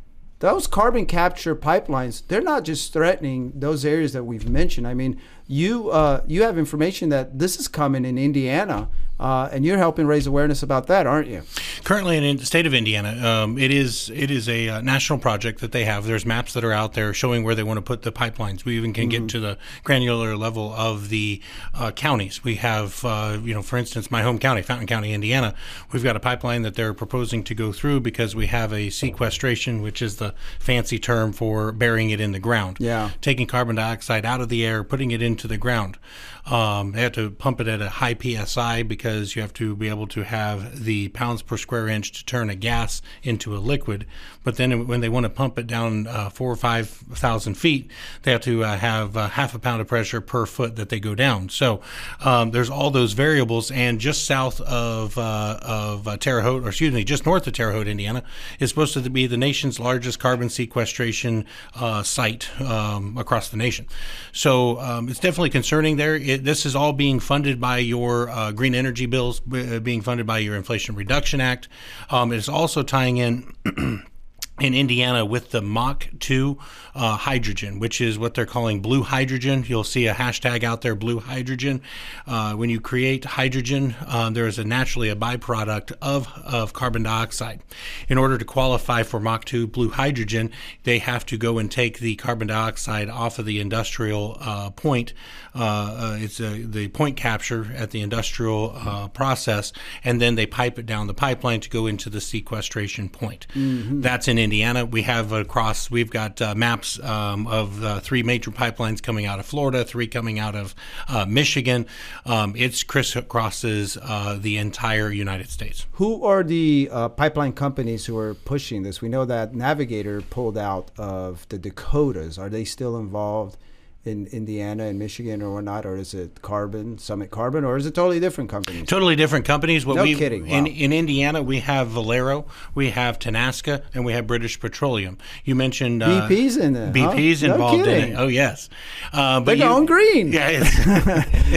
those 0.43 0.67
carbon 0.67 1.05
capture 1.05 1.55
pipelines 1.55 2.21
they're 2.27 2.41
not 2.41 2.65
just 2.65 2.91
threatening 2.91 3.53
those 3.55 3.85
areas 3.85 4.11
that 4.11 4.25
we've 4.25 4.49
mentioned 4.49 4.85
i 4.85 4.93
mean 4.93 5.17
you 5.47 5.89
uh, 5.89 6.21
you 6.27 6.43
have 6.43 6.57
information 6.57 7.07
that 7.07 7.39
this 7.39 7.57
is 7.57 7.69
coming 7.69 8.03
in 8.03 8.17
indiana 8.17 8.89
uh, 9.23 9.49
and 9.51 9.65
you're 9.65 9.77
helping 9.77 10.05
raise 10.05 10.27
awareness 10.27 10.61
about 10.61 10.87
that 10.87 11.07
aren't 11.07 11.27
you 11.27 11.41
Currently, 11.83 12.17
in 12.29 12.37
the 12.37 12.45
state 12.45 12.65
of 12.65 12.73
Indiana, 12.73 13.09
um, 13.27 13.57
it 13.57 13.69
is 13.69 14.09
it 14.13 14.31
is 14.31 14.47
a 14.47 14.69
uh, 14.69 14.81
national 14.81 15.19
project 15.19 15.59
that 15.59 15.73
they 15.73 15.83
have. 15.83 16.05
There's 16.05 16.25
maps 16.25 16.53
that 16.53 16.63
are 16.63 16.71
out 16.71 16.93
there 16.93 17.13
showing 17.13 17.43
where 17.43 17.55
they 17.55 17.63
want 17.63 17.77
to 17.77 17.81
put 17.81 18.03
the 18.03 18.11
pipelines. 18.11 18.63
We 18.63 18.77
even 18.77 18.93
can 18.93 19.09
get 19.09 19.27
to 19.29 19.39
the 19.41 19.57
granular 19.83 20.37
level 20.37 20.71
of 20.73 21.09
the 21.09 21.41
uh, 21.73 21.91
counties. 21.91 22.41
We 22.41 22.55
have, 22.55 23.03
uh, 23.03 23.37
you 23.43 23.53
know, 23.53 23.61
for 23.61 23.77
instance, 23.77 24.09
my 24.09 24.21
home 24.21 24.39
county, 24.39 24.61
Fountain 24.61 24.87
County, 24.87 25.11
Indiana. 25.11 25.55
We've 25.91 26.03
got 26.03 26.15
a 26.15 26.21
pipeline 26.21 26.61
that 26.61 26.75
they're 26.75 26.93
proposing 26.93 27.43
to 27.43 27.53
go 27.53 27.73
through 27.73 27.99
because 27.99 28.33
we 28.33 28.47
have 28.47 28.71
a 28.71 28.89
sequestration, 28.89 29.81
which 29.81 30.01
is 30.01 30.15
the 30.17 30.33
fancy 30.59 30.99
term 30.99 31.33
for 31.33 31.73
burying 31.73 32.11
it 32.11 32.21
in 32.21 32.31
the 32.31 32.39
ground. 32.39 32.77
Yeah. 32.79 33.09
taking 33.19 33.45
carbon 33.47 33.75
dioxide 33.75 34.25
out 34.25 34.39
of 34.39 34.47
the 34.47 34.65
air, 34.65 34.85
putting 34.85 35.11
it 35.11 35.21
into 35.21 35.47
the 35.47 35.57
ground. 35.57 35.97
Um, 36.45 36.91
they 36.91 37.01
have 37.01 37.13
to 37.13 37.31
pump 37.31 37.61
it 37.61 37.67
at 37.67 37.81
a 37.81 37.89
high 37.89 38.15
psi 38.15 38.83
because 38.83 39.35
you 39.35 39.41
have 39.41 39.53
to 39.53 39.75
be 39.75 39.87
able 39.87 40.07
to 40.07 40.23
have 40.23 40.83
the 40.83 41.07
pounds 41.09 41.41
per 41.41 41.57
square 41.57 41.87
inch 41.87 42.11
to 42.11 42.25
turn 42.25 42.49
a 42.49 42.55
gas 42.55 43.01
into 43.23 43.55
a 43.55 43.59
liquid. 43.59 44.05
But 44.43 44.57
then 44.57 44.87
when 44.87 44.99
they 44.99 45.07
want 45.07 45.23
to 45.23 45.29
pump 45.29 45.57
it 45.57 45.67
down 45.67 46.05
uh, 46.07 46.29
four 46.29 46.51
or 46.51 46.57
five 46.57 46.89
thousand 46.89 47.55
feet, 47.55 47.89
they 48.23 48.31
have 48.31 48.41
to 48.41 48.63
uh, 48.63 48.77
have 48.77 49.15
uh, 49.15 49.29
half 49.29 49.55
a 49.55 49.59
pound 49.59 49.81
of 49.81 49.87
pressure 49.87 50.19
per 50.19 50.45
foot 50.45 50.75
that 50.75 50.89
they 50.89 50.99
go 50.99 51.15
down. 51.15 51.47
So 51.47 51.79
um, 52.19 52.51
there's 52.51 52.69
all 52.69 52.91
those 52.91 53.13
variables. 53.13 53.71
And 53.71 53.99
just 53.99 54.25
south 54.25 54.59
of 54.61 55.17
uh, 55.17 55.59
of 55.61 56.07
uh, 56.07 56.17
Terre 56.17 56.41
Haute, 56.41 56.63
or 56.63 56.67
excuse 56.67 56.93
me, 56.93 57.05
just 57.05 57.25
north 57.25 57.47
of 57.47 57.53
Terre 57.53 57.71
Haute, 57.71 57.87
Indiana, 57.87 58.23
is 58.59 58.69
supposed 58.69 58.93
to 58.95 59.09
be 59.09 59.27
the 59.27 59.37
nation's 59.37 59.79
largest 59.79 60.19
carbon 60.19 60.49
sequestration 60.49 61.45
uh, 61.75 62.03
site 62.03 62.49
um, 62.59 63.17
across 63.17 63.49
the 63.49 63.57
nation. 63.57 63.87
So 64.33 64.79
um, 64.79 65.07
it's 65.07 65.19
definitely 65.19 65.51
concerning 65.51 65.95
there. 65.95 66.15
It, 66.15 66.32
this 66.37 66.65
is 66.65 66.75
all 66.75 66.93
being 66.93 67.19
funded 67.19 67.59
by 67.59 67.77
your 67.77 68.29
uh, 68.29 68.51
green 68.51 68.75
energy 68.75 69.05
bills, 69.05 69.41
uh, 69.53 69.79
being 69.79 70.01
funded 70.01 70.25
by 70.25 70.39
your 70.39 70.55
Inflation 70.55 70.95
Reduction 70.95 71.41
Act. 71.41 71.67
Um, 72.09 72.31
it's 72.31 72.49
also 72.49 72.83
tying 72.83 73.17
in. 73.17 74.05
in 74.59 74.75
Indiana 74.75 75.25
with 75.25 75.49
the 75.49 75.61
Mach 75.61 76.07
2 76.19 76.59
uh, 76.93 77.17
hydrogen, 77.17 77.79
which 77.79 77.99
is 77.99 78.19
what 78.19 78.35
they're 78.35 78.45
calling 78.45 78.81
blue 78.81 79.01
hydrogen. 79.01 79.65
You'll 79.67 79.83
see 79.83 80.05
a 80.05 80.13
hashtag 80.13 80.63
out 80.63 80.81
there, 80.81 80.93
blue 80.93 81.19
hydrogen. 81.19 81.81
Uh, 82.27 82.53
when 82.53 82.69
you 82.69 82.79
create 82.79 83.25
hydrogen, 83.25 83.95
uh, 84.05 84.29
there 84.29 84.45
is 84.45 84.59
a 84.59 84.63
naturally 84.63 85.09
a 85.09 85.15
byproduct 85.15 85.93
of, 86.03 86.27
of 86.45 86.71
carbon 86.71 87.01
dioxide. 87.01 87.61
In 88.07 88.19
order 88.19 88.37
to 88.37 88.45
qualify 88.45 89.01
for 89.01 89.19
Mach 89.19 89.43
2 89.43 89.65
blue 89.65 89.89
hydrogen, 89.89 90.51
they 90.83 90.99
have 90.99 91.25
to 91.27 91.37
go 91.37 91.57
and 91.57 91.71
take 91.71 91.97
the 91.97 92.15
carbon 92.17 92.47
dioxide 92.47 93.09
off 93.09 93.39
of 93.39 93.47
the 93.47 93.59
industrial 93.59 94.37
uh, 94.39 94.69
point. 94.69 95.13
Uh, 95.55 96.13
uh, 96.13 96.17
it's 96.19 96.37
the 96.37 96.89
point 96.89 97.17
capture 97.17 97.71
at 97.75 97.89
the 97.89 98.01
industrial 98.01 99.09
process, 99.13 99.73
and 100.03 100.21
then 100.21 100.35
they 100.35 100.45
pipe 100.45 100.77
it 100.77 100.85
down 100.85 101.07
the 101.07 101.13
pipeline 101.13 101.59
to 101.59 101.69
go 101.69 101.87
into 101.87 102.09
the 102.09 102.21
sequestration 102.21 103.09
point. 103.09 103.47
Mm-hmm. 103.55 104.01
That's 104.01 104.27
in 104.27 104.42
Indiana. 104.43 104.85
We 104.85 105.03
have 105.03 105.31
across, 105.31 105.89
we've 105.89 106.09
got 106.09 106.41
uh, 106.41 106.53
maps 106.55 106.99
um, 106.99 107.47
of 107.47 107.83
uh, 107.83 107.99
three 108.01 108.21
major 108.21 108.51
pipelines 108.51 109.01
coming 109.01 109.25
out 109.25 109.39
of 109.39 109.45
Florida, 109.45 109.83
three 109.83 110.07
coming 110.07 110.37
out 110.37 110.55
of 110.55 110.75
uh, 111.07 111.25
Michigan. 111.25 111.87
Um, 112.25 112.55
it 112.55 112.71
crisscrosses 112.71 113.97
uh, 114.01 114.37
the 114.39 114.57
entire 114.57 115.11
United 115.11 115.49
States. 115.49 115.85
Who 115.93 116.23
are 116.23 116.43
the 116.43 116.89
uh, 116.91 117.09
pipeline 117.09 117.53
companies 117.53 118.05
who 118.05 118.17
are 118.17 118.33
pushing 118.33 118.83
this? 118.83 119.01
We 119.01 119.09
know 119.09 119.25
that 119.25 119.55
Navigator 119.55 120.21
pulled 120.21 120.57
out 120.57 120.91
of 120.97 121.47
the 121.49 121.57
Dakotas. 121.57 122.37
Are 122.37 122.49
they 122.49 122.65
still 122.65 122.97
involved? 122.97 123.57
In 124.05 124.27
Indiana 124.27 124.83
and 124.83 124.99
Michigan 124.99 125.41
or 125.41 125.53
whatnot, 125.53 125.85
or 125.85 125.95
is 125.95 126.13
it 126.13 126.41
Carbon, 126.41 126.97
Summit 126.97 127.31
Carbon, 127.31 127.63
or 127.63 127.77
is 127.77 127.85
it 127.85 127.95
totally 127.95 128.19
different 128.19 128.49
companies? 128.49 128.85
Totally 128.87 129.15
different 129.15 129.45
companies. 129.45 129.85
What 129.85 129.95
no 129.95 130.03
we, 130.03 130.15
kidding. 130.15 130.45
Wow. 130.45 130.57
In, 130.57 130.67
in 130.67 130.91
Indiana, 130.91 131.41
we 131.41 131.61
have 131.61 131.87
Valero, 131.87 132.45
we 132.75 132.89
have 132.89 133.17
Tenaska, 133.17 133.81
and 133.93 134.03
we 134.03 134.11
have 134.11 134.27
British 134.27 134.59
Petroleum. 134.59 135.17
You 135.45 135.55
mentioned 135.55 136.03
uh, 136.03 136.27
BP's 136.27 136.57
in 136.57 136.73
there. 136.73 136.91
BP's 136.91 137.43
involved 137.43 137.85
no 137.85 137.91
in 137.91 138.11
it. 138.11 138.15
Oh 138.15 138.27
yes, 138.27 138.69
uh, 139.13 139.39
but 139.39 139.57
they're 139.57 139.67
going 139.67 139.85
green. 139.85 140.33
Yeah, 140.43 140.63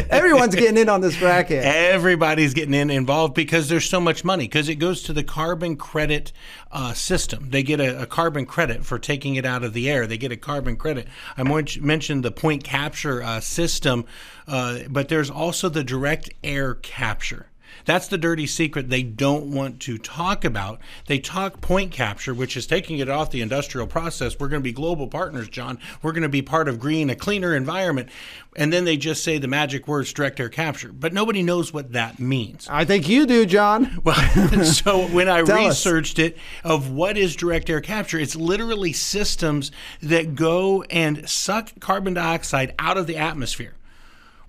everyone's 0.11 0.55
getting 0.55 0.76
in 0.76 0.88
on 0.88 1.01
this 1.01 1.18
bracket. 1.18 1.64
Everybody's 1.64 2.53
getting 2.53 2.74
in 2.74 2.90
involved 2.90 3.34
because 3.34 3.68
there's 3.68 3.88
so 3.88 4.01
much 4.01 4.22
money 4.22 4.44
because 4.44 4.68
it 4.68 4.76
goes 4.76 5.03
to 5.05 5.12
the 5.12 5.24
carbon 5.24 5.76
credit 5.76 6.32
uh, 6.77 6.93
system. 6.93 7.49
They 7.49 7.62
get 7.62 7.81
a, 7.81 8.03
a, 8.03 8.07
carbon 8.07 8.45
credit 8.45 8.85
for 8.85 8.99
taking 8.99 9.37
it 9.37 9.47
out 9.47 9.64
of 9.64 9.72
the 9.72 9.89
air. 9.89 10.07
They 10.07 10.18
get 10.18 10.31
a 10.31 10.37
carbon 10.37 10.77
credit. 10.77 11.09
I 11.35 11.43
mentioned 11.43 12.22
the 12.22 12.31
point 12.31 12.64
capture 12.64 13.22
uh, 13.22 13.41
system, 13.41 14.05
uh, 14.47 14.81
but 14.91 15.09
there's 15.09 15.31
also 15.31 15.70
the 15.70 15.83
direct 15.83 16.29
air 16.45 16.74
capture. 16.74 17.49
That's 17.87 18.09
the 18.09 18.18
dirty 18.18 18.47
secret 18.47 18.91
they 18.91 19.03
don't 19.03 19.53
want 19.53 19.80
to 19.82 19.97
talk 19.97 20.45
about. 20.45 20.80
They 21.07 21.18
talk 21.18 21.61
point 21.61 21.93
capture, 21.93 22.34
which 22.34 22.57
is 22.57 22.66
taking 22.66 22.99
it 22.99 23.09
off 23.09 23.30
the 23.30 23.41
industrial 23.41 23.87
process. 23.87 24.39
We're 24.39 24.49
going 24.49 24.61
to 24.61 24.64
be 24.64 24.72
global 24.72 25.07
partners, 25.09 25.49
John. 25.49 25.78
We're 26.03 26.12
going 26.12 26.22
to 26.24 26.28
be 26.28 26.43
part 26.43 26.68
of 26.68 26.78
green, 26.78 27.09
a 27.09 27.14
cleaner 27.14 27.55
environment. 27.55 28.11
And 28.57 28.72
then 28.72 28.84
they 28.84 28.97
just 28.97 29.22
say 29.22 29.39
the 29.39 29.49
magic 29.49 29.87
words 29.87 30.12
direct 30.12 30.41
air 30.41 30.49
capture. 30.49 30.91
But 30.93 31.12
nobody 31.12 31.43
knows 31.43 31.72
what 31.72 31.93
that 31.93 32.18
means. 32.18 32.66
I 32.70 32.84
think 32.84 33.09
you 33.09 33.26
do, 33.26 33.47
John. 33.47 34.01
Well, 34.07 34.64
so 34.64 35.09
when 35.09 35.28
I 35.28 35.41
researched 35.41 36.18
us. 36.20 36.26
it 36.26 36.39
of 36.62 36.91
what 36.91 37.16
is 37.16 37.34
direct 37.34 37.68
air 37.68 37.80
capture, 37.80 38.18
it's 38.18 38.37
literally 38.37 38.93
systems 38.93 39.72
that 40.01 40.34
go 40.37 40.82
and 40.84 41.28
suck 41.28 41.72
carbon 41.80 42.14
dioxide 42.14 42.74
out 42.78 42.97
of 42.97 43.07
the 43.07 43.16
atmosphere. 43.16 43.76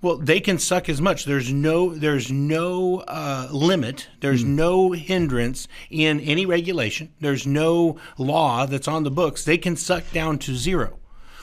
Well, 0.00 0.16
they 0.16 0.38
can 0.38 0.58
suck 0.58 0.88
as 0.88 1.00
much. 1.00 1.24
There's 1.24 1.52
no 1.52 1.92
there's 1.92 2.30
no 2.30 3.00
uh, 3.08 3.48
limit. 3.50 4.08
There's 4.20 4.44
mm. 4.44 4.48
no 4.48 4.92
hindrance 4.92 5.66
in 5.90 6.20
any 6.20 6.46
regulation. 6.46 7.12
There's 7.20 7.46
no 7.46 7.98
law 8.16 8.64
that's 8.66 8.86
on 8.86 9.02
the 9.02 9.10
books. 9.10 9.44
They 9.44 9.58
can 9.58 9.74
suck 9.74 10.10
down 10.12 10.38
to 10.40 10.54
zero. 10.54 10.98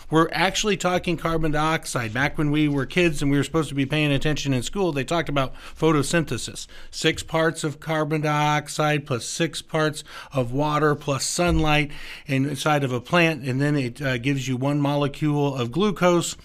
We're 0.09 0.29
actually 0.31 0.77
talking 0.77 1.17
carbon 1.17 1.51
dioxide. 1.51 2.13
Back 2.13 2.37
when 2.37 2.51
we 2.51 2.67
were 2.67 2.85
kids 2.85 3.21
and 3.21 3.31
we 3.31 3.37
were 3.37 3.43
supposed 3.43 3.69
to 3.69 3.75
be 3.75 3.87
paying 3.87 4.11
attention 4.11 4.53
in 4.53 4.61
school, 4.61 4.91
they 4.91 5.03
talked 5.03 5.29
about 5.29 5.55
photosynthesis. 5.77 6.67
Six 6.91 7.23
parts 7.23 7.63
of 7.63 7.79
carbon 7.79 8.21
dioxide 8.21 9.07
plus 9.07 9.25
six 9.25 9.63
parts 9.63 10.03
of 10.31 10.51
water 10.53 10.93
plus 10.93 11.25
sunlight 11.25 11.91
inside 12.27 12.83
of 12.83 12.91
a 12.91 13.01
plant, 13.01 13.43
and 13.43 13.59
then 13.59 13.75
it 13.75 14.01
uh, 14.01 14.17
gives 14.19 14.47
you 14.47 14.57
one 14.57 14.79
molecule 14.79 15.55
of 15.55 15.71
glucose 15.71 16.37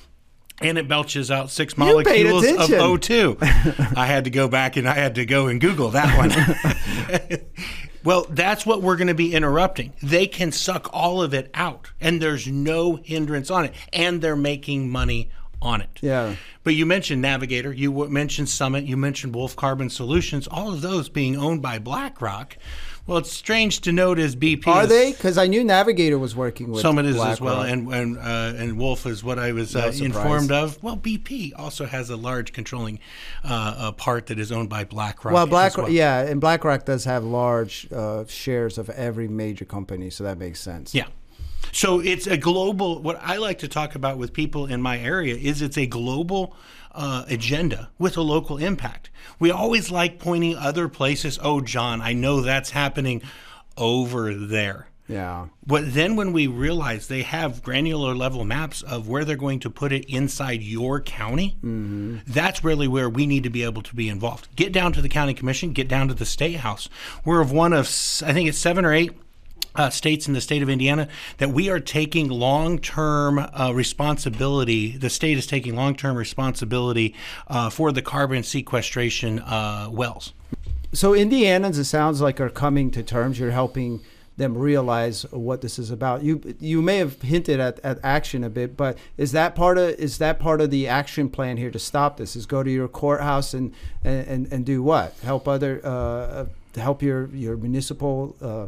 and 0.61 0.79
it 0.79 0.89
belches 0.89 1.31
out 1.31 1.51
six 1.51 1.77
molecules 1.77 2.47
of 2.47 2.69
O2. 2.69 3.97
I 3.97 4.07
had 4.07 4.25
to 4.25 4.31
go 4.31 4.49
back 4.49 4.77
and 4.77 4.89
I 4.89 4.95
had 4.95 5.15
to 5.17 5.25
go 5.25 5.47
and 5.47 5.61
Google 5.61 5.91
that 5.91 6.17
one. 6.17 7.41
well, 8.05 8.27
that's 8.31 8.67
what 8.67 8.83
we're 8.83 8.97
going 8.97 9.09
to 9.09 9.15
be 9.15 9.35
interrupting. 9.35 9.93
They 10.03 10.27
can 10.27 10.53
suck 10.53 10.91
all 10.93 11.23
of 11.23 11.35
it 11.35 11.51
out, 11.55 11.91
and 12.01 12.21
there's 12.21 12.47
no 12.47 12.97
hindrance 12.97 13.51
on 13.51 13.65
it, 13.65 13.75
and 13.93 14.21
they're 14.21 14.37
making 14.37 14.91
money 14.91 15.31
on 15.63 15.81
it. 15.81 15.99
Yeah. 16.01 16.37
But 16.63 16.75
you 16.75 16.87
mentioned 16.87 17.23
Navigator, 17.23 17.73
you 17.73 18.09
mentioned 18.09 18.49
Summit, 18.49 18.85
you 18.85 18.97
mentioned 18.97 19.35
Wolf 19.35 19.57
Carbon 19.57 19.91
Solutions, 19.91 20.47
all 20.47 20.73
of 20.73 20.81
those 20.81 21.09
being 21.09 21.37
owned 21.37 21.63
by 21.63 21.79
BlackRock. 21.79 22.57
Well, 23.11 23.19
it's 23.19 23.33
strange 23.33 23.81
to 23.81 23.91
note 23.91 24.21
as 24.21 24.37
BP. 24.37 24.69
Are 24.69 24.87
they? 24.87 25.11
Because 25.11 25.37
I 25.37 25.49
knew 25.49 25.65
Navigator 25.65 26.17
was 26.17 26.37
working 26.37 26.71
with 26.71 26.81
Summit 26.81 27.07
is 27.07 27.17
Black 27.17 27.33
as 27.33 27.41
well, 27.41 27.63
and 27.63 27.93
and 27.93 28.17
uh, 28.17 28.53
and 28.57 28.79
Wolf 28.79 29.05
is 29.05 29.25
what 29.25 29.37
I 29.37 29.51
was 29.51 29.75
uh, 29.75 29.91
informed 30.01 30.53
of. 30.53 30.81
Well, 30.81 30.97
BP 30.97 31.51
also 31.59 31.87
has 31.87 32.09
a 32.11 32.15
large 32.15 32.53
controlling 32.53 33.01
uh, 33.43 33.91
part 33.91 34.27
that 34.27 34.39
is 34.39 34.53
owned 34.53 34.69
by 34.69 34.85
BlackRock. 34.85 35.35
Well, 35.35 35.49
BlackRock, 35.49 35.89
well. 35.89 35.93
yeah, 35.93 36.21
and 36.21 36.41
BlackRock 36.41 36.85
does 36.85 37.05
have 37.05 37.25
large 37.25 37.89
uh, 37.91 38.27
shares 38.29 38.79
of 38.79 38.89
every 38.91 39.27
major 39.27 39.65
company, 39.65 40.09
so 40.09 40.23
that 40.23 40.39
makes 40.39 40.61
sense. 40.61 40.95
Yeah. 40.95 41.09
So 41.73 42.01
it's 42.01 42.27
a 42.27 42.37
global. 42.37 43.01
What 43.01 43.21
I 43.23 43.37
like 43.37 43.59
to 43.59 43.69
talk 43.69 43.95
about 43.95 44.19
with 44.19 44.33
people 44.33 44.67
in 44.67 44.83
my 44.83 44.99
area 44.99 45.35
is 45.35 45.63
it's 45.63 45.79
a 45.79 45.87
global 45.87 46.55
uh, 46.93 47.25
agenda 47.29 47.91
with 47.99 48.17
a 48.17 48.23
local 48.23 48.59
impact. 48.59 49.11
We 49.39 49.51
always 49.51 49.91
like 49.91 50.19
pointing 50.19 50.57
other 50.57 50.89
places. 50.89 51.39
Oh, 51.43 51.61
John, 51.61 52.01
I 52.01 52.13
know 52.13 52.41
that's 52.41 52.71
happening 52.71 53.23
over 53.77 54.35
there. 54.35 54.89
Yeah. 55.11 55.49
But 55.67 55.93
then 55.93 56.15
when 56.15 56.33
we 56.33 56.47
realize 56.47 57.09
they 57.09 57.23
have 57.23 57.65
granular 57.65 58.15
level 58.15 58.45
maps 58.45 58.83
of 58.83 59.09
where 59.09 59.25
they're 59.25 59.37
going 59.37 59.59
to 59.61 59.71
put 59.71 59.93
it 59.93 60.05
inside 60.05 60.63
your 60.63 61.01
county, 61.01 61.57
mm-hmm. 61.59 62.19
that's 62.29 62.63
really 62.63 62.87
where 62.87 63.11
we 63.11 63.27
need 63.27 63.43
to 63.43 63.51
be 63.51 63.65
able 63.65 63.83
to 63.83 63.95
be 63.97 64.09
involved. 64.09 64.55
Get 64.55 64.73
down 64.73 64.93
to 64.93 65.03
the 65.03 65.09
county 65.09 65.35
commission, 65.35 65.73
get 65.73 65.89
down 65.89 66.07
to 66.09 66.15
the 66.15 66.25
state 66.25 66.59
house. 66.59 66.89
We're 67.25 67.41
of 67.41 67.51
one 67.51 67.73
of, 67.73 67.87
I 68.25 68.33
think 68.33 68.49
it's 68.49 68.59
seven 68.59 68.85
or 68.85 68.93
eight 68.93 69.13
uh, 69.75 69.91
states 69.91 70.27
in 70.27 70.35
the 70.35 70.41
state 70.41 70.63
of 70.63 70.69
Indiana 70.69 71.09
that 71.39 71.51
we 71.51 71.69
are 71.69 71.81
taking 71.81 72.29
long 72.29 72.79
term 72.79 73.39
uh, 73.39 73.73
responsibility. 73.75 74.97
The 74.97 75.11
state 75.11 75.39
is 75.39 75.47
taking 75.47 75.75
long 75.75 75.95
term 75.95 76.17
responsibility 76.17 77.15
uh, 77.49 77.71
for 77.71 77.93
the 77.93 78.03
carbon 78.03 78.43
sequestration 78.43 79.41
uh, 79.41 79.89
wells. 79.91 80.33
So, 80.93 81.15
Indianans, 81.15 81.79
it 81.79 81.85
sounds 81.85 82.21
like, 82.21 82.41
are 82.41 82.51
coming 82.51 82.91
to 82.93 83.03
terms. 83.03 83.39
You're 83.39 83.53
helping 83.53 84.01
them 84.37 84.57
realize 84.57 85.23
what 85.31 85.61
this 85.61 85.79
is 85.79 85.91
about. 85.91 86.23
You 86.23 86.57
you 86.59 86.83
may 86.83 86.97
have 86.97 87.21
hinted 87.23 87.61
at, 87.61 87.79
at 87.85 87.99
action 88.03 88.43
a 88.43 88.51
bit, 88.51 88.77
but 88.77 88.99
is 89.17 89.33
that 89.33 89.55
part 89.55 89.79
of 89.79 89.91
is 89.91 90.19
that 90.19 90.41
part 90.41 90.61
of 90.61 90.71
the 90.71 90.89
action 90.89 91.29
plan 91.29 91.59
here 91.59 91.71
to 91.71 91.79
stop 91.79 92.17
this? 92.17 92.35
Is 92.35 92.47
go 92.47 92.63
to 92.63 92.71
your 92.71 92.89
courthouse 92.89 93.55
and 93.55 93.73
and, 94.03 94.51
and 94.51 94.65
do 94.65 94.83
what? 94.83 95.15
Help 95.23 95.47
other 95.47 95.81
uh, 95.85 96.47
help 96.75 97.03
your 97.03 97.29
your 97.29 97.57
municipal 97.57 98.35
uh, 98.41 98.67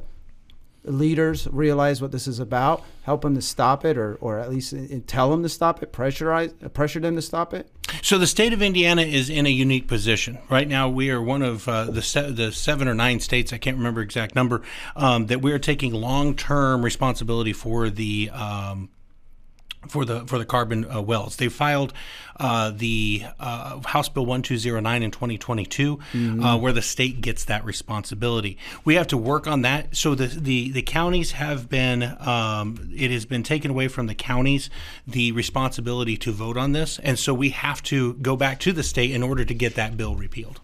leaders 0.85 1.47
realize 1.49 2.03
what 2.03 2.13
this 2.13 2.27
is 2.27 2.41
about, 2.41 2.83
help 3.03 3.23
them 3.23 3.35
to 3.35 3.43
stop 3.43 3.85
it, 3.85 3.97
or, 3.97 4.17
or 4.17 4.39
at 4.39 4.51
least 4.51 4.75
tell 5.07 5.31
them 5.31 5.43
to 5.43 5.49
stop 5.49 5.83
it, 5.83 5.93
pressurize, 5.93 6.53
pressure 6.73 7.01
them 7.01 7.17
to 7.17 7.23
stop 7.23 7.55
it? 7.55 7.69
So 8.03 8.19
the 8.19 8.27
state 8.27 8.53
of 8.53 8.63
Indiana 8.63 9.03
is 9.03 9.29
in 9.31 9.47
a 9.47 9.51
unique 9.51 9.87
position 9.87 10.39
right 10.49 10.67
now. 10.67 10.89
We 10.89 11.11
are 11.11 11.21
one 11.21 11.43
of 11.43 11.69
uh, 11.69 11.85
the 11.85 12.03
se- 12.03 12.33
the 12.33 12.53
seven 12.53 12.89
or 12.89 12.95
nine 12.95 13.21
states 13.21 13.53
I 13.53 13.59
can't 13.59 13.77
remember 13.77 14.01
exact 14.01 14.35
number 14.35 14.63
um, 14.97 15.27
that 15.27 15.43
we 15.43 15.53
are 15.53 15.59
taking 15.59 15.93
long 15.93 16.35
term 16.35 16.85
responsibility 16.85 17.53
for 17.53 17.91
the 17.91 18.31
um, 18.31 18.89
for 19.89 20.05
the 20.05 20.25
for 20.27 20.39
the 20.39 20.45
carbon 20.45 20.85
uh, 20.91 21.01
wells. 21.01 21.37
They 21.37 21.49
filed 21.49 21.93
uh, 22.39 22.71
the 22.75 23.25
uh, 23.39 23.81
House 23.87 24.09
Bill 24.09 24.25
1209 24.27 25.03
in 25.03 25.11
2022, 25.11 25.97
Mm-hmm. 25.97 26.43
uh, 26.43 26.57
where 26.57 26.73
the 26.73 26.83
state 26.83 27.21
gets 27.21 27.45
that 27.45 27.65
responsibility. 27.65 28.57
We 28.85 28.95
have 28.95 29.07
to 29.09 29.17
work 29.17 29.47
on 29.47 29.63
that. 29.63 29.97
So 29.97 30.15
the 30.15 30.27
the, 30.27 30.71
the 30.71 30.83
counties 30.83 31.33
have 31.33 31.69
been 31.69 32.03
um, 32.21 32.91
it 32.97 33.11
has 33.11 33.25
been 33.27 33.43
taken 33.43 33.71
away 33.71 33.89
from 33.89 34.07
the 34.07 34.15
counties 34.15 34.71
the 35.07 35.33
responsibility 35.33 36.17
to 36.19 36.33
vote 36.33 36.57
on 36.57 36.73
this, 36.73 36.99
and 37.01 37.19
so 37.19 37.35
we 37.35 37.51
have 37.51 37.83
to 37.85 38.15
go 38.15 38.37
back 38.37 38.61
to 38.61 38.73
the 38.73 38.83
state 38.83 39.11
in 39.11 39.23
order 39.23 39.45
to 39.45 39.55
get 39.55 39.75
that 39.75 39.97
bill 39.97 40.15
repealed. 40.17 40.61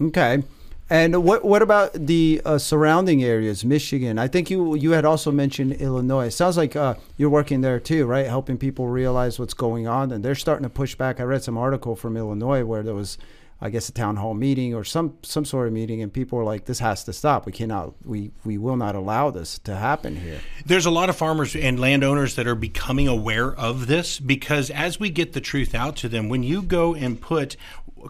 Okay. 0.00 0.42
And 0.90 1.24
what 1.24 1.44
what 1.44 1.62
about 1.62 1.94
the 1.94 2.42
uh, 2.44 2.58
surrounding 2.58 3.24
areas, 3.24 3.64
Michigan? 3.64 4.18
I 4.18 4.28
think 4.28 4.50
you 4.50 4.74
you 4.74 4.90
had 4.90 5.06
also 5.06 5.30
mentioned 5.32 5.72
Illinois. 5.74 6.26
It 6.26 6.32
sounds 6.32 6.58
like 6.58 6.76
uh, 6.76 6.96
you're 7.16 7.30
working 7.30 7.62
there 7.62 7.80
too, 7.80 8.04
right? 8.04 8.26
Helping 8.26 8.58
people 8.58 8.88
realize 8.88 9.38
what's 9.38 9.54
going 9.54 9.88
on, 9.88 10.12
and 10.12 10.22
they're 10.22 10.34
starting 10.34 10.64
to 10.64 10.70
push 10.70 10.94
back. 10.94 11.20
I 11.20 11.22
read 11.22 11.42
some 11.42 11.56
article 11.56 11.96
from 11.96 12.18
Illinois 12.18 12.64
where 12.66 12.82
there 12.82 12.94
was, 12.94 13.16
I 13.62 13.70
guess, 13.70 13.88
a 13.88 13.92
town 13.92 14.16
hall 14.16 14.34
meeting 14.34 14.74
or 14.74 14.84
some 14.84 15.16
some 15.22 15.46
sort 15.46 15.68
of 15.68 15.72
meeting, 15.72 16.02
and 16.02 16.12
people 16.12 16.36
were 16.36 16.44
like, 16.44 16.66
"This 16.66 16.80
has 16.80 17.02
to 17.04 17.14
stop. 17.14 17.46
We 17.46 17.52
cannot. 17.52 17.94
We 18.04 18.32
we 18.44 18.58
will 18.58 18.76
not 18.76 18.94
allow 18.94 19.30
this 19.30 19.58
to 19.60 19.76
happen 19.76 20.16
here." 20.16 20.40
There's 20.66 20.84
a 20.84 20.90
lot 20.90 21.08
of 21.08 21.16
farmers 21.16 21.56
and 21.56 21.80
landowners 21.80 22.34
that 22.34 22.46
are 22.46 22.54
becoming 22.54 23.08
aware 23.08 23.54
of 23.54 23.86
this 23.86 24.20
because 24.20 24.68
as 24.68 25.00
we 25.00 25.08
get 25.08 25.32
the 25.32 25.40
truth 25.40 25.74
out 25.74 25.96
to 25.96 26.10
them, 26.10 26.28
when 26.28 26.42
you 26.42 26.60
go 26.60 26.94
and 26.94 27.18
put 27.18 27.56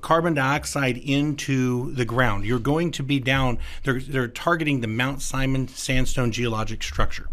carbon 0.00 0.34
dioxide 0.34 0.96
into 0.98 1.92
the 1.92 2.04
ground, 2.04 2.44
you're 2.44 2.58
going 2.58 2.90
to 2.92 3.02
be 3.02 3.20
down. 3.20 3.58
They're, 3.82 4.00
they're 4.00 4.28
targeting 4.28 4.80
the 4.80 4.86
Mount 4.88 5.22
Simon 5.22 5.68
sandstone 5.68 6.32
geologic 6.32 6.82
structure. 6.82 7.28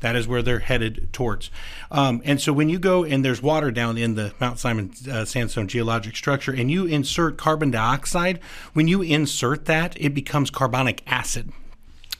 That 0.00 0.14
is 0.14 0.28
where 0.28 0.42
they're 0.42 0.58
headed 0.58 1.08
towards. 1.12 1.50
Um, 1.90 2.20
and 2.24 2.40
so 2.40 2.52
when 2.52 2.68
you 2.68 2.78
go 2.78 3.02
and 3.04 3.24
there's 3.24 3.42
water 3.42 3.70
down 3.70 3.96
in 3.96 4.14
the 4.14 4.34
Mount 4.38 4.58
Simon 4.58 4.92
uh, 5.10 5.24
sandstone 5.24 5.68
geologic 5.68 6.16
structure 6.16 6.52
and 6.52 6.70
you 6.70 6.84
insert 6.84 7.38
carbon 7.38 7.70
dioxide, 7.70 8.38
when 8.74 8.88
you 8.88 9.00
insert 9.00 9.64
that, 9.64 9.96
it 9.98 10.10
becomes 10.14 10.50
carbonic 10.50 11.02
acid. 11.06 11.50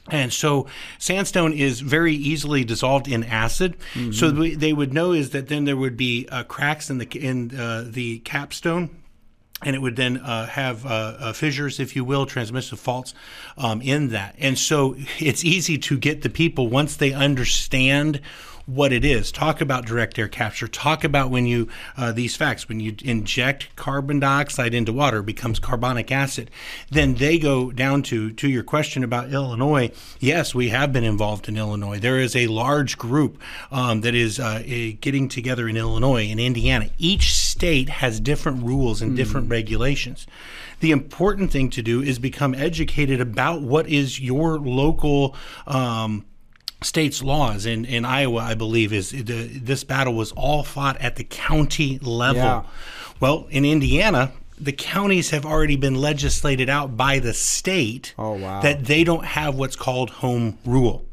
And 0.09 0.31
so 0.33 0.67
sandstone 0.97 1.53
is 1.53 1.81
very 1.81 2.15
easily 2.15 2.63
dissolved 2.63 3.07
in 3.07 3.23
acid. 3.25 3.75
So 4.13 4.31
we- 4.31 4.55
they 4.55 4.73
would 4.73 4.93
know 4.93 5.11
is 5.11 5.29
that 5.31 5.47
then 5.49 5.65
there 5.65 5.77
would 5.77 5.97
be 5.97 6.27
uh, 6.31 6.43
cracks 6.43 6.89
in 6.89 6.97
the 6.97 7.07
in 7.19 7.57
uh, 7.59 7.83
the 7.85 8.19
capstone. 8.19 8.89
And 9.63 9.75
it 9.75 9.79
would 9.79 9.95
then 9.95 10.17
uh, 10.17 10.45
have 10.45 10.85
uh, 10.85 10.89
uh, 10.89 11.33
fissures, 11.33 11.79
if 11.79 11.95
you 11.95 12.03
will, 12.03 12.27
transmissive 12.27 12.77
faults 12.77 13.15
um, 13.57 13.81
in 13.81 14.09
that. 14.09 14.35
And 14.37 14.57
so 14.57 14.95
it's 15.17 15.43
easy 15.43 15.79
to 15.79 15.97
get 15.97 16.21
the 16.21 16.29
people 16.29 16.67
once 16.67 16.95
they 16.95 17.11
understand 17.11 18.21
what 18.67 18.91
it 18.91 19.05
is. 19.05 19.31
Talk 19.31 19.61
about 19.61 19.85
direct 19.85 20.19
air 20.19 20.27
capture. 20.27 20.67
Talk 20.67 21.03
about 21.03 21.31
when 21.31 21.47
you 21.47 21.69
uh, 21.95 22.11
these 22.11 22.35
facts 22.35 22.67
when 22.67 22.79
you 22.79 22.95
inject 23.03 23.73
carbon 23.75 24.19
dioxide 24.19 24.73
into 24.73 24.91
water 24.91 25.19
it 25.19 25.25
becomes 25.25 25.57
carbonic 25.57 26.11
acid. 26.11 26.51
Then 26.91 27.15
they 27.15 27.39
go 27.39 27.71
down 27.71 28.03
to 28.03 28.31
to 28.31 28.49
your 28.49 28.63
question 28.63 29.03
about 29.03 29.31
Illinois. 29.31 29.91
Yes, 30.19 30.53
we 30.53 30.69
have 30.69 30.91
been 30.91 31.05
involved 31.05 31.47
in 31.47 31.57
Illinois. 31.57 31.97
There 31.97 32.19
is 32.19 32.35
a 32.35 32.47
large 32.47 32.97
group 32.97 33.41
um, 33.71 34.01
that 34.01 34.13
is 34.13 34.37
uh, 34.39 34.61
getting 34.99 35.29
together 35.29 35.69
in 35.69 35.77
Illinois 35.77 36.25
and 36.29 36.39
Indiana. 36.39 36.89
Each 36.97 37.33
state 37.33 37.87
has 37.89 38.19
different 38.19 38.63
rules 38.63 39.01
and 39.01 39.15
different 39.15 39.49
regulations. 39.49 40.27
The 40.81 40.91
important 40.91 41.51
thing 41.51 41.69
to 41.71 41.81
do 41.81 42.01
is 42.01 42.19
become 42.19 42.53
educated 42.53 43.21
about 43.21 43.61
what 43.61 43.87
is 43.87 44.19
your 44.19 44.59
local. 44.59 45.35
Um, 45.65 46.25
state's 46.81 47.23
laws 47.23 47.65
in, 47.65 47.85
in 47.85 48.05
Iowa, 48.05 48.39
I 48.41 48.53
believe, 48.53 48.93
is 48.93 49.11
the, 49.11 49.21
this 49.47 49.83
battle 49.83 50.13
was 50.13 50.31
all 50.33 50.63
fought 50.63 50.99
at 51.01 51.15
the 51.15 51.23
county 51.23 51.97
level. 51.99 52.41
Yeah. 52.41 52.63
Well, 53.19 53.47
in 53.49 53.65
Indiana, 53.65 54.31
the 54.59 54.71
counties 54.71 55.31
have 55.31 55.45
already 55.45 55.75
been 55.75 55.95
legislated 55.95 56.69
out 56.69 56.95
by 56.97 57.19
the 57.19 57.33
state 57.33 58.13
Oh, 58.17 58.33
wow. 58.33 58.61
that 58.61 58.85
they 58.85 59.03
don't 59.03 59.25
have 59.25 59.55
what's 59.55 59.75
called 59.75 60.09
home 60.11 60.57
rule. 60.65 61.05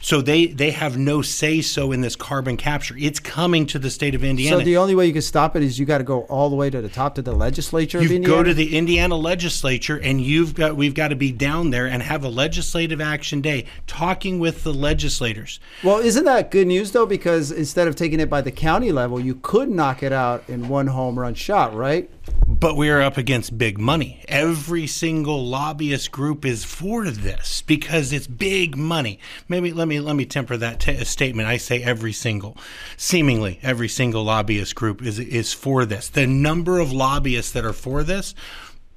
So 0.00 0.20
they, 0.20 0.46
they 0.46 0.70
have 0.70 0.96
no 0.98 1.22
say 1.22 1.60
so 1.60 1.92
in 1.92 2.00
this 2.00 2.16
carbon 2.16 2.56
capture. 2.56 2.94
It's 2.98 3.20
coming 3.20 3.66
to 3.66 3.78
the 3.78 3.90
state 3.90 4.14
of 4.14 4.24
Indiana. 4.24 4.58
So 4.58 4.64
the 4.64 4.76
only 4.76 4.94
way 4.94 5.06
you 5.06 5.12
can 5.12 5.22
stop 5.22 5.56
it 5.56 5.62
is 5.62 5.78
you 5.78 5.86
got 5.86 5.98
to 5.98 6.04
go 6.04 6.22
all 6.22 6.50
the 6.50 6.56
way 6.56 6.70
to 6.70 6.80
the 6.80 6.88
top 6.88 7.14
to 7.16 7.22
the 7.22 7.32
legislature 7.32 8.02
You 8.02 8.20
go 8.20 8.42
to 8.42 8.54
the 8.54 8.76
Indiana 8.76 9.16
legislature, 9.16 9.98
and 10.00 10.20
you've 10.20 10.54
got 10.54 10.76
we've 10.76 10.94
got 10.94 11.08
to 11.08 11.16
be 11.16 11.32
down 11.32 11.70
there 11.70 11.86
and 11.86 12.02
have 12.02 12.24
a 12.24 12.28
legislative 12.28 13.00
action 13.00 13.40
day, 13.40 13.66
talking 13.86 14.38
with 14.38 14.64
the 14.64 14.72
legislators. 14.72 15.60
Well, 15.82 15.98
isn't 15.98 16.24
that 16.24 16.50
good 16.50 16.66
news 16.66 16.92
though? 16.92 17.06
Because 17.06 17.50
instead 17.50 17.88
of 17.88 17.96
taking 17.96 18.20
it 18.20 18.30
by 18.30 18.40
the 18.40 18.52
county 18.52 18.92
level, 18.92 19.20
you 19.20 19.36
could 19.36 19.70
knock 19.70 20.02
it 20.02 20.12
out 20.12 20.44
in 20.48 20.68
one 20.68 20.88
home 20.88 21.18
run 21.18 21.34
shot, 21.34 21.74
right? 21.74 22.10
But 22.46 22.76
we 22.76 22.90
are 22.90 23.00
up 23.00 23.16
against 23.16 23.58
big 23.58 23.78
money. 23.78 24.24
Every 24.28 24.86
single 24.86 25.46
lobbyist 25.46 26.10
group 26.10 26.44
is 26.44 26.64
for 26.64 27.10
this 27.10 27.62
because 27.62 28.12
it's 28.12 28.26
big 28.26 28.76
money. 28.76 29.18
Maybe 29.48 29.72
let 29.76 29.86
me 29.86 30.00
let 30.00 30.16
me 30.16 30.24
temper 30.24 30.56
that 30.56 30.80
t- 30.80 31.04
statement. 31.04 31.48
I 31.48 31.58
say 31.58 31.82
every 31.82 32.12
single, 32.12 32.56
seemingly 32.96 33.60
every 33.62 33.88
single 33.88 34.24
lobbyist 34.24 34.74
group 34.74 35.02
is 35.02 35.18
is 35.18 35.52
for 35.52 35.84
this. 35.84 36.08
The 36.08 36.26
number 36.26 36.78
of 36.78 36.92
lobbyists 36.92 37.52
that 37.52 37.64
are 37.64 37.72
for 37.72 38.02
this, 38.02 38.34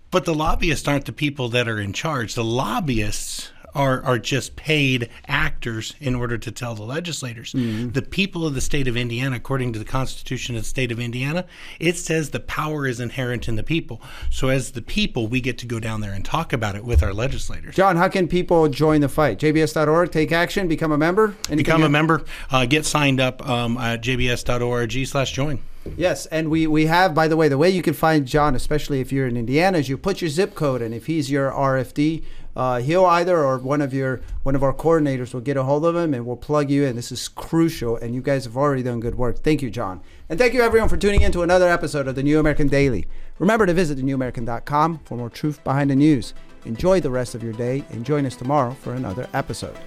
but 0.09 0.25
the 0.25 0.33
lobbyists 0.33 0.87
aren't 0.87 1.05
the 1.05 1.11
people 1.11 1.49
that 1.49 1.67
are 1.67 1.79
in 1.79 1.93
charge. 1.93 2.33
The 2.33 2.43
lobbyists 2.43 3.51
are 3.75 4.01
are 4.03 4.19
just 4.19 4.55
paid 4.55 5.09
actors 5.27 5.95
in 5.99 6.15
order 6.15 6.37
to 6.37 6.51
tell 6.51 6.75
the 6.75 6.83
legislators. 6.83 7.51
The 7.53 8.01
people 8.01 8.45
of 8.45 8.55
the 8.55 8.61
state 8.61 8.87
of 8.87 8.97
Indiana, 8.97 9.35
according 9.35 9.73
to 9.73 9.79
the 9.79 9.85
Constitution 9.85 10.55
of 10.55 10.63
the 10.63 10.67
state 10.67 10.91
of 10.91 10.99
Indiana, 10.99 11.45
it 11.79 11.97
says 11.97 12.29
the 12.29 12.39
power 12.39 12.87
is 12.87 12.99
inherent 12.99 13.47
in 13.47 13.55
the 13.55 13.63
people. 13.63 14.01
So 14.29 14.49
as 14.49 14.71
the 14.71 14.81
people, 14.81 15.27
we 15.27 15.41
get 15.41 15.57
to 15.59 15.65
go 15.65 15.79
down 15.79 16.01
there 16.01 16.13
and 16.13 16.23
talk 16.25 16.53
about 16.53 16.75
it 16.75 16.83
with 16.83 17.03
our 17.03 17.13
legislators. 17.13 17.75
John, 17.75 17.95
how 17.97 18.07
can 18.07 18.27
people 18.27 18.67
join 18.69 19.01
the 19.01 19.09
fight? 19.09 19.39
JBS.org, 19.39 20.11
take 20.11 20.31
action, 20.31 20.67
become 20.67 20.91
a 20.91 20.97
member. 20.97 21.35
Anything 21.47 21.57
Become 21.57 21.83
a 21.83 21.89
member, 21.89 22.23
uh, 22.51 22.65
get 22.65 22.85
signed 22.85 23.19
up 23.19 23.47
um, 23.47 23.77
at 23.77 24.01
jbs.org/join. 24.01 25.59
Yes, 25.97 26.25
and 26.27 26.49
we 26.49 26.67
we 26.67 26.85
have, 26.85 27.15
by 27.15 27.27
the 27.27 27.37
way, 27.37 27.47
the 27.47 27.57
way 27.57 27.69
you 27.69 27.81
can 27.81 27.93
find 27.93 28.25
John, 28.25 28.55
especially 28.55 28.99
if 28.99 29.11
you're 29.11 29.27
in 29.27 29.37
Indiana, 29.37 29.77
is 29.77 29.89
you 29.89 29.97
put 29.97 30.21
your 30.21 30.29
zip 30.29 30.55
code, 30.55 30.81
and 30.81 30.93
if 30.93 31.05
he's 31.05 31.31
your 31.31 31.51
RFD, 31.51 32.23
uh, 32.59 32.81
he'll 32.81 33.05
either 33.05 33.41
or 33.41 33.57
one 33.57 33.81
of 33.81 33.93
your 33.93 34.19
one 34.43 34.53
of 34.53 34.63
our 34.63 34.73
coordinators 34.73 35.33
will 35.33 35.39
get 35.39 35.55
a 35.55 35.63
hold 35.63 35.85
of 35.85 35.95
him, 35.95 36.13
and 36.13 36.25
we'll 36.25 36.35
plug 36.35 36.69
you 36.69 36.83
in. 36.83 36.97
This 36.97 37.09
is 37.09 37.29
crucial, 37.29 37.95
and 37.95 38.13
you 38.13 38.21
guys 38.21 38.43
have 38.43 38.57
already 38.57 38.83
done 38.83 38.99
good 38.99 39.15
work. 39.15 39.39
Thank 39.39 39.61
you, 39.61 39.69
John, 39.69 40.01
and 40.27 40.37
thank 40.37 40.53
you 40.53 40.61
everyone 40.61 40.89
for 40.89 40.97
tuning 40.97 41.21
in 41.21 41.31
to 41.31 41.41
another 41.41 41.69
episode 41.69 42.09
of 42.09 42.15
the 42.15 42.23
New 42.23 42.37
American 42.37 42.67
Daily. 42.67 43.07
Remember 43.37 43.65
to 43.65 43.73
visit 43.73 43.97
thenewamerican.com 43.97 44.99
for 45.05 45.15
more 45.15 45.29
truth 45.29 45.63
behind 45.63 45.89
the 45.89 45.95
news. 45.95 46.33
Enjoy 46.65 46.99
the 46.99 47.09
rest 47.09 47.33
of 47.33 47.41
your 47.41 47.53
day, 47.53 47.85
and 47.91 48.05
join 48.05 48.25
us 48.25 48.35
tomorrow 48.35 48.71
for 48.73 48.93
another 48.93 49.29
episode. 49.33 49.77